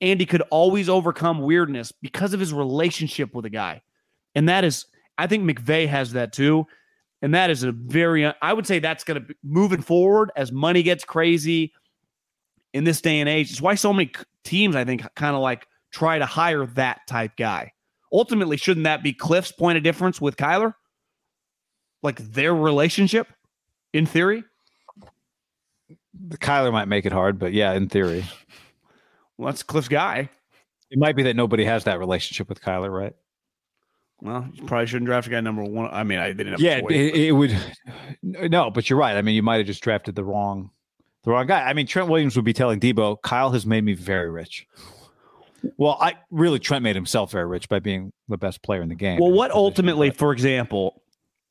[0.00, 3.82] Andy could always overcome weirdness because of his relationship with a guy.
[4.36, 4.86] And that is,
[5.18, 6.66] I think McVay has that too.
[7.22, 10.52] And that is a very, I would say that's going to be moving forward as
[10.52, 11.72] money gets crazy
[12.74, 13.50] in this day and age.
[13.50, 14.10] It's why so many
[14.44, 17.72] teams, I think, kind of like try to hire that type guy.
[18.12, 20.74] Ultimately, shouldn't that be Cliff's point of difference with Kyler?
[22.02, 23.28] Like their relationship,
[23.94, 24.44] in theory?
[26.36, 28.24] Kyler might make it hard, but yeah, in theory,
[29.38, 30.28] Well, that's Cliff's guy.
[30.90, 33.14] it might be that nobody has that relationship with Kyler, right?
[34.24, 35.90] Well, you probably shouldn't draft a guy number one.
[35.92, 37.54] I mean, I didn't Yeah, it, it would.
[38.22, 39.16] No, but you're right.
[39.16, 40.70] I mean, you might have just drafted the wrong,
[41.24, 41.62] the wrong guy.
[41.62, 44.66] I mean, Trent Williams would be telling Deebo, "Kyle has made me very rich."
[45.76, 48.94] Well, I really Trent made himself very rich by being the best player in the
[48.94, 49.20] game.
[49.20, 51.02] Well, what ultimately, for example,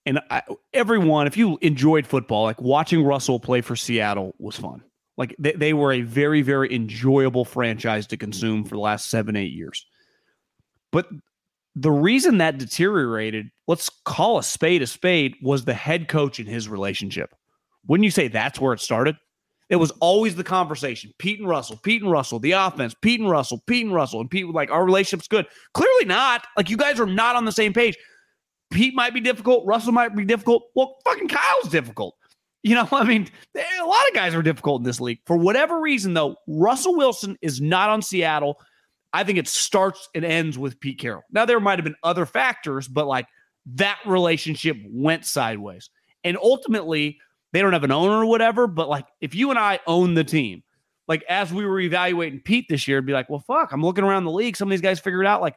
[0.08, 0.41] and I,
[0.74, 4.84] everyone, if you enjoyed football, like watching Russell play for Seattle was fun.
[5.16, 9.36] Like they, they were a very, very enjoyable franchise to consume for the last seven,
[9.36, 9.86] eight years.
[10.91, 11.08] But
[11.76, 16.48] the reason that deteriorated, let's call a spade a spade, was the head coach and
[16.48, 17.34] his relationship.
[17.88, 19.16] Wouldn't you say that's where it started?
[19.70, 21.12] It was always the conversation.
[21.18, 24.22] Pete and Russell, Pete and Russell, the offense, Pete and Russell, Pete and Russell.
[24.22, 25.48] And Pete was like, our relationship's good.
[25.74, 26.45] Clearly not.
[26.56, 27.98] Like you guys are not on the same page.
[28.72, 29.66] Pete might be difficult.
[29.66, 30.64] Russell might be difficult.
[30.76, 32.16] Well, fucking Kyle's difficult.
[32.62, 35.20] You know, I mean, a lot of guys are difficult in this league.
[35.26, 38.60] For whatever reason, though, Russell Wilson is not on Seattle.
[39.14, 41.23] I think it starts and ends with Pete Carroll.
[41.31, 43.27] Now, there might have been other factors, but like
[43.76, 45.90] that relationship went sideways.
[46.23, 47.19] And ultimately,
[47.52, 48.65] they don't have an owner or whatever.
[48.68, 50.64] But like, if you and I own the team,
[51.07, 54.26] like as we were evaluating Pete this year, be like, well, fuck, I'm looking around
[54.26, 54.57] the league.
[54.57, 55.56] Some of these guys figured out like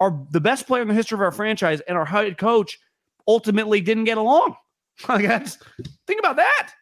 [0.00, 2.78] our the best player in the history of our franchise and our head coach
[3.26, 4.54] ultimately didn't get along.
[5.08, 5.58] Like that's
[6.08, 6.72] think about that.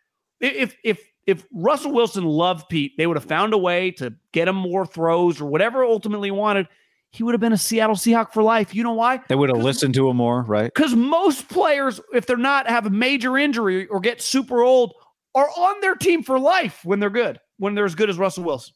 [0.40, 4.48] If if if Russell Wilson loved Pete, they would have found a way to get
[4.48, 6.68] him more throws or whatever ultimately wanted.
[7.10, 8.74] He would have been a Seattle Seahawk for life.
[8.74, 9.20] You know why?
[9.28, 10.72] they would have listened to him more, right?
[10.72, 14.94] Because most players, if they're not have a major injury or get super old,
[15.34, 18.44] are on their team for life when they're good, when they're as good as Russell
[18.44, 18.74] Wilson.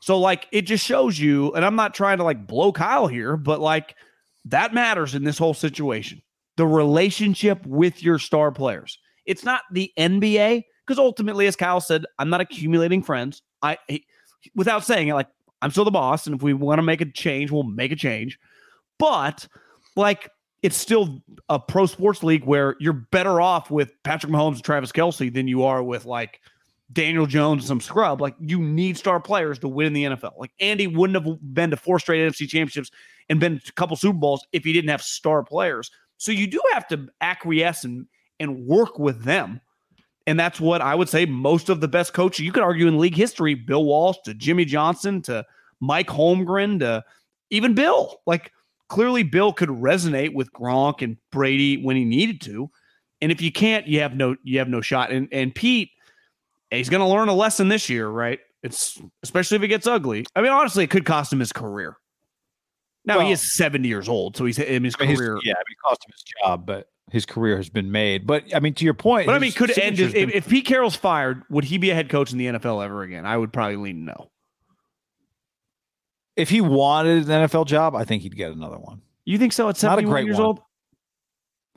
[0.00, 3.36] So, like, it just shows you, and I'm not trying to like blow Kyle here,
[3.36, 3.94] but like
[4.46, 6.22] that matters in this whole situation.
[6.56, 8.98] The relationship with your star players.
[9.26, 13.42] It's not the NBA, because ultimately, as Kyle said, I'm not accumulating friends.
[13.62, 14.04] I he,
[14.54, 15.28] without saying it, like
[15.60, 17.96] I'm still the boss, and if we want to make a change, we'll make a
[17.96, 18.38] change.
[18.98, 19.46] But
[19.96, 20.30] like
[20.62, 24.92] it's still a pro sports league where you're better off with Patrick Mahomes and Travis
[24.92, 26.40] Kelce than you are with like
[26.92, 28.20] Daniel Jones, and some scrub.
[28.20, 30.38] Like you need star players to win in the NFL.
[30.38, 32.90] Like Andy wouldn't have been to four straight NFC championships
[33.28, 35.90] and been a couple Super Bowls if he didn't have star players.
[36.18, 38.06] So you do have to acquiesce and
[38.42, 39.60] and work with them.
[40.26, 42.98] And that's what I would say most of the best coaches, you could argue in
[42.98, 45.44] league history, Bill Walsh to Jimmy Johnson to
[45.80, 47.02] Mike Holmgren to
[47.50, 48.20] even Bill.
[48.26, 48.52] Like
[48.88, 52.70] clearly Bill could resonate with Gronk and Brady when he needed to.
[53.20, 55.10] And if you can't, you have no you have no shot.
[55.10, 55.90] And and Pete,
[56.70, 58.38] he's going to learn a lesson this year, right?
[58.62, 60.24] It's especially if it gets ugly.
[60.36, 61.96] I mean, honestly, it could cost him his career.
[63.04, 65.38] Now Well- he is seventy years old, so he's in his career.
[65.42, 68.26] yeah, I mean, it cost him his job, but his career has been made.
[68.26, 70.36] But I mean, to your point, But I mean, could it end signature's if, been-
[70.36, 71.42] if Pete Carroll's fired?
[71.50, 73.26] Would he be a head coach in the NFL ever again?
[73.26, 74.30] I would probably lean no.
[76.36, 79.02] if he wanted an NFL job, I think he'd get another one.
[79.24, 79.64] You think so?
[79.64, 80.46] At Not a seventy-one great years one.
[80.46, 80.60] old,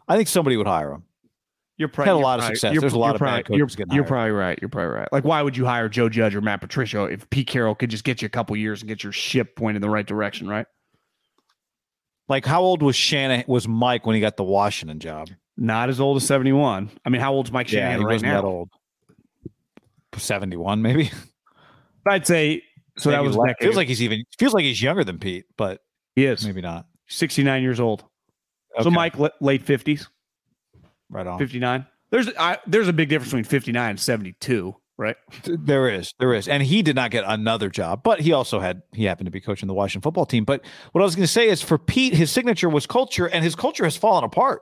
[0.08, 1.04] I think somebody would hire him.
[1.78, 2.80] you're Had probably a lot of success.
[2.80, 4.58] There's a lot of bad coaches You're, getting you're probably right.
[4.62, 5.08] You're probably right.
[5.12, 8.04] Like, why would you hire Joe Judge or Matt Patricia if Pete Carroll could just
[8.04, 10.48] get you a couple years and get your ship pointed in the right direction?
[10.48, 10.66] Right?
[12.28, 13.44] Like, how old was Shannon?
[13.48, 15.30] Was Mike when he got the Washington job?
[15.58, 16.92] Not as old as seventy-one.
[17.06, 18.42] I mean, how old's Mike yeah, Shanahan he right wasn't now?
[18.42, 18.70] that old.
[20.18, 21.12] Seventy-one, maybe.
[22.08, 22.64] I'd say
[22.98, 23.12] so.
[23.12, 23.56] that was less.
[23.60, 25.82] feels like he's even feels like he's younger than Pete, but
[26.16, 26.88] he is maybe not.
[27.08, 28.04] sixty-nine years old.
[28.82, 30.10] So Mike, la- late fifties.
[31.10, 31.40] right on.
[31.40, 36.34] 59 there's I, there's a big difference between 59 and 72 right There is, there
[36.34, 39.32] is, and he did not get another job, but he also had he happened to
[39.32, 40.46] be coaching the Washington football team.
[40.46, 43.44] But what I was going to say is, for Pete, his signature was culture, and
[43.44, 44.62] his culture has fallen apart.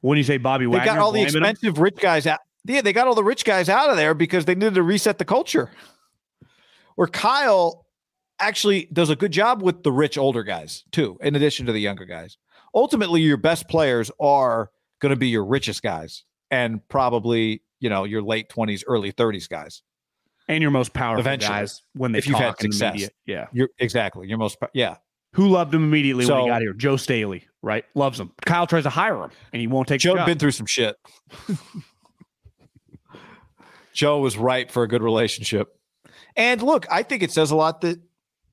[0.00, 2.40] when you say bobby They Wagner got all the blaming him, expensive rich guys out.
[2.64, 5.18] Yeah, they got all the rich guys out of there because they needed to reset
[5.18, 5.70] the culture.
[6.96, 7.86] Where Kyle
[8.40, 11.78] actually does a good job with the rich older guys too, in addition to the
[11.78, 12.38] younger guys.
[12.74, 14.70] Ultimately, your best players are
[15.00, 19.46] going to be your richest guys, and probably you know your late twenties, early thirties
[19.48, 19.82] guys.
[20.48, 22.92] and your most powerful Eventually, guys when they if you've had talk in the success.
[22.94, 23.08] media.
[23.26, 24.58] yeah You're exactly your most.
[24.74, 24.96] Yeah,
[25.32, 28.84] who loved him immediately when he got here joe staley right loves him kyle tries
[28.84, 30.96] to hire him and he won't take Joe been through some shit.
[33.92, 35.68] Joe was ripe for a good relationship.
[36.36, 37.98] And look, I think it says a lot that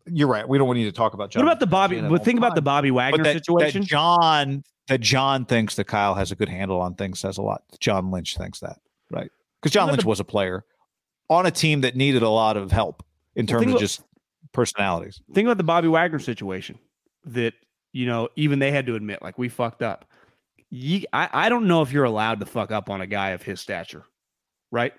[0.06, 0.48] you're right.
[0.48, 1.44] We don't need to talk about John.
[1.44, 5.02] what about the bobby but think about the bobby wagner that, situation that John that
[5.02, 7.64] John thinks that Kyle has a good handle on things says a lot.
[7.80, 8.78] John Lynch thinks that,
[9.14, 9.30] right?
[9.62, 10.66] Because John Lynch was a player
[11.30, 13.04] on a team that needed a lot of help
[13.36, 14.02] in terms of about- just
[14.52, 15.22] personalities.
[15.34, 16.78] think about the bobby wagner situation
[17.26, 17.54] that
[17.92, 20.06] you know even they had to admit like we fucked up
[20.70, 23.42] Ye I, I don't know if you're allowed to fuck up on a guy of
[23.42, 24.04] his stature
[24.70, 24.94] right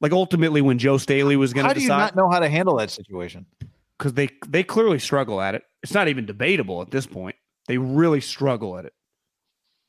[0.00, 2.38] like ultimately when joe staley was going How to do you decide not know how
[2.38, 3.44] to handle that situation?
[3.98, 5.62] because they they clearly struggle at it.
[5.82, 7.36] It's not even debatable at this point.
[7.66, 8.94] They really struggle at it.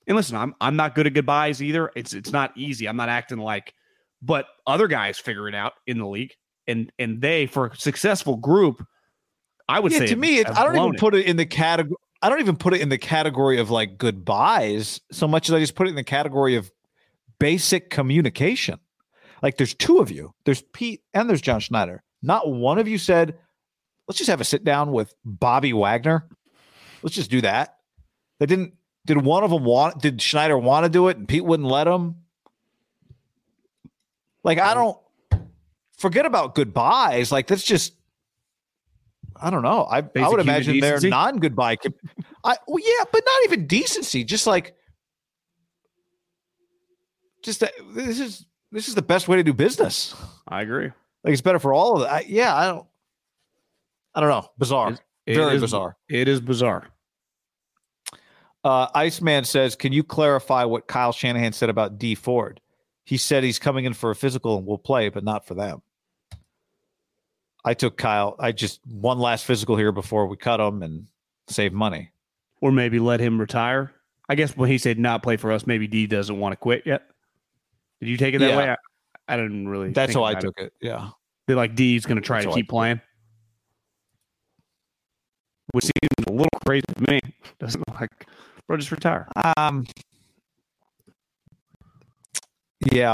[0.08, 1.92] And listen, I'm I'm not good at goodbyes either.
[1.96, 2.88] It's it's not easy.
[2.88, 3.74] I'm not acting like,
[4.22, 6.34] but other guys figure it out in the league,
[6.68, 8.86] and and they for a successful group,
[9.70, 11.00] I would yeah, say to me, it, I don't even it.
[11.00, 11.98] put it in the category.
[12.22, 15.60] I don't even put it in the category of like goodbyes so much as I
[15.60, 16.72] just put it in the category of
[17.40, 18.80] basic communication.
[19.42, 20.34] Like there's two of you.
[20.46, 22.04] There's Pete and there's John Schneider.
[22.22, 23.38] Not one of you said,
[24.08, 26.28] "Let's just have a sit down with Bobby Wagner.
[27.02, 27.78] Let's just do that."
[28.40, 28.74] They didn't.
[29.06, 30.02] Did one of them want?
[30.02, 32.16] Did Schneider want to do it and Pete wouldn't let him?
[34.44, 34.98] Like I don't
[35.98, 37.32] forget about goodbyes.
[37.32, 37.94] Like that's just
[39.42, 39.86] I don't know.
[39.86, 41.78] I, I would imagine their non goodbye.
[42.44, 44.24] I well, yeah, but not even decency.
[44.24, 44.76] Just like,
[47.44, 50.16] just that, this is this is the best way to do business.
[50.48, 50.92] I agree.
[51.24, 52.12] Like it's better for all of it.
[52.12, 52.86] I, yeah, I don't.
[54.14, 54.48] I don't know.
[54.58, 54.98] Bizarre.
[55.26, 55.98] Very is- bizarre.
[56.10, 56.88] It is bizarre.
[58.64, 62.62] Uh, Iceman says, "Can you clarify what Kyle Shanahan said about Dee Ford?
[63.06, 65.82] He said he's coming in for a physical and will play, but not for them."
[67.64, 68.36] I took Kyle.
[68.40, 71.08] I just one last physical here before we cut him and
[71.48, 72.12] save money.
[72.60, 73.94] Or maybe let him retire.
[74.30, 76.84] I guess when he said not play for us, maybe D doesn't want to quit
[76.86, 77.04] yet.
[78.00, 78.58] Did you take it that Yeah.
[78.58, 78.70] way?
[78.70, 78.78] I,
[79.34, 79.92] I didn't really.
[79.92, 80.74] That's how I took it.
[80.82, 81.10] Yeah.
[81.48, 83.02] That like Dee's going to try That's to keep playing,
[85.72, 87.20] which seems a little crazy to me.
[87.60, 87.94] Doesn't it?
[88.00, 88.28] like,
[88.72, 89.28] bro, just retire.
[89.58, 89.86] Um.
[92.92, 93.14] Yeah.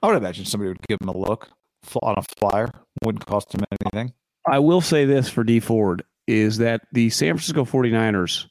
[0.00, 1.50] I would imagine somebody would give him a look
[2.00, 2.70] on a flyer.
[3.04, 4.14] Wouldn't cost him anything.
[4.46, 8.46] I will say this for Dee Ford is that the San Francisco 49ers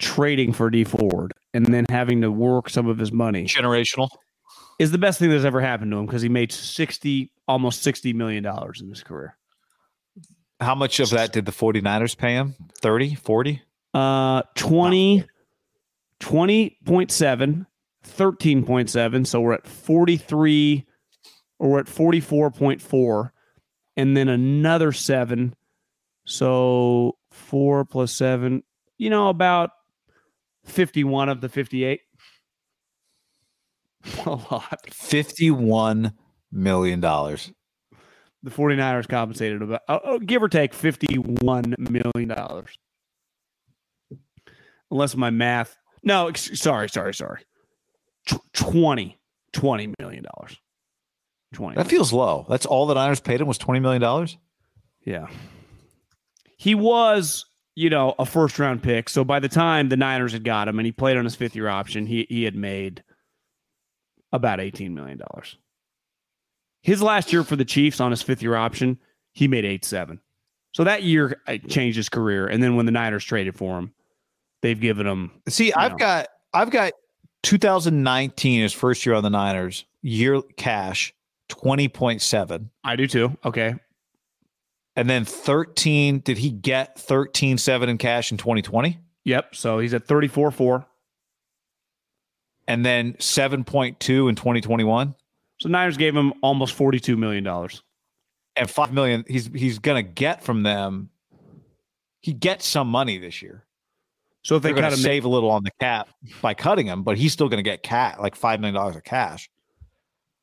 [0.00, 4.08] trading for Dee Ford and then having to work some of his money Generational.
[4.80, 8.12] is the best thing that's ever happened to him because he made 60 almost 60
[8.12, 9.36] million dollars in his career.
[10.60, 12.54] How much of that did the 49ers pay him?
[12.80, 13.62] 30, 40?
[13.94, 15.24] Uh 20
[16.20, 17.66] 20.7
[18.04, 19.26] 13.7.
[19.26, 20.86] So we're at 43
[21.58, 23.30] or we're at 44.4.
[23.96, 25.54] And then another seven.
[26.26, 28.62] So four plus seven,
[28.98, 29.70] you know, about
[30.64, 32.00] 51 of the 58.
[34.26, 34.80] A lot.
[34.90, 36.12] $51
[36.50, 37.00] million.
[37.00, 42.64] The 49ers compensated about, uh, uh, give or take, $51 million.
[44.90, 47.42] Unless my math, no, ex- sorry, sorry, sorry.
[48.26, 49.18] Tw- 20,
[49.52, 50.24] $20 million.
[51.54, 51.76] 20.
[51.76, 52.46] That feels low.
[52.48, 54.28] That's all the Niners paid him was $20 million?
[55.04, 55.26] Yeah.
[56.56, 59.08] He was, you know, a first round pick.
[59.08, 61.54] So by the time the Niners had got him and he played on his fifth
[61.54, 63.02] year option, he he had made
[64.32, 65.20] about $18 million.
[66.82, 68.98] His last year for the Chiefs on his fifth year option,
[69.32, 70.20] he made 8 7.
[70.72, 72.46] So that year uh, changed his career.
[72.46, 73.94] And then when the Niners traded for him,
[74.64, 75.30] they've given him.
[75.48, 75.98] See, I've know.
[75.98, 76.94] got I've got
[77.42, 81.14] 2019 his first year on the Niners, year cash
[81.50, 82.70] 20.7.
[82.82, 83.36] I do too.
[83.44, 83.74] Okay.
[84.96, 88.98] And then 13, did he get 13.7 in cash in 2020?
[89.24, 89.54] Yep.
[89.54, 90.86] So he's at 34 4.
[92.66, 95.14] And then 7.2 in 2021?
[95.60, 97.46] So Niners gave him almost $42 million.
[98.56, 101.10] And 5 million he's he's going to get from them.
[102.20, 103.66] He gets some money this year.
[104.44, 106.08] So if they cut him, save a little on the cap
[106.42, 109.02] by cutting him, but he's still going to get cat like 5 million dollars of
[109.02, 109.48] cash.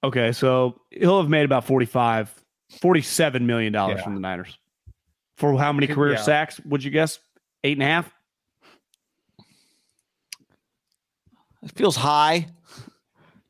[0.03, 2.33] Okay, so he'll have made about 45,
[2.79, 4.03] 47 million dollars Yeah.
[4.03, 4.57] from the Niners.
[5.37, 6.21] For how many career yeah.
[6.21, 7.19] sacks would you guess?
[7.63, 8.11] Eight and a half?
[11.63, 12.47] It feels high.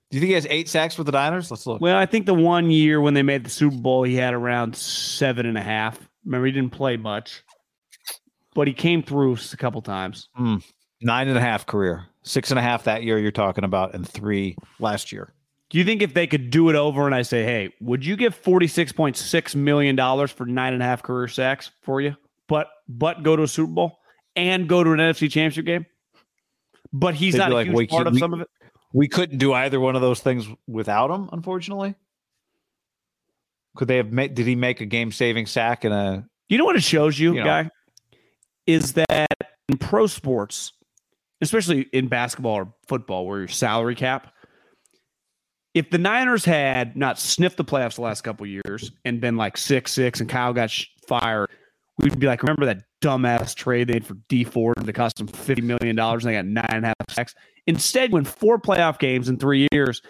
[0.10, 1.50] Do you think he has 8 sacks with the Niners?
[1.50, 1.80] Let's look.
[1.80, 4.76] Well, I think the one year when they made the Super Bowl, he had around
[4.76, 5.98] seven and a half.
[6.26, 7.42] Remember, he didn't play much,
[8.54, 10.30] but he came through a couple times.
[10.36, 10.58] Hmm.
[11.02, 14.08] Nine and a half career, six and a half that year you're talking about, and
[14.08, 15.34] three last year.
[15.72, 18.16] Do you think if they could do it over and I say, hey, would you
[18.18, 19.98] give $46.6 million
[20.28, 22.16] for nine and a half career sacks for you,
[22.48, 24.00] but but go to a Super Bowl
[24.36, 25.86] and go to an NFC championship game?
[26.94, 28.48] But he's They'd not a like, huge part of we- some of it.
[28.94, 31.96] We couldn't do either one of those things without him, unfortunately.
[33.78, 34.36] Could they have made?
[34.36, 36.26] Did he make a game-saving sack and a?
[36.50, 37.46] You know what it shows you, You know.
[37.46, 37.70] guy?
[38.68, 39.38] Is that
[39.70, 40.74] in pro sports,
[41.42, 44.34] especially in basketball or football, where your salary cap,
[45.74, 49.58] if the Niners had not sniffed the playoffs the last couple years and been like
[49.58, 50.72] six six, and Kyle got
[51.08, 51.50] fired,
[51.98, 55.28] we'd be like, remember that dumbass trade they had for Dee Ford that cost them
[55.28, 57.36] fifty million dollars, and they got nine and a half sacks.
[57.68, 60.02] Instead, win four playoff games in three years.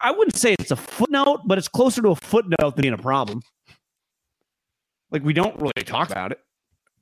[0.00, 2.98] I wouldn't say it's a footnote, but it's closer to a footnote than being a
[2.98, 3.42] problem.
[5.10, 6.38] Like we don't really talk about it.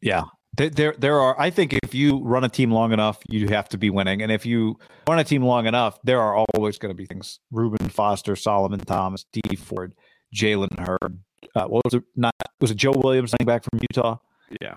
[0.00, 0.24] Yeah,
[0.56, 1.38] there, there, there are.
[1.40, 4.32] I think if you run a team long enough, you have to be winning, and
[4.32, 4.78] if you
[5.08, 7.40] run a team long enough, there are always going to be things.
[7.50, 9.94] Reuben Foster, Solomon Thomas, Dee Ford,
[10.34, 11.20] Jalen Hurd.
[11.54, 12.04] Uh, what was it?
[12.14, 14.16] Not was it Joe Williams, running back from Utah?
[14.60, 14.76] Yeah.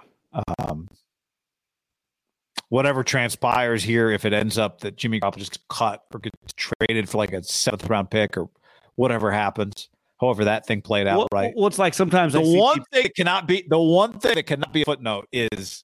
[0.60, 0.88] um,
[2.70, 6.54] whatever transpires here, if it ends up that Jimmy Garoppolo just gets cut or gets
[6.56, 8.50] traded for like a seventh round pick or
[8.96, 9.90] whatever happens,
[10.20, 11.54] however that thing played out, Well, right?
[11.56, 14.44] well, it's like sometimes the one people- thing that cannot be the one thing that
[14.48, 15.84] cannot be a footnote is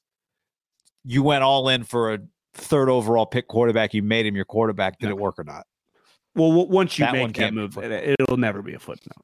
[1.03, 2.19] you went all in for a
[2.53, 3.93] third overall pick quarterback.
[3.93, 4.99] You made him your quarterback.
[4.99, 5.65] Did it work or not?
[6.35, 9.23] well, w- once you that make that move, it, it'll never be a footnote.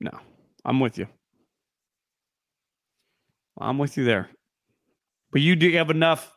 [0.00, 0.10] No,
[0.64, 1.08] I'm with you.
[3.58, 4.28] I'm with you there.
[5.32, 6.35] But you do have enough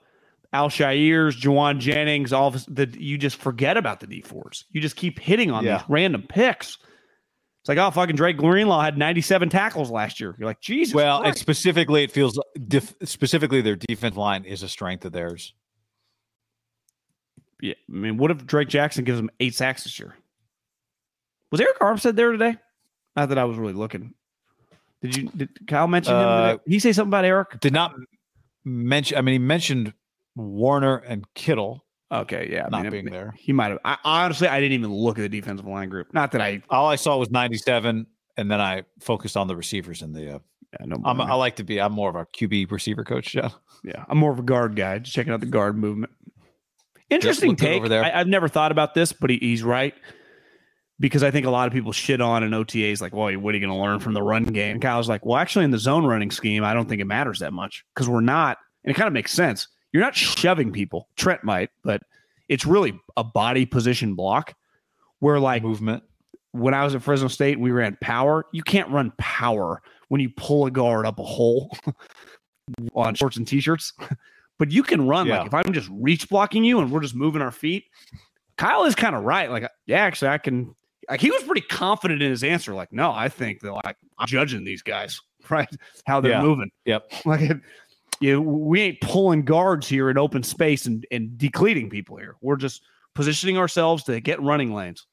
[0.51, 4.65] Al Shairs, Jauan Jennings, all of that you just forget about the Dee Fords.
[4.71, 5.77] You just keep hitting on Yeah.
[5.77, 6.77] these random picks.
[7.61, 10.35] It's like, oh, fucking Dre Greenlaw had 97 tackles last year.
[10.39, 10.95] You're like, Jesus.
[10.95, 15.53] Well, and specifically, it feels def- specifically their defense line is a strength of theirs.
[17.61, 20.15] Yeah, I mean, what if Drake Jackson gives him eight sacks this year?
[21.51, 22.55] Was Arik Armstead there today?
[23.15, 24.13] Not that I was really looking.
[25.01, 25.29] Did you?
[25.35, 26.19] Did Kyle mention him?
[26.21, 26.63] Uh, Today?
[26.65, 27.59] Did he say something about Eric?
[27.59, 27.93] Did not
[28.63, 29.17] mention.
[29.17, 29.93] I mean, he mentioned
[30.35, 31.85] Warner and Kittle.
[32.11, 33.33] Okay, yeah, I not mean, being it- there.
[33.37, 33.79] He might have.
[33.85, 36.13] I, honestly, I didn't even look at the defensive line group.
[36.13, 36.61] Not that I.
[36.69, 38.07] All I saw was 97,
[38.37, 40.35] and then I focused on the receivers and the.
[40.35, 40.39] Uh,
[40.79, 41.79] Yeah, no, I'm, I like to be.
[41.81, 43.51] I'm more of a QB receiver coach, John.
[43.83, 44.99] yeah, I'm more of a guard guy.
[44.99, 46.11] Just checking out the guard movement.
[47.09, 47.77] Interesting take.
[47.77, 48.03] over there.
[48.03, 49.93] I, I've never thought about this, but he, he's right
[50.99, 53.57] because I think a lot of people shit on an OTAs like, well, what are
[53.57, 54.73] you going to learn from the run game?
[54.73, 57.39] And Kyle's like, well, actually, in the zone running scheme, I don't think it matters
[57.39, 59.67] that much because we're not, and it kind of makes sense.
[59.91, 61.07] You're not shoving people.
[61.15, 62.01] Trent might, but
[62.47, 64.55] it's really a body position block
[65.19, 66.03] where, like, Movement.
[66.51, 68.45] when I was at Fresno State, we ran power.
[68.51, 71.75] You can't run power when you pull a guard up a hole
[72.95, 73.93] on shorts and t-shirts.
[74.59, 75.27] but you can run.
[75.27, 75.39] Yeah.
[75.39, 77.85] Like if I'm just reach blocking you and we're just moving our feet,
[78.57, 79.49] Kyle is kind of right.
[79.49, 80.75] Like, yeah, actually, I can.
[81.09, 82.73] Like he was pretty confident in his answer.
[82.73, 85.69] Like, no, I think that like I'm judging these guys, right?
[86.05, 86.41] How they're Yeah.
[86.41, 86.69] moving.
[86.85, 87.11] Yep.
[87.25, 87.51] Like,
[88.21, 92.35] it, you we ain't pulling guards here in open space and and decleating people here.
[92.41, 92.81] We're just
[93.15, 95.05] positioning ourselves to get running lanes.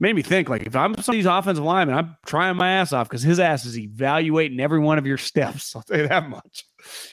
[0.00, 2.92] Made me think like if I'm some of these offensive linemen, I'm trying my ass
[2.92, 5.74] off because his ass is evaluating every one of your steps.
[5.76, 6.64] I'll tell you that much.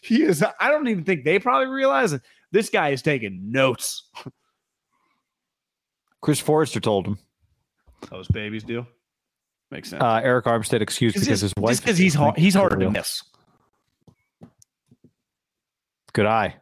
[0.01, 0.43] He is.
[0.59, 2.21] I don't even think they probably realize it.
[2.51, 4.09] This guy is taking notes.
[6.21, 7.17] Chris Foerster told him.
[8.09, 8.85] Those babies do.
[9.69, 10.03] Makes sense.
[10.03, 11.79] Uh, Arik Armstead excused It's because just his wife.
[11.79, 13.23] because he's hard, he's harder to miss.
[16.13, 16.55] Good eye.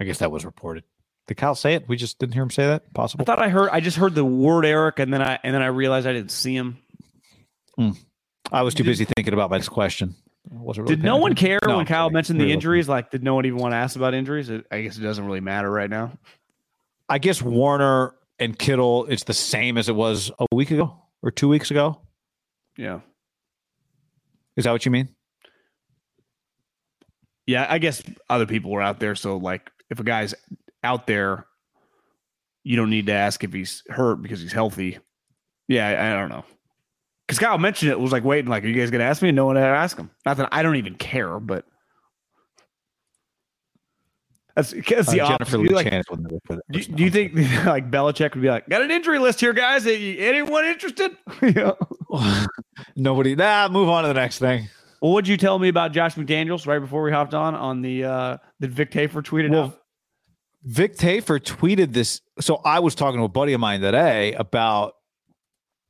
[0.00, 0.84] I guess that was reported.
[1.28, 1.88] Did Kyle say it?
[1.88, 2.92] We just didn't hear him say that.
[2.92, 3.22] Possible.
[3.22, 3.70] I thought I heard.
[3.70, 6.32] I just heard the word Arik, and then I and then I realized I didn't
[6.32, 6.78] see him.
[7.76, 7.90] Hmm.
[8.50, 10.14] I was too busy thinking about my next question.
[10.50, 12.14] Really Did no one care No, when Kyle kidding.
[12.14, 12.88] mentioned the Really injuries?
[12.88, 14.50] Like, did no one even want to ask about injuries?
[14.50, 16.12] I guess it doesn't really matter right now.
[17.08, 21.30] I guess Warner and Kittle, it's the same as it was a week ago or
[21.30, 22.00] two weeks ago.
[22.76, 23.00] Yeah,
[24.56, 25.08] Is that what you mean?
[27.52, 27.66] Yeah.
[27.68, 30.34] I guess other people were out there, so like, if a guy's
[30.82, 31.46] out there,
[32.64, 34.98] you don't need to ask if he's hurt because he's healthy.
[35.68, 36.44] Yeah, I, I don't know.
[37.26, 39.28] Because Kyle mentioned it, was like waiting, like, are you guys gonna ask me?
[39.28, 40.10] And no one had asked him.
[40.26, 41.64] Not that I don't even care, but
[44.54, 45.52] that's, that's the Uh, opposite.
[45.52, 47.34] Jennifer Lee like, Chan is one of Do, do you think
[47.66, 49.86] like Belichick would be like, got an injury list here, guys?
[49.86, 51.12] Anyone interested?
[52.96, 53.34] Nobody.
[53.34, 54.68] Nah, move on to the next thing.
[55.02, 58.04] Well, what'd you tell me about Josh McDaniels right before we hopped on on the
[58.04, 59.80] uh that Vic Tafur tweeted Well, out?
[60.62, 62.20] Vic Tafur tweeted this.
[62.38, 64.94] So I was talking to a buddy of mine today about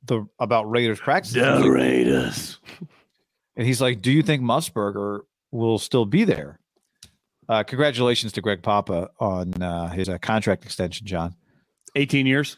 [0.03, 2.59] the about Raiders practice, Raiders.
[3.55, 5.19] and he's like, "Do you think Musburger
[5.51, 6.59] will still be there?"
[7.47, 11.35] Uh, congratulations to Greg Papa on uh, his uh, contract extension, John.
[11.95, 12.57] 18 years.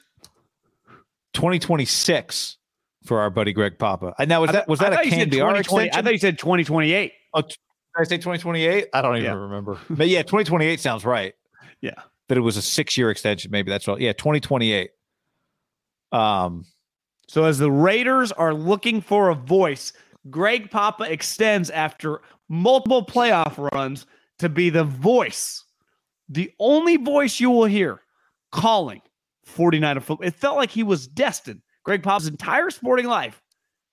[1.34, 2.58] 2026
[3.06, 4.14] for our buddy Greg Papa.
[4.20, 6.00] And now was that was that a said Candy 2020 extension?
[6.00, 7.14] I thought you said 2028.
[7.34, 7.58] Oh, did
[7.98, 8.88] I say 2028?
[8.94, 9.34] I don't even Yeah.
[9.38, 9.80] remember.
[9.90, 11.34] But yeah, 2028 sounds right.
[11.82, 11.92] Yeah.
[12.28, 13.52] That it was a six year extension.
[13.52, 14.00] Maybe that's right.
[14.00, 14.90] Yeah, 2028.
[16.12, 16.66] Um,
[17.28, 19.94] So as the Raiders are looking for a voice,
[20.30, 24.06] Greg Papa extends after multiple playoff runs
[24.40, 25.64] to be the voice,
[26.30, 28.02] the only voice you will hear
[28.52, 29.02] calling
[29.46, 30.28] 49 of football.
[30.28, 33.42] It felt like he was destined, Greg Pop's entire sporting life,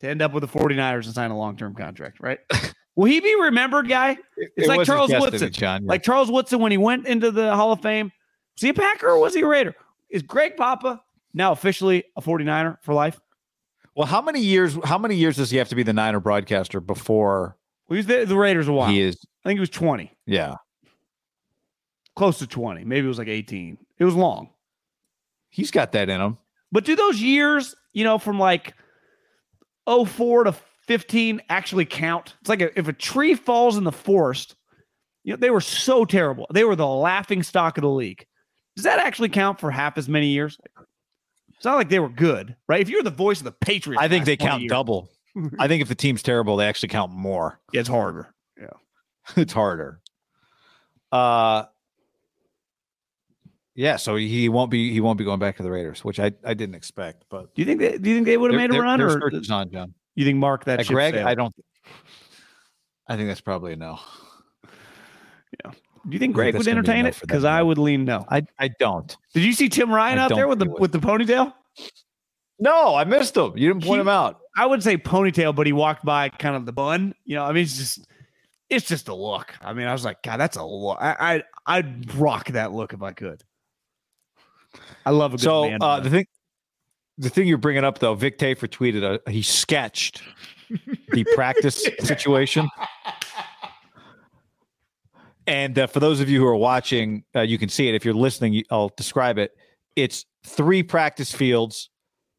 [0.01, 2.40] to end up with the 49ers and sign a long-term contract, right?
[2.97, 4.16] will he be remembered, guy?
[4.36, 5.52] It's it like Charles Woodson.
[5.52, 5.85] John.
[5.86, 8.10] Like Charles Woodson when he went into the Hall of Fame.
[8.56, 9.74] Was he a Packer or was he a Raider?
[10.10, 11.01] Is Greg Papa
[11.32, 13.20] now officially a 49er for life?
[13.94, 14.77] well, how many years?
[14.85, 17.56] How many years does he have to be the Niner broadcaster before
[17.89, 18.90] Well, he was the, the Raiders a while.
[18.90, 19.16] he is?
[19.44, 20.55] I think he was 20, Yeah,
[22.16, 22.85] close to 20.
[22.85, 23.77] Maybe it was like 18.
[23.98, 24.51] It was long.
[25.51, 26.39] he's got that in him.
[26.70, 28.74] But do those years, you know, from like
[29.86, 30.55] 04 to
[30.86, 32.35] 15 actually count?
[32.40, 34.56] It's like a, if a tree falls in the forest,
[35.24, 36.47] you know, they were so terrible.
[36.52, 38.27] They were the laughing stock of the league.
[38.77, 40.59] Does that actually count for half as many years?
[41.55, 42.81] It's not like they were good, right?
[42.81, 45.09] If you're the voice of the Patriots, I think they count years, double.
[45.59, 47.60] I think if the team's terrible, they actually count more.
[47.73, 48.35] It's harder.
[48.59, 48.66] Yeah.
[49.36, 50.01] it's harder.
[51.12, 51.64] Uh
[53.74, 56.32] yeah, so he won't be he won't be going back to the Raiders, which I,
[56.44, 57.24] I didn't expect.
[57.31, 59.20] But Do you think they, do you think they would have made a run, or
[59.51, 59.94] on John.
[60.15, 61.27] you think Mark that Uh, Greg, sailed?
[61.27, 61.55] I don't.
[63.09, 63.99] I think that's probably a no.
[65.65, 65.73] Yeah.
[65.73, 67.19] Do you think Greg think would entertain it?
[67.20, 68.24] Because I would lean no.
[68.28, 69.15] I I don't.
[69.35, 70.93] Did you see Tim Ryan I out there with the think he would.
[70.93, 71.53] with the ponytail?
[72.59, 73.53] No, I missed him.
[73.57, 74.39] You didn't point He- him out.
[74.57, 77.15] I would say ponytail, but he walked by kind of the bun.
[77.24, 78.07] You know, I mean, it's just
[78.69, 79.55] it's just a look.
[79.62, 80.99] I mean, I was like, God, that's a look.
[81.01, 81.16] I,
[81.66, 83.43] I I'd rock that look if I could.
[85.05, 86.27] I love a good So uh, the thing,
[87.19, 90.23] the thing you're bringing up though, Vic Tafur tweeted a, he sketched
[91.11, 92.69] the practice situation.
[95.47, 97.94] And uh, for those of you who are watching, uh, you can see it.
[97.94, 99.57] If you're listening, I'll describe it.
[99.97, 101.90] It's three practice fields.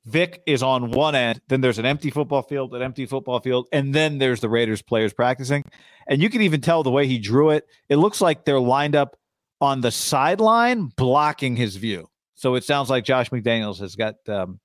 [0.06, 1.42] Vic is on one end.
[1.48, 4.82] Then there's an empty football field, an empty football field, and then there's the Raiders
[4.82, 5.64] players practicing.
[6.08, 7.68] And you can even tell the way he drew it.
[7.90, 9.16] It looks like they're lined up
[9.62, 12.10] on the sideline, blocking his view.
[12.44, 14.60] So it sounds like Josh McDaniels has got um,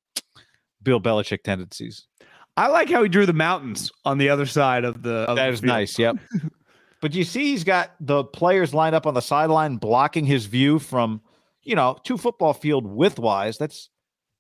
[0.82, 2.08] Bill Belichick tendencies.
[2.56, 5.18] I like how he drew the mountains on the other side of the.
[5.28, 5.68] Of That the is field.
[5.68, 5.96] nice.
[5.96, 6.16] Yep.
[7.00, 10.80] but you see, he's got the players lined up on the sideline, blocking his view
[10.80, 11.20] from,
[11.62, 13.58] you know, two football field width wise.
[13.58, 13.90] That's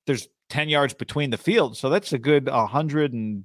[0.08, 3.44] there's ten yards between the fields, so that's a good hundred and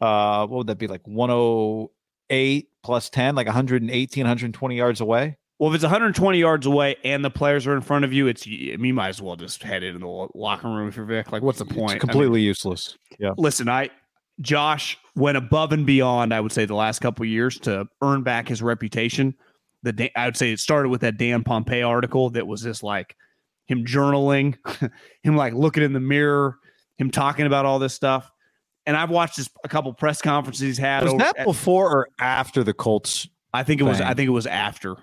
[0.00, 1.90] uh, what would that be like one oh
[2.30, 5.36] eight plus 10, like 118, 120 yards away.
[5.58, 8.46] Well, if it's 120 yards away and the players are in front of you, it's
[8.46, 11.30] you might as well just head into the locker room if you're Vic.
[11.30, 11.92] Like, what's the point?
[11.92, 12.98] It's completely I mean, useless.
[13.18, 13.30] Yeah.
[13.36, 13.90] Listen, I
[14.40, 16.34] Josh went above and beyond.
[16.34, 19.34] I would say the last couple years to earn back his reputation.
[19.84, 23.14] The I would say it started with that Dan Pompei article that was just like
[23.66, 24.56] him journaling,
[25.22, 26.58] him like looking in the mirror,
[26.98, 28.30] him talking about all this stuff.
[28.86, 31.04] And I've watched this, a couple press conferences he's had.
[31.04, 33.28] Was over, that before or after the Colts?
[33.52, 34.00] I think it was.
[34.00, 34.96] I think it was after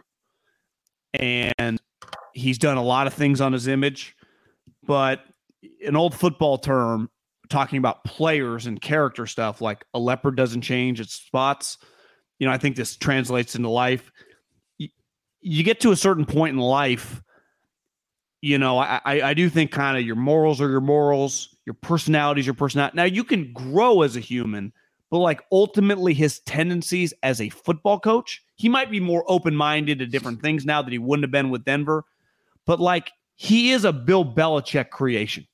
[1.14, 1.80] and
[2.34, 4.16] he's done a lot of things on his image.
[4.84, 5.22] But
[5.86, 7.10] an old football term
[7.50, 11.78] talking about players and character stuff, like a leopard doesn't change its spots.
[12.40, 14.12] You know, I think this translates into life.
[14.78, 14.90] You,
[15.42, 17.22] you get to a certain point in life,
[18.42, 21.76] you know, I, I, I do think kind of your morals are your morals, your
[21.76, 22.96] personality is your personality.
[22.96, 24.74] Now you can grow as a human,
[25.12, 29.98] but like ultimately his tendencies as a football coach he might be more open minded
[29.98, 32.06] to different things now that he wouldn't have been with Denver.
[32.68, 35.48] But like he is a Bill Belichick creation.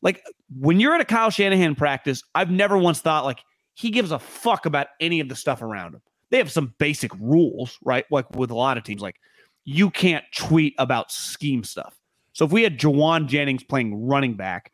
[0.00, 0.24] Like
[0.58, 3.40] when you're at a Kyle Shanahan practice, I've never once thought like
[3.74, 6.00] he gives a fuck about any of the stuff around him.
[6.30, 8.06] They have some basic rules, right?
[8.10, 9.20] Like with a lot of teams, like
[9.64, 11.94] you can't tweet about scheme stuff.
[12.32, 14.72] So if we had Jauan Jennings playing running back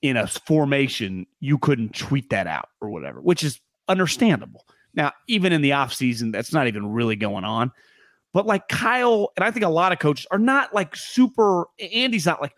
[0.00, 4.64] in a formation, you couldn't tweet that out or whatever, which is understandable.
[4.94, 7.72] Now, even in the offseason, that's not even really going on.
[8.32, 12.26] But like Kyle, and I think a lot of coaches are not like super, Andy's
[12.26, 12.52] not like,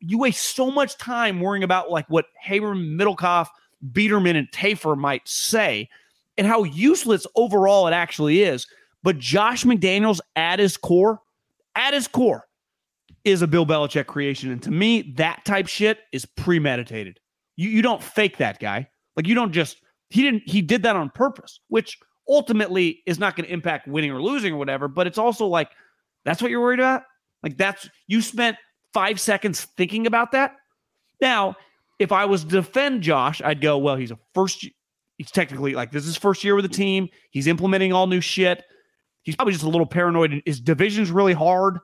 [0.00, 3.48] you waste so much time worrying about like what Haberman, Middlekauff,
[3.92, 5.88] Biederman, and Tafur might say
[6.36, 8.66] and how useless overall it actually is.
[9.02, 11.20] But Josh McDaniels at his core,
[11.74, 12.46] at his core,
[13.24, 14.50] is a Bill Belichick creation.
[14.50, 17.20] And to me, that type shit is premeditated.
[17.56, 18.88] You, you don't fake that guy.
[19.16, 21.98] Like you don't just he didn't he did that on purpose, which
[22.28, 25.70] ultimately is not going to impact winning or losing or whatever, but it's also like
[26.24, 27.02] that's what you're worried about?
[27.42, 28.56] Like that's you spent
[28.94, 30.56] 5 seconds thinking about that?
[31.20, 31.56] Now,
[31.98, 34.66] if I was to defend Josh, I'd go, well, he's a first
[35.16, 37.08] he's technically like this is first year with the team.
[37.30, 38.62] He's implementing all new shit.
[39.22, 40.42] He's probably just a little paranoid.
[40.46, 41.78] His division's really hard.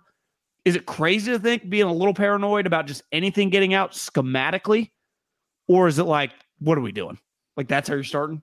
[0.64, 4.92] Is it crazy to think being a little paranoid about just anything getting out schematically?
[5.68, 7.18] Or is it like, what are we doing?
[7.56, 8.42] Like that's how you're starting.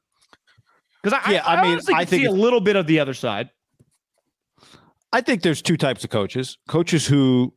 [1.01, 3.13] Because I, yeah, I, I mean, I think see a little bit of the other
[3.13, 3.49] side.
[5.13, 7.53] I think there's two types of coaches: coaches who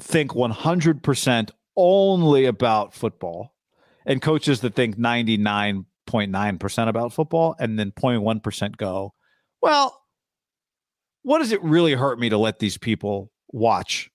[0.00, 3.54] think 100% only about football,
[4.06, 9.14] and coaches that think 99.9% about football, and then 0.1% go,
[9.60, 10.02] well,
[11.22, 14.10] what does it really hurt me to let these people watch?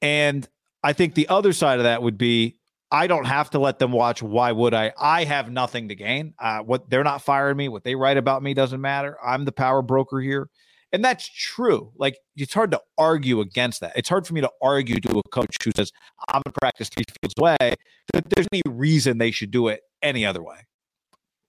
[0.00, 0.48] And
[0.82, 2.58] I think the other side of that would be
[2.92, 4.22] I don't have to let them watch.
[4.22, 4.92] Why would I?
[5.00, 6.34] I have nothing to gain.
[6.38, 7.70] Uh, what they're not firing me.
[7.70, 9.16] What they write about me doesn't matter.
[9.24, 10.50] I'm the power broker here,
[10.92, 11.90] and that's true.
[11.96, 13.92] Like it's hard to argue against that.
[13.96, 15.90] It's hard for me to argue to a coach who says
[16.28, 17.74] I'm to practice three fields away
[18.12, 20.66] that there's any reason they should do it any other way.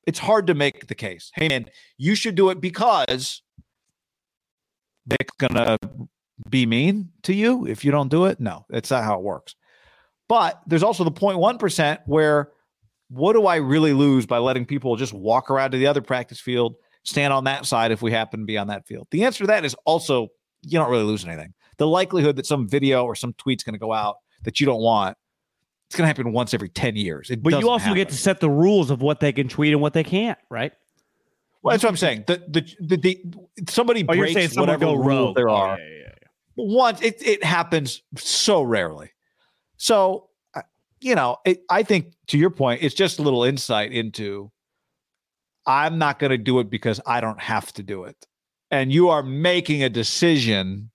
[0.07, 1.29] It's hard to make the case.
[1.35, 1.65] Hey man,
[1.97, 3.41] you should do it because
[5.05, 5.77] they're gonna
[6.49, 8.39] be mean to you if you don't do it.
[8.39, 9.55] No, that's not how it works.
[10.33, 12.49] But there's also the 0.1% where
[13.09, 16.39] what do I really lose by letting people just walk around to the other practice
[16.39, 16.73] field,
[17.03, 19.07] stand on that side if we happen to be on that field?
[19.11, 20.29] The answer to that is also
[20.63, 21.53] you don't really lose anything.
[21.77, 24.81] The likelihood that some video or some tweet's going to go out that you don't
[24.81, 25.15] want,
[25.85, 27.29] it's going to happen once every 10 years.
[27.29, 27.97] It but you also happen.
[27.97, 30.73] get to set the rules of what they can tweet and what they can't, right?
[31.61, 32.23] Well, that's what I'm saying.
[32.25, 33.21] The the the, the
[33.69, 35.73] somebody oh, breaks whatever rule there oh, are.
[35.75, 36.27] Oh, yeah, yeah, yeah.
[36.55, 39.11] Once it it happens so rarely.
[39.83, 40.29] So,
[41.01, 44.49] you know, it, I think to your point, it's just a little insight into
[45.65, 48.15] I'm not going to do it because I don't have to do it.
[48.71, 50.89] And you are making a decision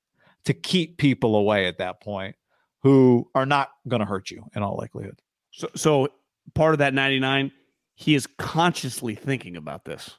[0.47, 2.36] to keep people away at that point
[2.82, 5.20] who are not going to hurt you in all likelihood.
[5.51, 6.09] So, so
[6.55, 7.52] part of that 99,
[7.94, 10.16] he is consciously thinking about this.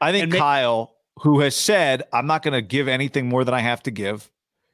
[0.00, 3.60] I think Kyle, who has said, I'm not going to give anything more than I
[3.60, 4.30] have to give,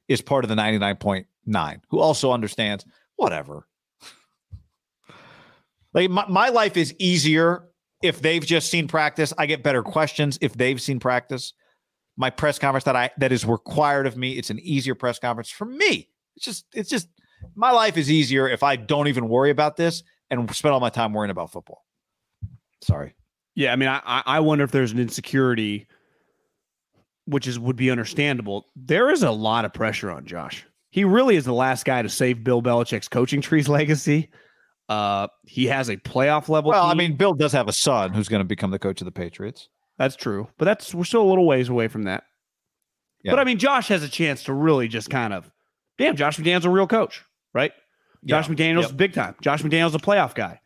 [0.06, 2.86] is part of the 99.9, who also understands
[3.22, 3.66] whatever.
[5.94, 7.64] like my, my life is easier
[8.02, 9.32] if they've just seen practice.
[9.38, 11.54] I get better questions if they've seen practice.
[12.16, 15.50] My press conference that I that is required of me, it's an easier press conference
[15.50, 16.08] for me.
[16.36, 17.08] It's just it's just
[17.54, 20.90] my life is easier if I don't even worry about this and spend all my
[20.90, 21.84] time worrying about football.
[22.82, 23.14] Sorry.
[23.54, 25.86] Yeah, I mean, I I wonder if there's an insecurity,
[27.26, 28.66] which is would be understandable.
[28.74, 32.08] There is a lot of pressure on Josh he really is the last guy to
[32.08, 34.28] save Bill Belichick's coaching tree's legacy.
[34.88, 36.70] Uh, he has a playoff level.
[36.70, 36.90] Well, team.
[36.90, 39.10] I mean, Bill does have a son who's going to become the coach of the
[39.12, 39.68] Patriots.
[39.96, 40.48] That's true.
[40.58, 42.24] But that's we're still a little ways away from that.
[43.24, 43.32] Yeah.
[43.32, 45.50] But I mean, Josh has a chance to really just kind of,
[45.96, 47.24] damn, Josh McDaniels a real coach,
[47.54, 47.72] right?
[48.26, 48.54] Josh Yeah.
[48.54, 48.96] McDaniels Yep.
[48.98, 49.34] big time.
[49.40, 50.60] Josh McDaniels a playoff guy.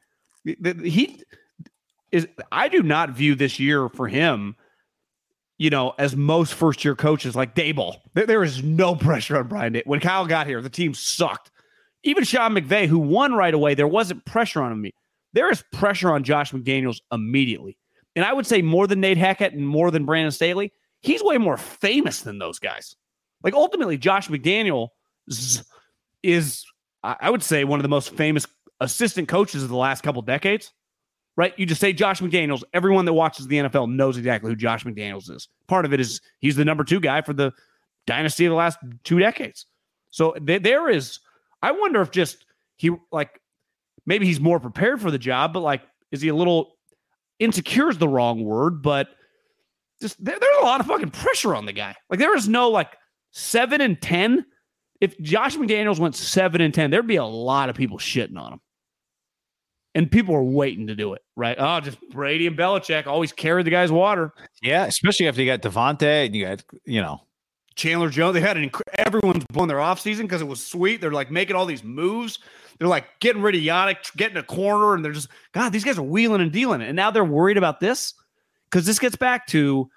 [0.44, 1.22] He
[2.10, 2.26] is.
[2.50, 4.56] I do not view this year for him,
[5.58, 7.96] you know, as most first year coaches like Daboll.
[8.14, 9.72] There, there is no pressure on Brian.
[9.72, 11.50] Day- when Kyle got here, the team sucked.
[12.02, 14.92] Even Sean McVay, who won right away, there wasn't pressure on him.
[15.32, 17.76] There is pressure on Josh McDaniels immediately,
[18.14, 20.72] and I would say more than Nate Hackett and more than Brandon Staley.
[21.02, 22.96] He's way more famous than those guys.
[23.42, 24.88] Like ultimately, Josh McDaniel
[26.22, 26.64] is,
[27.02, 28.46] I would say, one of the most famous
[28.80, 30.72] assistant coaches of the last couple decades.
[31.36, 31.52] Right?
[31.58, 32.62] You just say Josh McDaniels.
[32.72, 35.48] Everyone that watches the NFL knows exactly who Josh McDaniels is.
[35.66, 37.52] Part of it is he's the number two guy for the
[38.06, 39.66] dynasty of the last two decades.
[40.10, 41.20] So th- there is.
[41.62, 42.46] I wonder if just
[42.76, 43.40] he like
[44.06, 46.76] maybe he's more prepared for the job, but like is he a little
[47.38, 47.90] insecure?
[47.90, 49.08] Is the wrong word, but
[50.00, 51.94] just there, there's a lot of fucking pressure on the guy.
[52.08, 52.96] Like there is no like
[53.32, 54.44] seven and ten.
[55.00, 58.54] If Josh McDaniels went seven and ten, there'd be a lot of people shitting on
[58.54, 58.60] him.
[59.96, 61.56] And people are waiting to do it, right?
[61.58, 64.32] Oh, just Brady and Belichick always carry the guy's water.
[64.62, 67.22] Yeah, especially after you got Davante and you got, you know,
[67.76, 68.34] Chandler Jones.
[68.34, 71.00] They had an inc- everyone's blowing their offseason because it was sweet.
[71.00, 72.38] They're like making all these moves.
[72.78, 75.70] They're like getting rid of Yannick, getting a corner, and they're just God.
[75.70, 78.12] These guys are wheeling and dealing, and now they're worried about this
[78.70, 79.88] because this gets back to,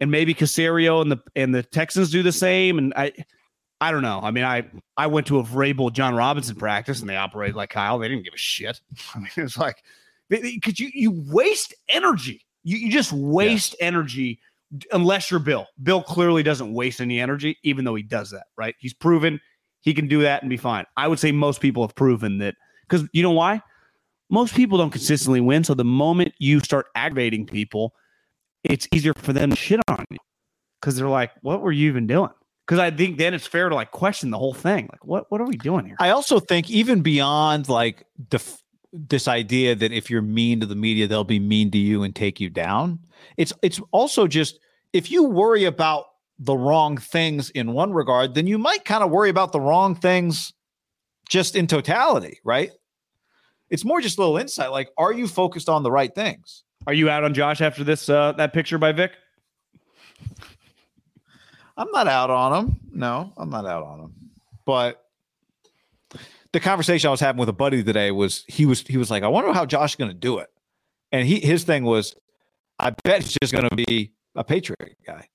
[0.00, 2.76] and maybe Caserio and the and the Texans do the same.
[2.76, 3.12] And I,
[3.80, 4.20] I don't know.
[4.22, 4.64] I mean, I
[4.96, 7.98] I went to a Vrabel Jon Robinson practice, and they operated like Kyle.
[7.98, 8.80] They didn't give a shit.
[9.14, 9.82] I mean, it's like
[10.28, 12.44] because you you waste energy.
[12.62, 14.38] You you just waste energy
[14.92, 15.66] unless you're Bill.
[15.82, 18.74] Bill clearly doesn't waste any energy, even though he does that, right?
[18.78, 19.40] He's proven
[19.80, 20.84] he can do that and be fine.
[20.96, 22.54] I would say most people have proven that
[22.88, 23.62] because you know why?
[24.28, 25.64] Most people don't consistently win.
[25.64, 27.94] So the moment you start aggravating people,
[28.62, 30.18] it's easier for them to shit on you
[30.80, 32.30] because they're like, what were you even doing?
[32.70, 34.88] Because I think then it's fair to like question the whole thing.
[34.92, 35.96] Like, what what are we doing here?
[35.98, 40.76] I also think even beyond like def- this idea that if you're mean to the
[40.76, 43.00] media, they'll be mean to you and take you down.
[43.36, 44.60] It's it's also just
[44.92, 46.04] if you worry about
[46.38, 49.96] the wrong things in one regard, then you might kind of worry about the wrong
[49.96, 50.52] things
[51.28, 52.70] just in totality, right?
[53.68, 54.70] It's more just a little insight.
[54.70, 56.62] Like, are you focused on the right things?
[56.86, 59.10] Are you out on Josh after this uh that picture by Vic?
[61.80, 62.80] I'm not out on him.
[62.92, 64.14] No, I'm not out on him.
[64.66, 65.02] But
[66.52, 69.22] the conversation I was having with a buddy today was he was he was like,
[69.22, 70.48] I wonder how Josh is going to do it.
[71.10, 72.14] And he his thing was,
[72.78, 75.26] I bet he's just going to be a Patriot guy.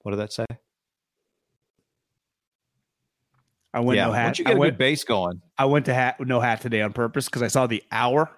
[0.00, 0.46] What did that say?
[3.74, 4.24] I went yeah, no hat.
[4.24, 6.62] once you I get a went, good base going, I went to hat no hat
[6.62, 8.30] today on purpose because I saw the hour,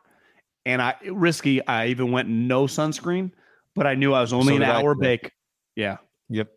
[0.64, 1.64] and I risky.
[1.64, 3.30] I even went no sunscreen,
[3.76, 5.18] but I knew I was only So an I hour today.
[5.22, 5.32] bake.
[5.76, 5.98] Yeah,
[6.28, 6.55] yep.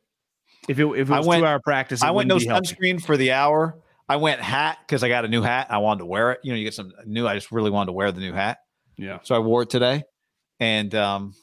[0.70, 3.18] If it if it I was went- two hour practice, I went no sunscreen for
[3.18, 3.78] the hour.
[4.08, 5.68] I went hat because I got a new hat.
[5.70, 6.40] I wanted to wear it.
[6.44, 7.28] You know, you get some new.
[7.28, 8.58] I just really wanted to wear the new hat.
[8.98, 10.04] Yeah, So I wore it today.
[10.60, 11.34] And um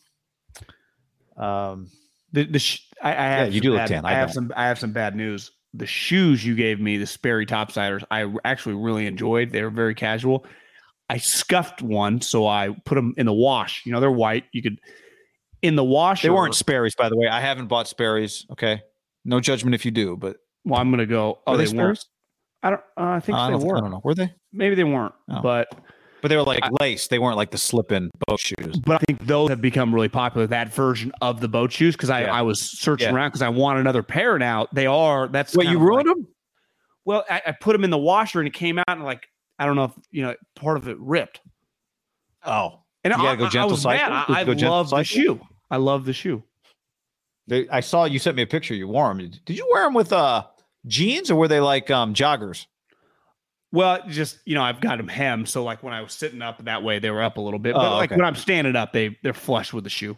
[1.36, 1.90] um
[2.32, 4.04] the the sh- I, I have you some do look bad, tan.
[4.04, 5.52] I, I have some I have some bad news.
[5.74, 9.50] The shoes you gave me, the Sperry topsiders, I actually really enjoyed.
[9.52, 10.46] They were very casual.
[11.08, 13.84] I scuffed one, so I put them in the wash.
[13.84, 14.44] You know, they're white.
[14.52, 14.80] You could
[15.62, 16.22] in the wash.
[16.22, 17.28] they weren't Sperry's, by the way.
[17.28, 18.46] I haven't bought Sperry's.
[18.52, 18.82] Okay.
[19.26, 21.40] No judgment if you do, but Well, I'm gonna go.
[21.46, 22.04] Oh, Were they, they weren't.
[22.62, 22.80] I don't.
[22.96, 23.76] Uh, I think I they were.
[23.76, 24.00] I don't know.
[24.04, 24.32] Were they?
[24.52, 25.40] Maybe they weren't, Oh.
[25.42, 25.68] but
[26.22, 27.08] But they were like lace.
[27.08, 28.78] They weren't like the slip-in boat shoes.
[28.84, 30.46] but I think those have become really popular.
[30.46, 32.34] That version of the boat shoes because I, Yeah.
[32.34, 33.14] I was searching Yeah.
[33.14, 34.66] around because I want another pair now.
[34.72, 35.28] They are.
[35.28, 36.26] That's Wait, you ruined like- them?
[37.04, 39.26] Well, I, I put them in the washer and it came out and like
[39.58, 41.40] I don't know if you know part of it ripped.
[42.44, 42.80] Oh.
[43.04, 44.08] And You gotta I, go I- I gentle was cycle?
[44.10, 44.24] mad.
[44.28, 45.40] I, I gentle love the shoe.
[45.70, 46.42] I love the shoe.
[47.48, 48.74] They, I saw you sent me a picture.
[48.74, 49.18] You wore them.
[49.44, 50.46] Did you wear them with uh
[50.86, 52.66] jeans or were they like um joggers?
[53.72, 56.64] Well, just you know, I've got them hemmed, so like when I was sitting up
[56.64, 57.74] that way, they were up a little bit.
[57.74, 58.16] But Oh, like okay.
[58.16, 60.16] when I'm standing up, they they're flush with the shoe.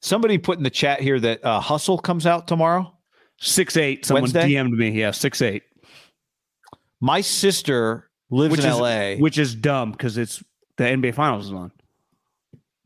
[0.00, 2.92] Somebody put in the chat here that uh Hustle comes out tomorrow.
[3.40, 4.04] Six eight.
[4.04, 4.50] Someone Wednesday?
[4.52, 4.90] DM'd me.
[4.90, 5.62] Yeah, six eight.
[7.00, 10.42] My sister lives Which in is LA which is dumb because it's
[10.76, 11.72] the NBA Finals is on.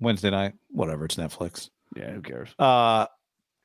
[0.01, 0.55] Wednesday night.
[0.71, 1.71] Whatever, it's Netflix.
[1.97, 2.51] Yeah, who cares?
[2.59, 3.07] uh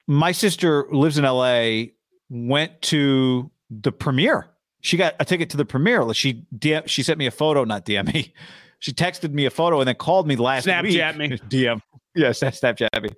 [0.08, 1.92] my sister lives in LA
[2.30, 4.50] went to the premiere
[4.82, 7.86] she got a ticket to the premiere she DM, she sent me a photo not
[7.86, 8.34] DM me
[8.80, 11.38] she texted me a photo and then called me last Snapchat week me.
[11.50, 11.82] DM
[12.16, 13.10] yes that Snapchat me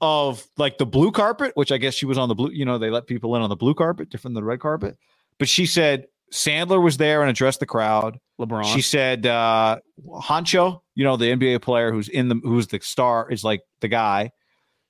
[0.00, 2.78] of like the blue carpet which I guess she was on the blue you know
[2.78, 4.96] they let people in on the blue carpet different than the red carpet
[5.38, 8.18] but she said Sandler was there and addressed the crowd.
[8.40, 8.64] LeBron.
[8.64, 13.30] She said, uh, Juancho, you know, the NBA player who's in the who's the star
[13.30, 14.32] is like the guy.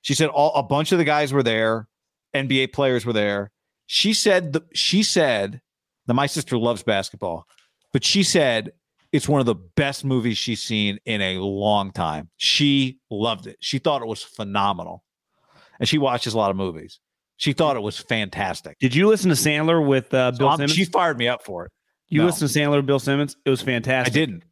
[0.01, 1.87] She said all a bunch of the guys were there,
[2.33, 3.51] NBA players were there.
[3.85, 5.61] She said the, she said
[6.07, 7.45] that my sister loves basketball,
[7.93, 8.71] but she said
[9.11, 12.29] it's one of the best movies she's seen in a long time.
[12.37, 13.57] She loved it.
[13.59, 15.03] She thought it was phenomenal.
[15.79, 16.99] And she watches a lot of movies.
[17.37, 18.77] She thought it was fantastic.
[18.79, 20.73] Did you listen to Sandler with uh, Bill So Simmons?
[20.73, 21.71] she fired me up for it.
[22.07, 22.27] you no.
[22.27, 23.35] listened to Sandler Bill Simmons?
[23.45, 24.13] It was fantastic.
[24.13, 24.43] I didn't.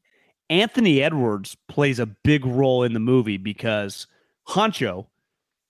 [0.49, 4.07] Anthony Edwards plays a big role in the movie because
[4.49, 5.07] Juancho,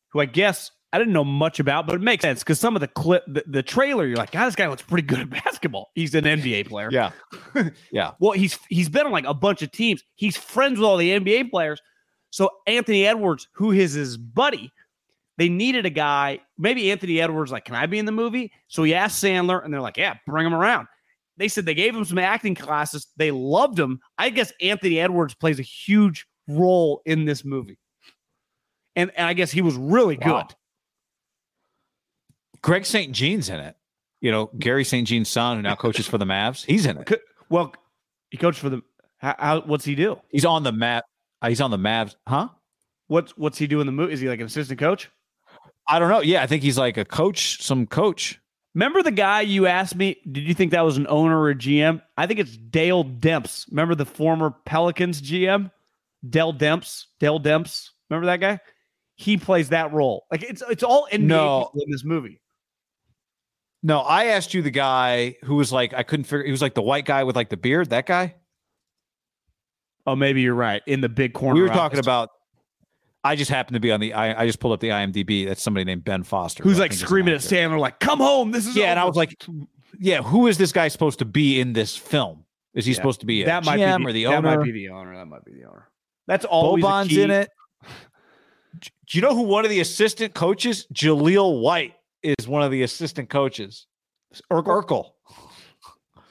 [0.10, 2.80] who I guess I didn't know much about, but it makes sense because some of
[2.80, 5.92] the clip, the, the trailer, you're like, God, this guy looks pretty good at basketball.
[5.94, 6.90] He's an NBA player.
[6.92, 7.12] Yeah.
[7.92, 8.12] yeah.
[8.20, 10.04] Well, he's he's been on like a bunch of teams.
[10.16, 11.82] He's friends with all the NBA players.
[12.32, 14.72] So Anthony Edwards, who is his buddy,
[15.38, 16.40] they needed a guy.
[16.58, 18.52] Maybe Anthony Edwards like, can I be in the movie?
[18.68, 20.88] So he asked Sandler, and they're like, yeah, bring him around.
[21.38, 23.08] They said they gave him some acting classes.
[23.16, 24.00] They loved him.
[24.18, 27.79] I guess Anthony Edwards plays a huge role in this movie,
[29.00, 30.46] and, and I guess he was really good.
[32.62, 33.14] Greg St.
[33.14, 33.76] Jean's in it.
[34.22, 35.08] You know, Garry St.
[35.08, 36.66] Jean's son, who now coaches for the Mavs.
[36.66, 37.22] He's in it.
[37.50, 37.74] Well,
[38.30, 38.82] he coached for the.
[39.18, 40.20] How, how what's he do?
[40.30, 41.06] He's on the map.
[41.42, 42.16] Uh, he's on the Mavs.
[42.28, 42.50] Huh?
[43.08, 44.14] What's what's he do in the movie?
[44.14, 45.10] Is he like an assistant coach?
[45.88, 46.22] I don't know.
[46.22, 48.40] Yeah, I think he's like a coach, some coach.
[48.76, 50.18] Remember the guy you asked me?
[50.32, 52.02] Did you think that was an owner or a GM?
[52.18, 53.68] I think it's Dell Demps.
[53.72, 55.72] Remember the former Pelicans GM,
[56.30, 57.06] Dell Demps.
[57.20, 57.90] Dell Demps.
[58.10, 58.60] Remember that guy?
[59.22, 60.26] He plays that role.
[60.32, 61.72] Like it's it's all NBA No.
[61.76, 62.40] in this movie.
[63.84, 66.46] No, I asked you the guy who was like, I couldn't figure.
[66.46, 67.90] He was like the white guy with like the beard.
[67.90, 68.36] That guy.
[70.08, 70.82] Oh, maybe you're right.
[70.88, 72.06] In the big corner, we were talking office.
[72.06, 72.30] about.
[73.22, 74.14] I just happened to be on the.
[74.14, 75.46] I, I just pulled up the IMDb.
[75.46, 76.64] That's somebody named Ben Foster.
[76.64, 77.56] who's like think is an screaming at actor.
[77.58, 78.52] Sandler, like, "Come home!
[78.52, 79.36] This is Yeah, and I was like,
[80.00, 82.46] yeah, who is this guy supposed to be in this film?
[82.74, 82.96] Is he Yeah.
[82.96, 84.58] supposed to be a that might GM be or the that owner?
[84.58, 85.16] might be the owner.
[85.18, 85.90] That might be the owner.
[86.28, 87.50] That's always a Boban's in it.
[89.10, 92.84] Do you know who one of the assistant coaches, Jaleel White, is one of the
[92.84, 93.88] assistant coaches?
[94.52, 94.84] Urkel.
[94.84, 95.06] Urkel.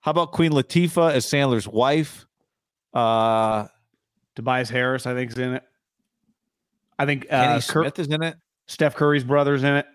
[0.00, 2.26] How about Queen Latifah as Sandler's wife?
[2.92, 3.68] Uh,
[4.36, 5.62] Tobias Harris, I think, is in it.
[6.98, 8.36] I think Kenny uh, Cur- is in it.
[8.66, 9.86] Steph Curry's brother's in it.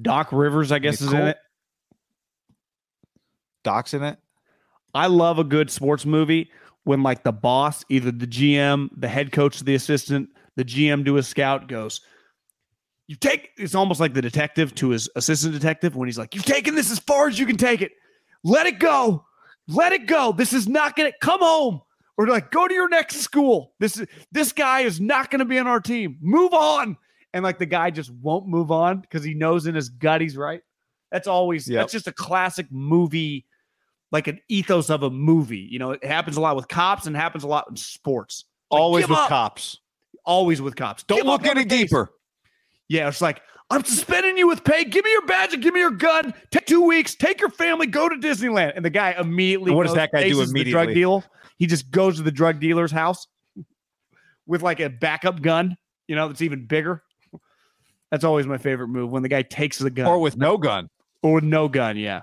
[0.00, 1.36] Doc Rivers, I guess, is in it.
[3.64, 4.18] Doc's in it.
[4.94, 6.50] I love a good sports movie
[6.88, 11.18] when like the boss, either the GM, the head coach, the assistant, the GM to
[11.18, 12.00] a scout goes,
[13.08, 16.46] You take it's almost like the detective to his assistant detective when he's like, You've
[16.46, 17.92] taken this as far as you can take it.
[18.42, 19.26] Let it go.
[19.68, 20.32] Let it go.
[20.32, 21.82] This is not gonna come home.
[22.16, 23.74] Or like go to your next school.
[23.80, 26.16] This is this guy is not gonna be on our team.
[26.22, 26.96] Move on.
[27.34, 30.38] And like the guy just won't move on because he knows in his gut he's
[30.38, 30.62] right.
[31.12, 31.80] That's always Yep.
[31.82, 33.44] that's just a classic movie
[34.12, 35.66] like an ethos of a movie.
[35.70, 38.44] You know, it happens a lot with cops and happens a lot in sports.
[38.70, 39.28] Like, Always with up.
[39.28, 39.78] cops.
[40.24, 41.02] Always with cops.
[41.04, 42.10] Don't Give look any deeper.
[42.88, 43.40] Yeah, it's like
[43.70, 44.84] I'm suspending you with pay.
[44.84, 46.32] Give me your badge and give me your gun.
[46.50, 47.14] Take two weeks.
[47.14, 47.86] Take your family.
[47.86, 48.72] Go to Disneyland.
[48.76, 49.70] And the guy immediately.
[49.70, 51.22] And what does that guy do faces the drug deal.
[51.58, 53.26] He just goes to the drug dealer's house
[54.46, 55.76] with like a backup gun.
[56.06, 57.02] You know, that's even bigger.
[58.10, 60.88] That's always my favorite move when the guy takes the gun Or with no gun.
[61.22, 61.96] or with no gun.
[61.98, 62.22] Yeah.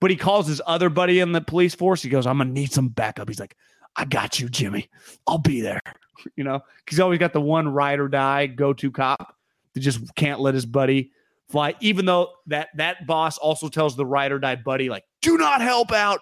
[0.00, 2.02] But he calls his other buddy in the police force.
[2.02, 3.28] He goes, I'm going to need some backup.
[3.28, 3.56] He's like,
[3.96, 4.88] I got you, Jimmy.
[5.26, 5.80] I'll be there.
[6.34, 9.36] You know, he's always got the one ride or die go to cop
[9.72, 11.12] that just can't let his buddy
[11.48, 15.38] fly, even though that that boss also tells the ride or die buddy, like, do
[15.38, 16.18] not help out.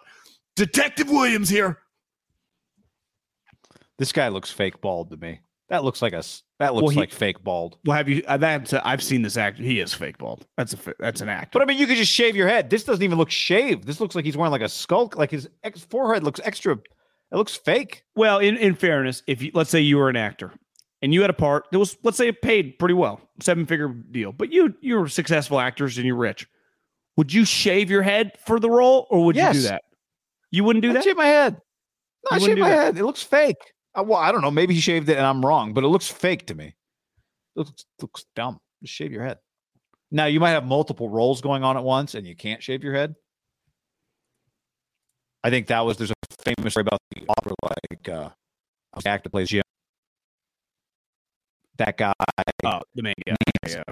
[0.54, 1.78] Detective Williams here.
[3.98, 5.40] This guy looks fake bald to me.
[5.68, 6.22] That looks like a
[6.60, 7.78] That looks Well, he- like fake bald.
[7.84, 8.22] Well, have you?
[8.26, 9.62] Uh, that's uh, I've seen this actor.
[9.62, 10.46] He is fake bald.
[10.56, 11.50] That's a that's an actor.
[11.58, 12.70] But I mean, you could just shave your head.
[12.70, 13.84] This doesn't even look shaved.
[13.84, 15.10] This looks like he's wearing like a skull.
[15.16, 16.74] Like his ex forehead looks extra.
[16.74, 18.04] It looks fake.
[18.14, 20.52] Well, in, in fairness, if you let's say you were an actor
[21.02, 23.88] and you had a part that was let's say it paid pretty well, seven figure
[23.88, 26.46] deal, but you you're successful actors and you're rich,
[27.16, 29.56] would you shave your head for the role or would you Yes.
[29.56, 29.82] do that?
[30.52, 31.02] You wouldn't do I that.
[31.04, 31.54] shave my head.
[32.30, 32.76] No, I You shave my that?
[32.76, 32.98] head.
[32.98, 33.56] It looks fake.
[33.96, 34.50] I, well, I don't know.
[34.50, 36.66] Maybe he shaved it and I'm wrong, but it looks fake to me.
[36.66, 36.74] It
[37.56, 38.60] looks, looks dumb.
[38.82, 39.38] Just shave your head.
[40.10, 42.94] Now you might have multiple roles going on at once, and you can't shave your
[42.94, 43.16] head.
[45.42, 48.30] I think that was there's a famous story about the author, like uh,
[49.02, 49.62] the actor plays Jim.
[51.78, 52.12] That guy
[52.64, 53.34] Oh, the main guy.
[53.68, 53.82] Yeah.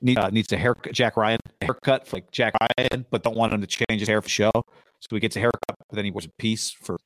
[0.00, 0.92] needs, uh, needs a haircut.
[0.92, 4.20] Jack Ryan haircut for like Jack Ryan, but don't want him to change his hair
[4.22, 4.50] for show.
[4.54, 6.98] So he gets a haircut, but then he wears a piece for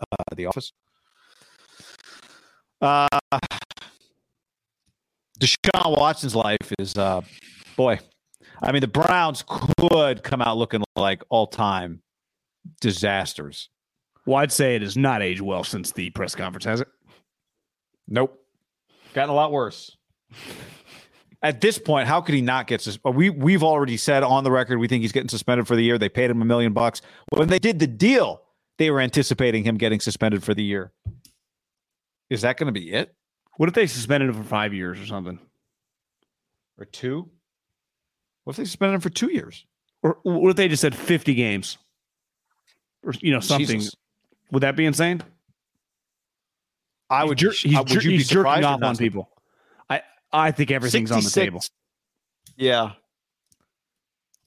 [0.00, 0.72] uh, the office.
[2.80, 3.08] Uh,
[5.40, 7.20] Deshaun Watson's life is, uh,
[7.76, 7.98] boy,
[8.62, 12.02] I mean, the Browns could come out looking like all time
[12.80, 13.68] disasters.
[14.26, 16.88] Well, I'd say it has not aged well since the press conference, has it?
[18.08, 18.38] Nope.
[19.12, 19.96] Gotten a lot worse.
[21.42, 24.50] At this point, how could he not get sus- We we've already said on the
[24.50, 25.98] record we think he's getting suspended for the year.
[25.98, 27.02] They paid him a million bucks.
[27.30, 28.40] When they did the deal,
[28.78, 30.92] they were anticipating him getting suspended for the year.
[32.34, 33.14] Is that going to be it
[33.56, 35.38] What if they suspended him for five years or something?
[36.78, 37.30] or two?
[38.42, 39.64] What if they suspended him for two years?
[40.02, 41.78] Or what if they just said 50 games?
[43.04, 43.78] Or, you know, something.
[43.78, 43.94] Jesus.
[44.50, 45.22] Would that be insane?
[47.08, 47.38] I would.
[47.38, 49.30] Jer- he's, uh, would jer- you be he's jerking off on people.
[49.88, 50.02] I,
[50.32, 51.62] I think everything's on the table.
[52.56, 52.92] Yeah.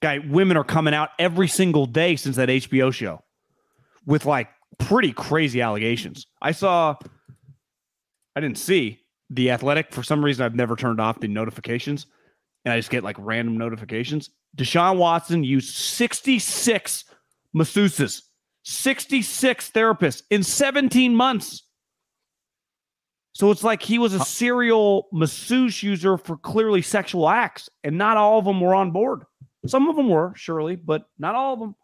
[0.00, 3.22] Guy, women are coming out every single day since that HBO show
[4.06, 4.48] with like
[4.78, 6.26] pretty crazy allegations.
[6.40, 6.96] I saw,
[8.38, 9.00] I didn't see
[9.30, 9.92] the athletic.
[9.92, 12.06] For some reason, I've never turned off the notifications
[12.64, 14.30] and I just get like random notifications.
[14.56, 17.04] Deshaun Watson used 66
[17.56, 18.22] masseuses,
[18.62, 21.64] 66 therapists in 17 months.
[23.32, 28.16] So it's like he was a serial masseuse user for clearly sexual acts, and not
[28.16, 29.24] all of them were on board.
[29.66, 31.74] Some of them were, surely, but not all of them.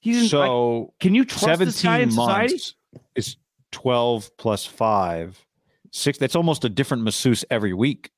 [0.00, 2.76] He's like, So can you trust this guy in 17 society?
[3.84, 5.44] Months is 12 plus five.
[5.92, 6.18] Six.
[6.18, 8.10] That's almost a different masseuse every week.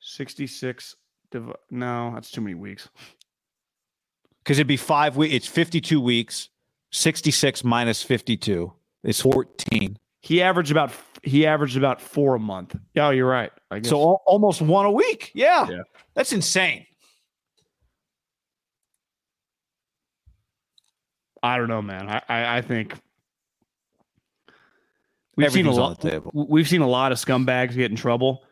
[0.00, 0.96] 66.
[1.30, 2.88] Div- no, that's too many weeks.
[4.42, 5.34] Because it'd be five weeks.
[5.34, 6.48] It's 52 weeks.
[6.90, 8.72] 66 minus 52
[9.04, 9.96] is 14.
[10.20, 12.76] He averaged about he averaged about four a month.
[12.94, 13.50] Yeah, you're right.
[13.70, 13.90] I guess.
[13.90, 15.30] So al- almost one a week.
[15.34, 15.68] Yeah.
[15.70, 15.82] Yeah.
[16.14, 16.84] That's insane.
[21.42, 22.08] I don't know, man.
[22.08, 22.94] I I, I think
[25.36, 26.04] we've seen a lot.
[26.32, 28.44] We've seen a lot of scumbags get in trouble.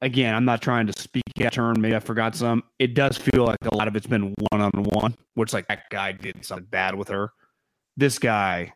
[0.00, 1.80] Again, I'm not trying to speak at turn.
[1.80, 2.64] Maybe I forgot some.
[2.78, 5.68] It does feel like a lot of it's been one on one, where it's like
[5.68, 7.32] that guy did something bad with her.
[7.96, 8.72] This guy,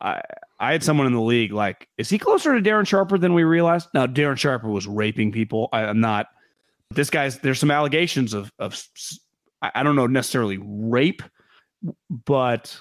[0.00, 0.20] I
[0.60, 3.44] I had someone in the league like, is he closer to Darren Sharper than we
[3.44, 3.88] realized?
[3.94, 5.68] Now, Darren Sharper was raping people.
[5.72, 6.26] I, I'm not.
[6.90, 8.80] This guy's there's some allegations of of
[9.62, 11.22] I don't know necessarily rape,
[12.10, 12.78] but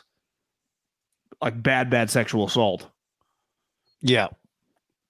[1.41, 2.87] like bad bad sexual assault,
[4.01, 4.27] Yeah.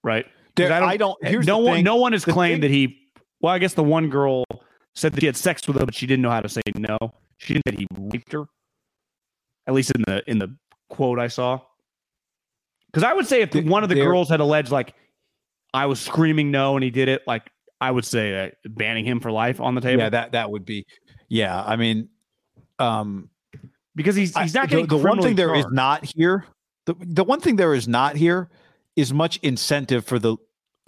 [0.03, 0.25] Right.
[0.55, 1.27] There, I I don't- don't.
[1.31, 1.83] here's no the one thing.
[1.85, 2.97] no one has The claimed thing- that he
[3.39, 4.43] well i guess the one girl
[4.95, 6.97] said that she had sex with him but she didn't know how to say no
[7.37, 8.43] she didn't say he raped her
[9.67, 10.55] at least in the in the
[10.89, 11.59] quote i saw
[12.87, 14.93] because i would say if Th- one of the girls had alleged like
[15.73, 17.49] i was screaming no and he did it like
[17.79, 20.65] i would say uh, banning him for life on the table Yeah, that that would
[20.65, 20.85] be.
[21.29, 22.09] Yeah, I mean,
[22.77, 23.29] um,
[23.95, 26.45] because he's he's not the, getting the one criminally thing there is not here.
[26.85, 28.49] The, the one thing there is not here
[28.95, 30.37] is much incentive for the.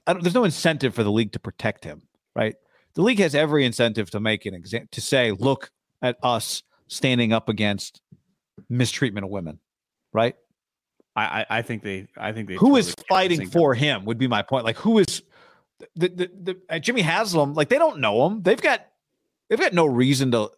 [0.05, 2.03] I don't, there's no incentive for the league to protect him,
[2.35, 2.55] right?
[2.95, 5.71] The league has every incentive to make an exam to say, look
[6.01, 8.01] at us standing up against
[8.69, 9.59] mistreatment of women,
[10.11, 10.35] right?
[11.15, 14.05] I, I i think they i think they who totally is fighting sync for him
[14.05, 14.65] would be my point.
[14.65, 15.21] Like who is
[15.95, 17.53] the the, the uh, Jimmy Haslam?
[17.53, 18.41] Like they don't know him.
[18.41, 18.85] They've got
[19.49, 20.49] they've got no reason to.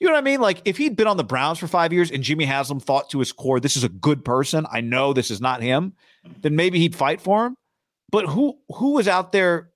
[0.00, 0.40] You know what I mean?
[0.40, 3.18] Like if he'd been on the Browns for five years and Jimmy Haslam thought to
[3.18, 4.66] his core, this is a good person.
[4.70, 5.92] I know this is not him.
[6.42, 7.56] Then maybe he'd fight for him.
[8.10, 9.70] But who who is out there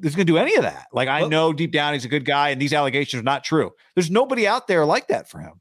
[0.00, 0.86] that's going to do any of that?
[0.92, 3.44] Like I Well- know deep down he's a good guy, and these allegations are not
[3.44, 3.70] true.
[3.94, 5.60] There's nobody out there like that for him.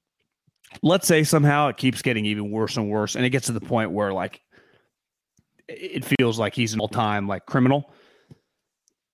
[0.82, 3.60] let's say somehow it keeps getting even worse and worse and it gets to the
[3.60, 4.42] point where like
[5.68, 7.94] it feels like he's an all-time like criminal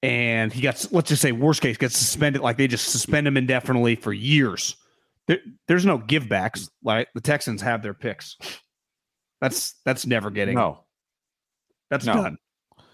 [0.03, 3.38] and he got let's just say worst case gets suspended like they just suspend him
[3.38, 4.76] indefinitely for years
[5.28, 8.38] there, there's no give backs like the texans have their picks
[9.41, 10.84] that's that's never getting No.
[11.90, 12.14] that's no.
[12.14, 12.38] done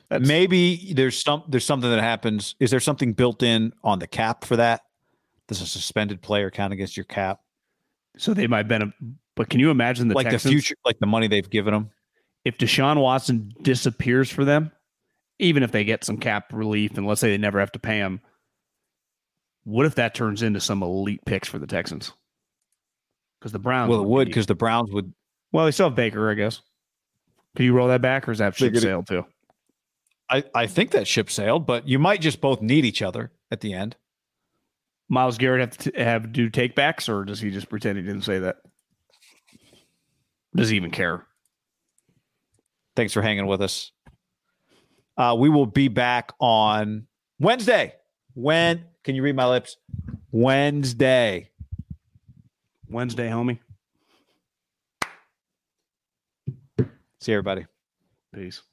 [0.09, 2.55] that's Maybe there's some there's something that happens.
[2.59, 4.81] Is there something built in on the cap for that?
[5.47, 7.39] Does a suspended player count against your cap?
[8.17, 8.93] so they might benefit
[9.35, 11.89] but can you imagine the like Texans, the future, like the money they've given them.
[12.45, 14.71] if Deshaun Watson disappears for them,
[15.39, 17.97] even if they get some cap relief and let's say they never have to pay
[17.97, 18.21] him,
[19.63, 22.11] what if that turns into some elite picks for the Texans?
[23.39, 25.13] Because the Browns, Well, it would because the Browns would.
[25.51, 26.61] well, they still have Baker, I guess.
[27.55, 29.25] Can you roll that back, or is that ship sailed too?
[30.29, 33.61] I I think that ship sailed, but you might just both need each other at
[33.61, 33.95] the end.
[35.09, 38.03] Myles Garrett have to t- have do take backs, or does he just pretend he
[38.03, 38.57] didn't say that?
[40.55, 41.25] Does he even care?
[42.95, 43.91] Thanks for hanging with us.
[45.17, 47.07] Uh, we will be back on
[47.39, 47.93] Wednesday.
[48.33, 49.77] When can you read my lips?
[50.31, 51.49] Wednesday.
[52.89, 53.59] Wednesday, homie.
[57.19, 57.65] See everybody.
[58.33, 58.63] Peace.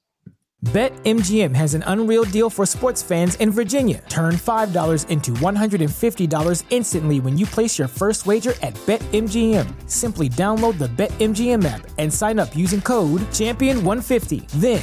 [0.66, 4.04] BetMGM has an unreal deal for sports fans in Virginia.
[4.10, 9.66] Turn $5 into $150 instantly when you place your first wager at BetMGM.
[9.90, 14.46] Simply download the BetMGM app and sign up using code Champion150.
[14.60, 14.82] Then,